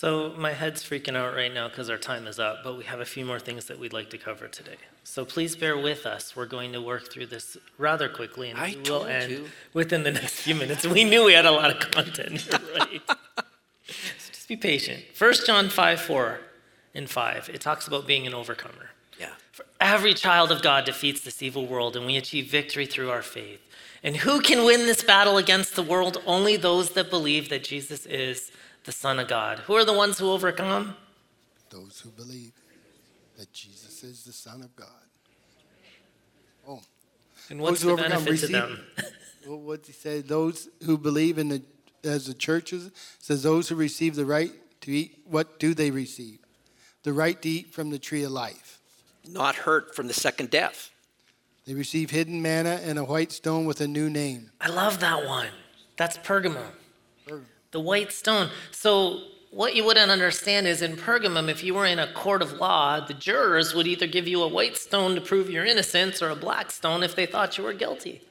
So 0.03 0.33
my 0.37 0.51
head's 0.51 0.83
freaking 0.83 1.15
out 1.15 1.33
right 1.33 1.53
now 1.53 1.69
because 1.69 1.89
our 1.89 1.97
time 1.97 2.27
is 2.27 2.37
up, 2.37 2.57
but 2.61 2.77
we 2.77 2.83
have 2.83 2.99
a 2.99 3.05
few 3.05 3.23
more 3.23 3.39
things 3.39 3.67
that 3.67 3.79
we'd 3.79 3.93
like 3.93 4.09
to 4.09 4.17
cover 4.17 4.49
today. 4.49 4.75
So 5.05 5.23
please 5.23 5.55
bear 5.55 5.77
with 5.77 6.05
us. 6.05 6.35
We're 6.35 6.45
going 6.45 6.73
to 6.73 6.81
work 6.81 7.09
through 7.09 7.27
this 7.27 7.55
rather 7.77 8.09
quickly, 8.09 8.49
and 8.49 8.59
I 8.59 8.75
we 8.83 8.91
will 8.91 9.05
end 9.05 9.31
you. 9.31 9.45
within 9.71 10.03
the 10.03 10.11
next 10.11 10.41
few 10.41 10.55
minutes. 10.55 10.85
We 10.85 11.05
knew 11.05 11.23
we 11.23 11.31
had 11.31 11.45
a 11.45 11.51
lot 11.51 11.71
of 11.71 11.89
content. 11.89 12.49
Right. 12.77 13.01
so 13.07 14.33
just 14.33 14.49
be 14.49 14.57
patient. 14.57 15.05
1 15.17 15.33
John 15.47 15.69
5 15.69 16.01
4 16.01 16.39
and 16.95 17.09
5, 17.09 17.51
it 17.53 17.61
talks 17.61 17.87
about 17.87 18.05
being 18.05 18.27
an 18.27 18.33
overcomer. 18.33 18.89
Yeah. 19.17 19.29
For 19.53 19.63
every 19.79 20.13
child 20.13 20.51
of 20.51 20.61
God 20.61 20.83
defeats 20.83 21.21
this 21.21 21.41
evil 21.41 21.65
world, 21.65 21.95
and 21.95 22.05
we 22.05 22.17
achieve 22.17 22.51
victory 22.51 22.87
through 22.87 23.09
our 23.09 23.21
faith. 23.21 23.61
And 24.03 24.17
who 24.17 24.41
can 24.41 24.65
win 24.65 24.85
this 24.85 25.01
battle 25.01 25.37
against 25.37 25.77
the 25.77 25.81
world? 25.81 26.21
Only 26.25 26.57
those 26.57 26.89
that 26.89 27.09
believe 27.09 27.47
that 27.47 27.63
Jesus 27.63 28.05
is 28.05 28.51
the 28.84 28.91
Son 28.91 29.19
of 29.19 29.27
God. 29.27 29.59
Who 29.59 29.73
are 29.73 29.86
the 29.86 29.93
ones 29.93 30.19
who 30.19 30.29
overcome? 30.29 30.95
Those 31.69 32.01
who 32.01 32.09
believe 32.09 32.53
that 33.38 33.51
Jesus 33.51 34.03
is 34.03 34.23
the 34.23 34.34
Son 34.34 34.61
of 34.61 34.75
God. 34.75 34.88
Oh, 36.67 36.81
And 37.49 37.59
what's 37.59 37.81
Those 37.81 37.88
the 37.97 38.03
overcome 38.03 38.23
benefit 38.25 38.47
to 38.47 38.51
them? 38.51 38.86
well, 39.47 39.59
what's 39.59 39.88
he 39.88 39.93
say? 39.93 40.21
Those 40.21 40.69
who 40.86 40.97
believe 40.97 41.38
in 41.38 41.49
the 41.49 41.61
as 42.03 42.27
the 42.27 42.34
churches 42.34 42.91
says 43.19 43.43
those 43.43 43.69
who 43.69 43.75
receive 43.75 44.15
the 44.15 44.25
right 44.25 44.51
to 44.81 44.91
eat. 44.91 45.19
What 45.25 45.59
do 45.59 45.73
they 45.73 45.91
receive? 45.91 46.39
The 47.03 47.13
right 47.13 47.41
to 47.41 47.49
eat 47.49 47.73
from 47.73 47.89
the 47.89 47.99
tree 47.99 48.23
of 48.23 48.31
life. 48.31 48.79
Not 49.27 49.55
hurt 49.55 49.95
from 49.95 50.07
the 50.07 50.13
second 50.13 50.49
death. 50.49 50.91
They 51.65 51.73
receive 51.73 52.09
hidden 52.09 52.41
manna 52.41 52.81
and 52.84 52.99
a 52.99 53.05
white 53.05 53.31
stone 53.31 53.65
with 53.65 53.79
a 53.79 53.88
new 53.88 54.09
name. 54.09 54.51
I 54.59 54.69
love 54.69 54.99
that 54.99 55.25
one. 55.25 55.47
That's 55.95 56.17
Pergamum. 56.17 56.71
The 57.74 57.80
white 57.82 58.11
stone. 58.13 58.49
So, 58.71 59.19
what 59.51 59.76
you 59.76 59.84
wouldn't 59.84 60.09
understand 60.09 60.65
is 60.67 60.82
in 60.82 60.95
Pergamum, 60.95 61.49
if 61.49 61.63
you 61.63 61.74
were 61.76 61.86
in 61.86 61.99
a 61.99 62.11
court 62.13 62.41
of 62.41 62.53
law, 62.53 62.99
the 63.05 63.13
jurors 63.13 63.76
would 63.76 63.86
either 63.86 64.07
give 64.07 64.28
you 64.28 64.41
a 64.41 64.47
white 64.47 64.78
stone 64.78 65.13
to 65.15 65.21
prove 65.21 65.49
your 65.49 65.65
innocence 65.65 66.21
or 66.21 66.30
a 66.30 66.36
black 66.36 66.71
stone 66.71 67.03
if 67.03 67.15
they 67.15 67.26
thought 67.28 67.57
you 67.57 67.63
were 67.63 67.74
guilty. 67.74 68.21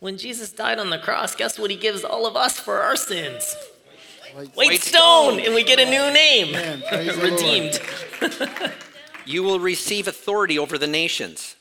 When 0.00 0.18
Jesus 0.18 0.52
died 0.52 0.78
on 0.78 0.90
the 0.90 0.98
cross, 0.98 1.34
guess 1.34 1.58
what 1.58 1.70
he 1.70 1.76
gives 1.76 2.04
all 2.04 2.26
of 2.26 2.36
us 2.36 2.60
for 2.60 2.80
our 2.80 2.96
sins? 2.96 3.56
White- 4.34 4.54
White, 4.54 4.56
White 4.68 4.80
stone, 4.82 5.34
stone. 5.34 5.40
and 5.46 5.54
we 5.54 5.64
get 5.64 5.80
a 5.80 5.84
new 5.86 6.12
name. 6.12 6.52
Man, 6.52 6.82
praise 6.88 7.16
the 7.16 7.28
Lord. 7.28 7.32
Redeemed. 7.32 7.80
You 9.24 9.42
will 9.42 9.58
receive 9.58 10.06
authority 10.06 10.58
over 10.58 10.78
the 10.78 10.86
nations, 10.86 11.56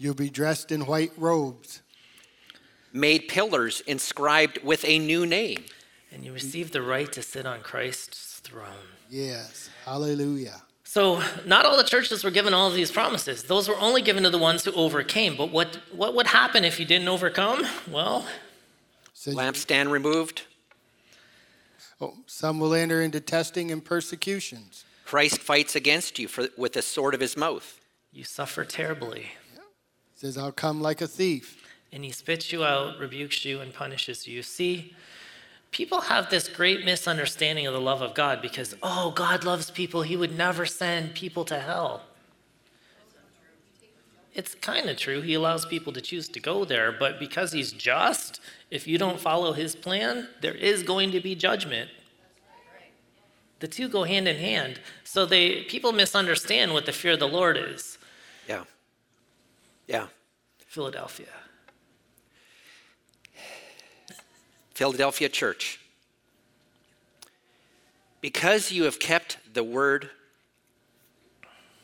You'll 0.00 0.14
be 0.14 0.30
dressed 0.30 0.70
in 0.70 0.86
white 0.86 1.10
robes. 1.16 1.82
Made 2.92 3.28
pillars 3.28 3.80
inscribed 3.86 4.58
with 4.64 4.84
a 4.84 4.98
new 4.98 5.26
name. 5.26 5.64
and 6.12 6.24
you 6.24 6.32
receive 6.32 6.70
the 6.72 6.82
right 6.82 7.10
to 7.12 7.22
sit 7.22 7.44
on 7.46 7.60
Christ's 7.60 8.40
throne. 8.40 8.88
Yes. 9.10 9.68
Hallelujah. 9.84 10.62
So, 10.84 11.22
not 11.44 11.66
all 11.66 11.76
the 11.76 11.84
churches 11.84 12.24
were 12.24 12.30
given 12.30 12.54
all 12.54 12.66
of 12.68 12.74
these 12.74 12.90
promises. 12.90 13.42
Those 13.42 13.68
were 13.68 13.78
only 13.78 14.00
given 14.00 14.22
to 14.22 14.30
the 14.30 14.38
ones 14.38 14.64
who 14.64 14.72
overcame. 14.72 15.36
But 15.36 15.50
what, 15.50 15.78
what 15.92 16.14
would 16.14 16.28
happen 16.28 16.64
if 16.64 16.80
you 16.80 16.86
didn't 16.86 17.08
overcome? 17.08 17.66
Well, 17.90 18.26
Says, 19.12 19.34
Lampstand 19.34 19.90
removed. 19.90 20.42
oh, 22.00 22.14
some 22.26 22.58
will 22.58 22.72
enter 22.74 23.02
into 23.02 23.20
testing 23.20 23.70
and 23.70 23.84
persecutions. 23.84 24.84
Christ 25.04 25.38
fights 25.40 25.74
against 25.76 26.18
you 26.18 26.26
for, 26.28 26.48
with 26.56 26.72
the 26.74 26.82
sword 26.82 27.12
of 27.14 27.20
his 27.20 27.36
mouth. 27.36 27.80
you 28.12 28.24
suffer 28.24 28.64
terribly. 28.64 29.26
Says, 30.14 30.38
I'll 30.38 30.52
come 30.52 30.80
like 30.80 31.00
a 31.00 31.06
thief. 31.06 31.57
And 31.92 32.04
he 32.04 32.10
spits 32.10 32.52
you 32.52 32.64
out, 32.64 32.98
rebukes 32.98 33.44
you, 33.44 33.60
and 33.60 33.72
punishes 33.72 34.26
you. 34.28 34.42
See, 34.42 34.94
people 35.70 36.02
have 36.02 36.30
this 36.30 36.48
great 36.48 36.84
misunderstanding 36.84 37.66
of 37.66 37.72
the 37.72 37.80
love 37.80 38.02
of 38.02 38.14
God 38.14 38.42
because, 38.42 38.74
oh, 38.82 39.10
God 39.10 39.44
loves 39.44 39.70
people. 39.70 40.02
He 40.02 40.16
would 40.16 40.36
never 40.36 40.66
send 40.66 41.14
people 41.14 41.44
to 41.46 41.58
hell. 41.58 42.02
It's 44.34 44.54
kind 44.54 44.88
of 44.88 44.96
true. 44.96 45.20
He 45.20 45.34
allows 45.34 45.66
people 45.66 45.92
to 45.92 46.00
choose 46.00 46.28
to 46.28 46.38
go 46.38 46.64
there, 46.64 46.92
but 46.92 47.18
because 47.18 47.50
he's 47.52 47.72
just, 47.72 48.40
if 48.70 48.86
you 48.86 48.96
don't 48.96 49.18
follow 49.18 49.52
his 49.52 49.74
plan, 49.74 50.28
there 50.42 50.54
is 50.54 50.82
going 50.82 51.10
to 51.10 51.20
be 51.20 51.34
judgment. 51.34 51.90
The 53.60 53.66
two 53.66 53.88
go 53.88 54.04
hand 54.04 54.28
in 54.28 54.36
hand. 54.36 54.80
So 55.02 55.26
they 55.26 55.62
people 55.64 55.90
misunderstand 55.92 56.72
what 56.72 56.86
the 56.86 56.92
fear 56.92 57.12
of 57.12 57.18
the 57.18 57.26
Lord 57.26 57.56
is. 57.56 57.98
Yeah. 58.48 58.64
Yeah. 59.88 60.06
Philadelphia. 60.58 61.26
Philadelphia 64.78 65.28
Church. 65.28 65.80
Because 68.20 68.70
you 68.70 68.84
have 68.84 69.00
kept 69.00 69.38
the 69.52 69.64
word, 69.64 70.08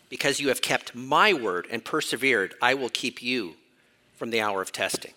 because 0.08 0.38
you 0.38 0.46
have 0.46 0.62
kept 0.62 0.94
my 0.94 1.32
word 1.32 1.66
and 1.72 1.84
persevered, 1.84 2.54
I 2.62 2.74
will 2.74 2.88
keep 2.88 3.20
you 3.20 3.54
from 4.14 4.30
the 4.30 4.40
hour 4.40 4.62
of 4.62 4.70
testing. 4.70 5.12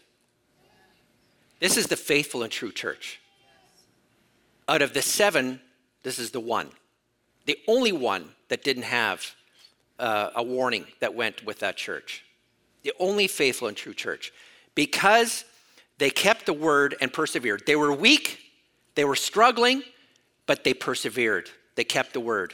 This 1.59 1.77
is 1.77 1.85
the 1.85 1.95
faithful 1.95 2.41
and 2.41 2.51
true 2.51 2.71
church. 2.71 3.19
Out 4.67 4.81
of 4.81 4.95
the 4.95 5.03
seven, 5.03 5.61
this 6.01 6.17
is 6.17 6.31
the 6.31 6.39
one. 6.39 6.69
The 7.45 7.59
only 7.67 7.91
one 7.91 8.29
that 8.47 8.63
didn't 8.63 8.83
have 8.85 9.35
uh, 9.99 10.31
a 10.35 10.41
warning 10.41 10.87
that 10.99 11.13
went 11.13 11.45
with 11.45 11.59
that 11.59 11.77
church. 11.77 12.23
The 12.81 12.93
only 12.99 13.27
faithful 13.27 13.67
and 13.67 13.77
true 13.77 13.93
church. 13.93 14.33
Because 14.73 15.45
they 15.97 16.09
kept 16.09 16.45
the 16.45 16.53
word 16.53 16.95
and 17.01 17.11
persevered. 17.11 17.63
They 17.65 17.75
were 17.75 17.93
weak, 17.93 18.39
they 18.95 19.05
were 19.05 19.15
struggling, 19.15 19.83
but 20.45 20.63
they 20.63 20.73
persevered. 20.73 21.49
They 21.75 21.83
kept 21.83 22.13
the 22.13 22.19
word. 22.19 22.53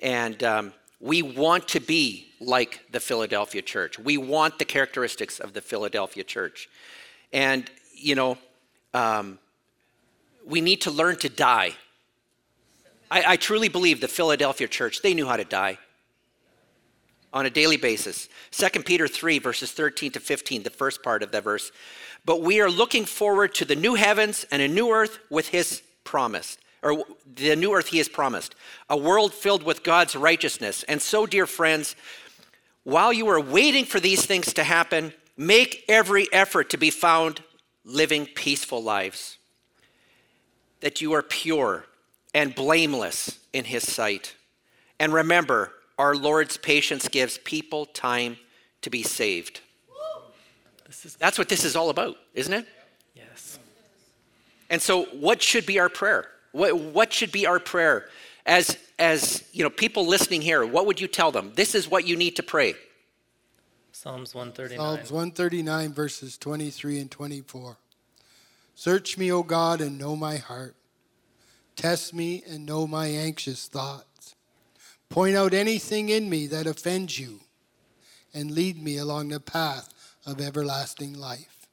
And 0.00 0.42
um, 0.42 0.72
we 1.00 1.22
want 1.22 1.68
to 1.68 1.80
be 1.80 2.28
like 2.40 2.80
the 2.90 3.00
Philadelphia 3.00 3.62
church. 3.62 3.98
We 3.98 4.16
want 4.16 4.58
the 4.58 4.64
characteristics 4.64 5.38
of 5.38 5.52
the 5.52 5.60
Philadelphia 5.60 6.24
church. 6.24 6.68
And, 7.32 7.70
you 7.94 8.14
know, 8.14 8.38
um, 8.94 9.38
we 10.46 10.60
need 10.60 10.82
to 10.82 10.90
learn 10.90 11.16
to 11.16 11.28
die. 11.28 11.74
I, 13.10 13.32
I 13.32 13.36
truly 13.36 13.68
believe 13.68 14.00
the 14.00 14.08
Philadelphia 14.08 14.68
church, 14.68 15.02
they 15.02 15.14
knew 15.14 15.26
how 15.26 15.36
to 15.36 15.44
die 15.44 15.78
on 17.32 17.46
a 17.46 17.50
daily 17.50 17.76
basis. 17.76 18.28
2 18.52 18.82
Peter 18.82 19.08
3, 19.08 19.40
verses 19.40 19.72
13 19.72 20.12
to 20.12 20.20
15, 20.20 20.62
the 20.62 20.70
first 20.70 21.02
part 21.02 21.22
of 21.22 21.32
that 21.32 21.44
verse. 21.44 21.72
But 22.24 22.42
we 22.42 22.60
are 22.60 22.70
looking 22.70 23.04
forward 23.04 23.54
to 23.56 23.64
the 23.64 23.76
new 23.76 23.94
heavens 23.94 24.46
and 24.50 24.62
a 24.62 24.68
new 24.68 24.90
earth 24.90 25.18
with 25.30 25.48
his 25.48 25.82
promise, 26.04 26.58
or 26.82 27.04
the 27.34 27.56
new 27.56 27.74
earth 27.74 27.88
he 27.88 27.98
has 27.98 28.08
promised, 28.08 28.54
a 28.88 28.96
world 28.96 29.34
filled 29.34 29.62
with 29.62 29.82
God's 29.82 30.16
righteousness. 30.16 30.82
And 30.84 31.02
so, 31.02 31.26
dear 31.26 31.46
friends, 31.46 31.96
while 32.84 33.12
you 33.12 33.28
are 33.28 33.40
waiting 33.40 33.84
for 33.84 34.00
these 34.00 34.24
things 34.26 34.52
to 34.54 34.64
happen, 34.64 35.12
make 35.36 35.84
every 35.88 36.32
effort 36.32 36.70
to 36.70 36.76
be 36.76 36.90
found 36.90 37.42
living 37.84 38.26
peaceful 38.26 38.82
lives, 38.82 39.38
that 40.80 41.00
you 41.00 41.12
are 41.12 41.22
pure 41.22 41.84
and 42.34 42.54
blameless 42.54 43.38
in 43.52 43.64
his 43.64 43.90
sight. 43.90 44.34
And 44.98 45.12
remember, 45.12 45.72
our 45.98 46.16
Lord's 46.16 46.56
patience 46.56 47.08
gives 47.08 47.38
people 47.38 47.86
time 47.86 48.36
to 48.82 48.90
be 48.90 49.02
saved. 49.02 49.60
This 51.04 51.12
is 51.12 51.18
That's 51.18 51.38
what 51.38 51.50
this 51.50 51.64
is 51.64 51.76
all 51.76 51.90
about, 51.90 52.16
isn't 52.32 52.52
it? 52.52 52.66
yes. 53.14 53.58
And 54.70 54.80
so, 54.80 55.04
what 55.04 55.42
should 55.42 55.66
be 55.66 55.78
our 55.78 55.90
prayer? 55.90 56.26
What, 56.52 56.78
what 56.78 57.12
should 57.12 57.30
be 57.30 57.46
our 57.46 57.60
prayer? 57.60 58.08
As, 58.46 58.78
as 58.98 59.44
you 59.52 59.62
know, 59.62 59.70
people 59.70 60.06
listening 60.06 60.40
here, 60.40 60.64
what 60.64 60.86
would 60.86 61.00
you 61.00 61.06
tell 61.06 61.30
them? 61.30 61.52
This 61.54 61.74
is 61.74 61.90
what 61.90 62.06
you 62.06 62.16
need 62.16 62.36
to 62.36 62.42
pray. 62.42 62.74
Psalms 63.92 64.34
139. 64.34 64.78
Psalms 64.78 65.12
139, 65.12 65.92
verses 65.92 66.38
23 66.38 67.00
and 67.00 67.10
24. 67.10 67.76
Search 68.74 69.18
me, 69.18 69.30
O 69.30 69.42
God, 69.42 69.80
and 69.80 69.98
know 69.98 70.16
my 70.16 70.38
heart. 70.38 70.74
Test 71.76 72.14
me 72.14 72.42
and 72.48 72.64
know 72.64 72.86
my 72.86 73.08
anxious 73.08 73.68
thoughts. 73.68 74.34
Point 75.10 75.36
out 75.36 75.52
anything 75.52 76.08
in 76.08 76.30
me 76.30 76.46
that 76.46 76.66
offends 76.66 77.18
you, 77.18 77.40
and 78.32 78.50
lead 78.50 78.82
me 78.82 78.96
along 78.96 79.28
the 79.28 79.40
path 79.40 79.93
of 80.26 80.40
everlasting 80.40 81.14
life. 81.14 81.66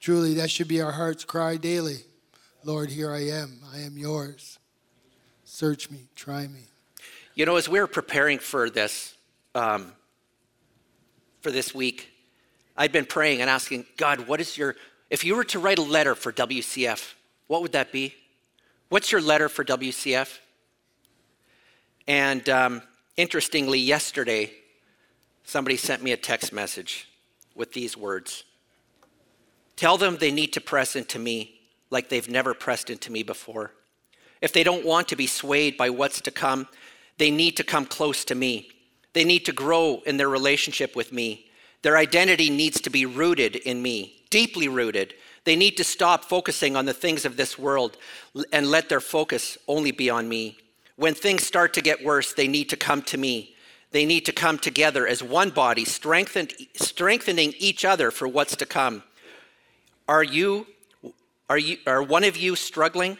Truly, 0.00 0.34
that 0.34 0.50
should 0.50 0.68
be 0.68 0.80
our 0.80 0.92
heart's 0.92 1.24
cry 1.24 1.56
daily. 1.56 1.98
Lord, 2.64 2.90
here 2.90 3.10
I 3.10 3.28
am. 3.28 3.60
I 3.72 3.80
am 3.80 3.98
yours. 3.98 4.58
Search 5.44 5.90
me, 5.90 6.08
try 6.14 6.46
me. 6.46 6.60
You 7.34 7.46
know, 7.46 7.56
as 7.56 7.68
we 7.68 7.80
were 7.80 7.86
preparing 7.86 8.38
for 8.38 8.70
this, 8.70 9.14
um, 9.54 9.92
for 11.40 11.50
this 11.50 11.74
week, 11.74 12.10
I'd 12.76 12.92
been 12.92 13.06
praying 13.06 13.40
and 13.40 13.48
asking 13.48 13.86
God, 13.96 14.26
what 14.26 14.40
is 14.40 14.56
your, 14.56 14.76
if 15.10 15.24
you 15.24 15.36
were 15.36 15.44
to 15.44 15.58
write 15.58 15.78
a 15.78 15.82
letter 15.82 16.14
for 16.14 16.32
WCF, 16.32 17.14
what 17.46 17.62
would 17.62 17.72
that 17.72 17.92
be? 17.92 18.14
What's 18.88 19.10
your 19.10 19.20
letter 19.20 19.48
for 19.48 19.64
WCF? 19.64 20.38
And 22.06 22.48
um, 22.48 22.82
interestingly, 23.16 23.80
yesterday, 23.80 24.52
somebody 25.46 25.76
sent 25.76 26.02
me 26.02 26.12
a 26.12 26.16
text 26.16 26.52
message 26.52 27.08
with 27.54 27.72
these 27.72 27.96
words 27.96 28.44
Tell 29.76 29.98
them 29.98 30.16
they 30.16 30.30
need 30.30 30.54
to 30.54 30.60
press 30.60 30.96
into 30.96 31.18
me 31.18 31.60
like 31.90 32.08
they've 32.08 32.28
never 32.28 32.54
pressed 32.54 32.88
into 32.90 33.12
me 33.12 33.22
before. 33.22 33.72
If 34.40 34.52
they 34.52 34.64
don't 34.64 34.86
want 34.86 35.08
to 35.08 35.16
be 35.16 35.26
swayed 35.26 35.76
by 35.76 35.90
what's 35.90 36.20
to 36.22 36.30
come, 36.30 36.66
they 37.18 37.30
need 37.30 37.56
to 37.58 37.64
come 37.64 37.84
close 37.84 38.24
to 38.24 38.34
me. 38.34 38.70
They 39.12 39.24
need 39.24 39.44
to 39.44 39.52
grow 39.52 40.02
in 40.06 40.16
their 40.16 40.28
relationship 40.28 40.96
with 40.96 41.12
me. 41.12 41.46
Their 41.82 41.96
identity 41.96 42.50
needs 42.50 42.80
to 42.82 42.90
be 42.90 43.06
rooted 43.06 43.56
in 43.56 43.82
me, 43.82 44.22
deeply 44.30 44.68
rooted. 44.68 45.14
They 45.44 45.56
need 45.56 45.76
to 45.76 45.84
stop 45.84 46.24
focusing 46.24 46.74
on 46.74 46.86
the 46.86 46.94
things 46.94 47.24
of 47.24 47.36
this 47.36 47.58
world 47.58 47.98
and 48.52 48.70
let 48.70 48.88
their 48.88 49.00
focus 49.00 49.56
only 49.68 49.92
be 49.92 50.10
on 50.10 50.28
me. 50.28 50.58
When 50.96 51.14
things 51.14 51.46
start 51.46 51.74
to 51.74 51.82
get 51.82 52.04
worse, 52.04 52.32
they 52.32 52.48
need 52.48 52.70
to 52.70 52.76
come 52.76 53.02
to 53.02 53.18
me. 53.18 53.55
They 53.96 54.04
need 54.04 54.26
to 54.26 54.32
come 54.32 54.58
together 54.58 55.06
as 55.06 55.22
one 55.22 55.48
body, 55.48 55.86
strengthening 55.86 57.54
each 57.58 57.82
other 57.82 58.10
for 58.10 58.28
what's 58.28 58.54
to 58.56 58.66
come. 58.66 59.02
Are 60.06 60.22
you, 60.22 60.66
are 61.48 61.56
you, 61.56 61.78
are 61.86 62.02
one 62.02 62.22
of 62.22 62.36
you 62.36 62.56
struggling? 62.56 63.16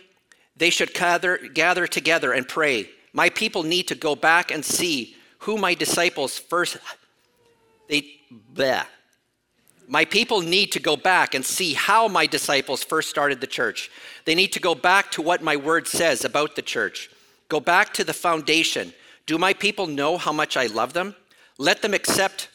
They 0.55 0.69
should 0.69 0.93
gather, 0.93 1.39
gather 1.39 1.87
together 1.87 2.33
and 2.33 2.47
pray. 2.47 2.91
My 3.15 3.31
people 3.31 3.63
need 3.63 3.89
to 3.89 3.95
go 3.95 4.15
back 4.15 4.51
and 4.51 4.63
see 4.63 5.17
who 5.39 5.57
my 5.57 5.73
disciples 5.73 6.39
first. 6.39 6.77
They, 7.89 8.21
bleh. 8.53 8.85
My 9.89 10.05
people 10.05 10.43
need 10.43 10.73
to 10.73 10.79
go 10.79 10.95
back 10.95 11.35
and 11.35 11.43
see 11.43 11.73
how 11.73 12.07
my 12.07 12.27
disciples 12.27 12.85
first 12.85 13.09
started 13.09 13.41
the 13.41 13.47
church. 13.47 13.91
They 14.27 14.35
need 14.35 14.53
to 14.53 14.61
go 14.61 14.75
back 14.75 15.11
to 15.13 15.23
what 15.23 15.43
my 15.43 15.57
word 15.57 15.89
says 15.89 16.23
about 16.23 16.55
the 16.55 16.61
church. 16.61 17.09
Go 17.49 17.61
back 17.61 17.95
to 17.95 18.05
the 18.05 18.13
foundation. 18.13 18.93
Do 19.27 19.39
my 19.39 19.53
people 19.53 19.87
know 19.87 20.17
how 20.17 20.33
much 20.33 20.57
I 20.57 20.67
love 20.67 20.93
them? 20.93 21.15
Let 21.59 21.83
them 21.83 21.95
accept 21.95 22.49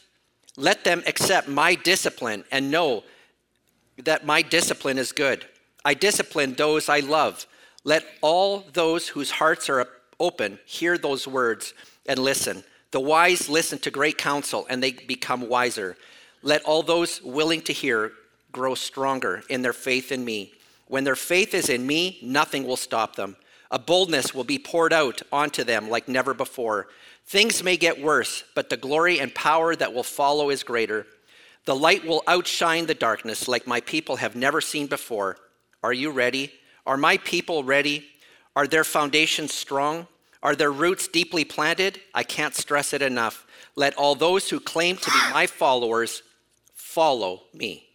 let 0.56 0.84
them 0.84 1.02
accept 1.06 1.48
my 1.48 1.74
discipline 1.74 2.44
and 2.52 2.70
know 2.70 3.04
that 4.04 4.26
my 4.26 4.42
discipline 4.42 4.98
is 4.98 5.10
good. 5.10 5.46
I 5.84 5.94
discipline 5.94 6.54
those 6.54 6.90
I 6.90 7.00
love. 7.00 7.46
Let 7.84 8.04
all 8.20 8.64
those 8.72 9.08
whose 9.08 9.30
hearts 9.30 9.70
are 9.70 9.88
open 10.20 10.58
hear 10.66 10.98
those 10.98 11.26
words 11.26 11.72
and 12.06 12.18
listen. 12.18 12.64
The 12.90 13.00
wise 13.00 13.48
listen 13.48 13.78
to 13.80 13.90
great 13.90 14.18
counsel 14.18 14.66
and 14.68 14.82
they 14.82 14.92
become 14.92 15.48
wiser. 15.48 15.96
Let 16.42 16.62
all 16.64 16.82
those 16.82 17.22
willing 17.22 17.62
to 17.62 17.72
hear 17.72 18.12
grow 18.52 18.74
stronger 18.74 19.42
in 19.48 19.62
their 19.62 19.72
faith 19.72 20.12
in 20.12 20.24
me. 20.24 20.52
When 20.86 21.04
their 21.04 21.16
faith 21.16 21.54
is 21.54 21.70
in 21.70 21.86
me, 21.86 22.18
nothing 22.22 22.64
will 22.64 22.76
stop 22.76 23.16
them. 23.16 23.36
A 23.72 23.78
boldness 23.78 24.34
will 24.34 24.44
be 24.44 24.58
poured 24.58 24.92
out 24.92 25.22
onto 25.32 25.64
them 25.64 25.88
like 25.88 26.06
never 26.06 26.34
before. 26.34 26.88
Things 27.24 27.64
may 27.64 27.78
get 27.78 28.02
worse, 28.02 28.44
but 28.54 28.68
the 28.68 28.76
glory 28.76 29.18
and 29.18 29.34
power 29.34 29.74
that 29.74 29.94
will 29.94 30.02
follow 30.02 30.50
is 30.50 30.62
greater. 30.62 31.06
The 31.64 31.74
light 31.74 32.04
will 32.04 32.22
outshine 32.28 32.84
the 32.84 32.94
darkness 32.94 33.48
like 33.48 33.66
my 33.66 33.80
people 33.80 34.16
have 34.16 34.36
never 34.36 34.60
seen 34.60 34.88
before. 34.88 35.38
Are 35.82 35.92
you 35.92 36.10
ready? 36.10 36.52
Are 36.86 36.98
my 36.98 37.16
people 37.16 37.64
ready? 37.64 38.04
Are 38.54 38.66
their 38.66 38.84
foundations 38.84 39.54
strong? 39.54 40.06
Are 40.42 40.54
their 40.54 40.72
roots 40.72 41.08
deeply 41.08 41.44
planted? 41.44 42.00
I 42.14 42.24
can't 42.24 42.54
stress 42.54 42.92
it 42.92 43.00
enough. 43.00 43.46
Let 43.74 43.94
all 43.94 44.14
those 44.14 44.50
who 44.50 44.60
claim 44.60 44.96
to 44.98 45.10
be 45.10 45.18
my 45.32 45.46
followers 45.46 46.22
follow 46.74 47.44
me. 47.54 47.86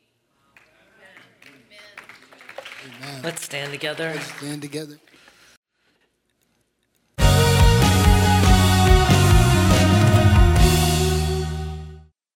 Amen. 1.45 3.03
Amen. 3.03 3.21
Let's 3.21 3.43
stand 3.43 3.71
together. 3.71 4.13
Let's 4.15 4.33
stand 4.37 4.63
together. 4.63 4.97